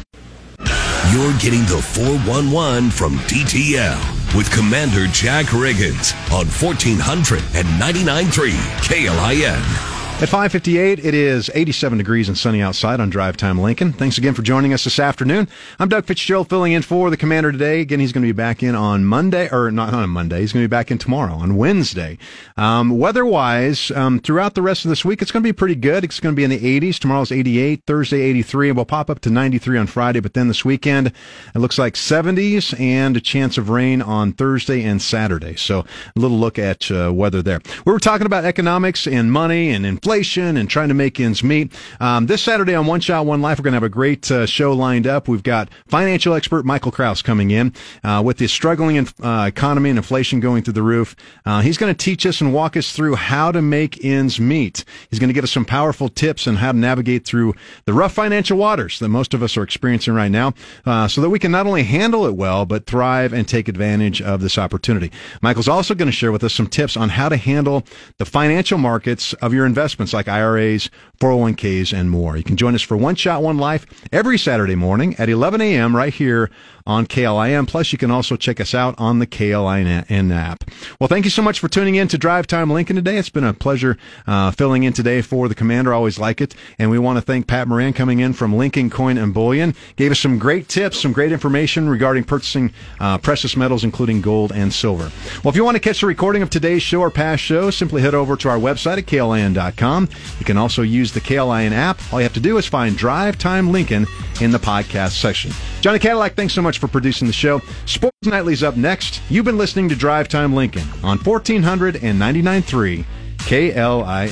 You're 1.12 1.38
getting 1.40 1.64
the 1.64 1.82
411 1.82 2.90
from 2.90 3.18
DTL 3.28 4.34
with 4.34 4.50
Commander 4.50 5.08
Jack 5.08 5.48
Riggins 5.48 6.16
on 6.32 6.48
1400 6.48 7.44
and 7.54 7.68
99.3 7.82 8.52
KLIN. 8.80 9.91
At 10.22 10.30
5:58, 10.30 11.04
it 11.04 11.16
is 11.16 11.50
87 11.56 11.98
degrees 11.98 12.28
and 12.28 12.38
sunny 12.38 12.62
outside 12.62 13.00
on 13.00 13.10
Drive 13.10 13.38
Time 13.38 13.58
Lincoln. 13.58 13.92
Thanks 13.92 14.20
again 14.20 14.36
for 14.36 14.44
joining 14.44 14.72
us 14.72 14.84
this 14.84 15.00
afternoon. 15.00 15.48
I'm 15.80 15.90
Doug 15.90 16.06
Fitzgerald 16.06 16.48
filling 16.48 16.74
in 16.74 16.84
for 16.84 17.10
the 17.10 17.18
commander 17.18 17.52
today. 17.52 17.82
Again, 17.82 18.00
he's 18.00 18.12
going 18.12 18.22
to 18.22 18.28
be 18.28 18.32
back 18.32 18.62
in 18.62 18.76
on 18.76 19.04
Monday, 19.04 19.50
or 19.52 19.72
not 19.72 19.96
on 19.96 20.08
Monday. 20.12 20.42
He's 20.42 20.54
going 20.54 20.64
to 20.64 20.68
be 20.68 20.72
back 20.72 20.92
in 20.92 21.00
tomorrow 21.00 21.34
on 21.34 21.56
Wednesday. 21.56 22.20
Um, 22.56 23.00
weather-wise, 23.00 23.90
um, 23.90 24.20
throughout 24.20 24.54
the 24.54 24.62
rest 24.62 24.86
of 24.86 24.90
this 24.90 25.04
week, 25.04 25.24
it's 25.24 25.32
going 25.32 25.42
to 25.42 25.48
be 25.48 25.54
pretty 25.54 25.74
good. 25.74 26.04
It's 26.04 26.20
going 26.20 26.36
to 26.36 26.38
be 26.38 26.44
in 26.44 26.52
the 26.52 26.80
80s. 26.80 27.00
Tomorrow's 27.00 27.32
88, 27.32 27.82
Thursday 27.88 28.22
83, 28.22 28.70
and 28.70 28.76
we'll 28.76 28.86
pop 28.86 29.10
up 29.10 29.22
to 29.22 29.32
93 29.32 29.80
on 29.80 29.88
Friday. 29.88 30.20
But 30.20 30.36
then 30.36 30.48
this 30.48 30.64
weekend, 30.64 31.08
it 31.08 31.58
looks 31.58 31.80
like 31.80 31.96
70s 31.96 32.80
and 32.80 33.18
a 33.18 33.22
chance 33.22 33.58
of 33.58 33.70
rain 33.70 34.04
on 34.04 34.34
Thursday 34.34 34.84
and 34.84 35.02
Saturday. 35.02 35.56
So 35.56 35.80
a 35.80 36.20
little 36.20 36.38
look 36.38 36.60
at 36.60 36.92
uh, 36.92 37.12
weather 37.12 37.42
there. 37.42 37.60
We 37.88 37.92
were 37.92 38.00
talking 38.00 38.28
about 38.28 38.46
economics 38.46 39.08
and 39.08 39.32
money 39.32 39.72
and 39.72 39.84
inflation 39.84 40.11
inflation 40.12 40.58
and 40.58 40.70
trying 40.70 40.90
to 40.90 40.94
make 40.94 41.22
ends 41.22 41.42
meet. 41.42 41.72
Um, 42.02 42.26
this 42.26 42.44
Saturday 42.44 42.76
on 42.76 42.86
One 42.86 43.00
Shot, 43.00 43.26
One 43.26 43.42
Life, 43.42 43.58
we're 43.58 43.64
going 43.64 43.72
to 43.72 43.78
have 43.78 43.84
a 43.84 43.88
great 43.88 44.30
uh, 44.30 44.46
show 44.46 44.74
lined 44.74 45.08
up. 45.08 45.30
We've 45.30 45.42
got 45.42 45.70
financial 45.88 46.34
expert 46.34 46.66
Michael 46.66 46.92
Kraus 46.92 47.22
coming 47.22 47.50
in 47.50 47.74
uh, 48.04 48.22
with 48.24 48.38
the 48.38 48.48
struggling 48.48 48.98
in, 48.98 49.08
uh, 49.24 49.46
economy 49.48 49.90
and 49.90 49.98
inflation 49.98 50.42
going 50.42 50.64
through 50.64 50.74
the 50.74 50.84
roof. 50.84 51.16
Uh, 51.46 51.62
he's 51.62 51.78
going 51.78 51.96
to 51.96 51.98
teach 51.98 52.26
us 52.26 52.42
and 52.42 52.54
walk 52.54 52.76
us 52.76 52.92
through 52.92 53.16
how 53.16 53.54
to 53.54 53.62
make 53.62 54.04
ends 54.04 54.38
meet. 54.38 54.84
He's 55.10 55.18
going 55.18 55.30
to 55.30 55.34
give 55.34 55.46
us 55.46 55.52
some 55.52 55.64
powerful 55.64 56.10
tips 56.10 56.46
on 56.46 56.58
how 56.58 56.74
to 56.74 56.78
navigate 56.78 57.26
through 57.26 57.54
the 57.86 57.94
rough 57.94 58.12
financial 58.12 58.58
waters 58.58 59.00
that 59.00 59.08
most 59.08 59.34
of 59.34 59.42
us 59.42 59.56
are 59.56 59.64
experiencing 59.64 60.14
right 60.14 60.32
now 60.32 60.54
uh, 60.86 61.08
so 61.08 61.22
that 61.22 61.30
we 61.30 61.40
can 61.40 61.54
not 61.54 61.68
only 61.68 61.84
handle 61.84 62.26
it 62.26 62.36
well, 62.36 62.66
but 62.66 62.86
thrive 62.86 63.32
and 63.32 63.48
take 63.48 63.70
advantage 63.70 64.22
of 64.22 64.42
this 64.42 64.58
opportunity. 64.58 65.10
Michael's 65.42 65.70
also 65.70 65.96
going 65.96 66.10
to 66.10 66.12
share 66.12 66.34
with 66.34 66.44
us 66.44 66.54
some 66.54 66.68
tips 66.68 66.98
on 66.98 67.08
how 67.08 67.30
to 67.30 67.38
handle 67.38 67.86
the 68.18 68.26
financial 68.26 68.78
markets 68.78 69.32
of 69.36 69.54
your 69.54 69.66
investment 69.66 70.01
investments 70.02 70.14
like 70.14 70.28
IRAs, 70.28 70.90
401ks, 71.20 71.94
and 71.98 72.10
more. 72.10 72.36
You 72.36 72.44
can 72.44 72.58
join 72.58 72.74
us 72.74 72.82
for 72.82 72.98
One 72.98 73.16
Shot, 73.16 73.44
One 73.44 73.58
Life 73.58 73.86
every 74.12 74.38
Saturday 74.38 74.76
morning 74.76 75.16
at 75.18 75.30
11 75.30 75.62
a.m. 75.62 75.96
right 75.96 76.14
here 76.14 76.50
on 76.86 77.06
KLIN. 77.06 77.68
Plus, 77.68 77.92
you 77.92 77.98
can 77.98 78.12
also 78.12 78.36
check 78.36 78.60
us 78.60 78.74
out 78.74 78.96
on 78.98 79.20
the 79.20 79.28
KLIN 79.28 80.32
app. 80.32 80.64
Well, 81.00 81.08
thank 81.08 81.26
you 81.26 81.32
so 81.32 81.42
much 81.42 81.60
for 81.60 81.68
tuning 81.68 81.96
in 81.96 82.08
to 82.10 82.18
Drive 82.18 82.48
Time 82.48 82.70
Lincoln 82.72 82.96
today. 82.96 83.18
It's 83.18 83.30
been 83.30 83.44
a 83.44 83.54
pleasure 83.54 83.98
uh, 84.28 84.52
filling 84.52 84.84
in 84.84 84.94
today 84.94 85.22
for 85.22 85.48
the 85.48 85.56
commander. 85.56 85.94
I 85.94 85.98
always 85.98 86.20
like 86.20 86.42
it. 86.42 86.56
And 86.80 86.90
we 86.90 87.00
want 87.00 87.18
to 87.18 87.22
thank 87.22 87.48
Pat 87.48 87.68
Moran 87.68 87.94
coming 87.94 88.20
in 88.20 88.34
from 88.34 88.56
Lincoln 88.56 88.90
Coin 88.90 89.18
and 89.18 89.34
Bullion. 89.34 89.76
Gave 89.96 90.12
us 90.12 90.20
some 90.20 90.40
great 90.40 90.68
tips, 90.68 91.00
some 91.00 91.12
great 91.12 91.32
information 91.32 91.90
regarding 91.90 92.24
purchasing 92.24 92.72
uh, 93.00 93.18
precious 93.18 93.56
metals, 93.56 93.84
including 93.84 94.22
gold 94.22 94.52
and 94.52 94.74
silver. 94.74 95.12
Well, 95.44 95.50
if 95.50 95.56
you 95.56 95.64
want 95.64 95.76
to 95.76 95.82
catch 95.82 96.02
the 96.02 96.08
recording 96.08 96.42
of 96.42 96.50
today's 96.50 96.84
show 96.84 97.02
or 97.02 97.12
past 97.12 97.42
shows, 97.42 97.76
simply 97.76 98.02
head 98.02 98.16
over 98.16 98.36
to 98.38 98.50
our 98.50 98.58
website 98.58 98.98
at 98.98 99.06
KLIN.com. 99.06 100.10
You 100.40 100.46
can 100.46 100.58
also 100.58 100.82
use 100.82 101.12
the 101.12 101.22
KLIN 101.22 101.72
app. 101.72 102.00
All 102.12 102.20
you 102.20 102.24
have 102.24 102.34
to 102.34 102.40
do 102.40 102.58
is 102.58 102.66
find 102.66 102.98
Drive 102.98 103.38
Time 103.38 103.72
Lincoln 103.72 104.08
in 104.40 104.52
the 104.52 104.58
podcast 104.58 105.12
section. 105.12 105.52
Johnny 105.82 106.00
Cadillac, 106.00 106.36
thanks 106.36 106.54
so 106.54 106.62
much 106.72 106.80
for 106.80 106.88
producing 106.88 107.28
the 107.28 107.34
show. 107.34 107.62
Sports 107.86 108.16
Nightly's 108.24 108.64
up 108.64 108.78
next. 108.78 109.22
You've 109.30 109.44
been 109.44 109.58
listening 109.58 109.90
to 109.90 109.96
Drive 109.96 110.30
Time 110.30 110.56
Lincoln 110.56 110.88
on 111.04 111.20
1499.3 111.20 113.06
KLIN. 113.40 114.32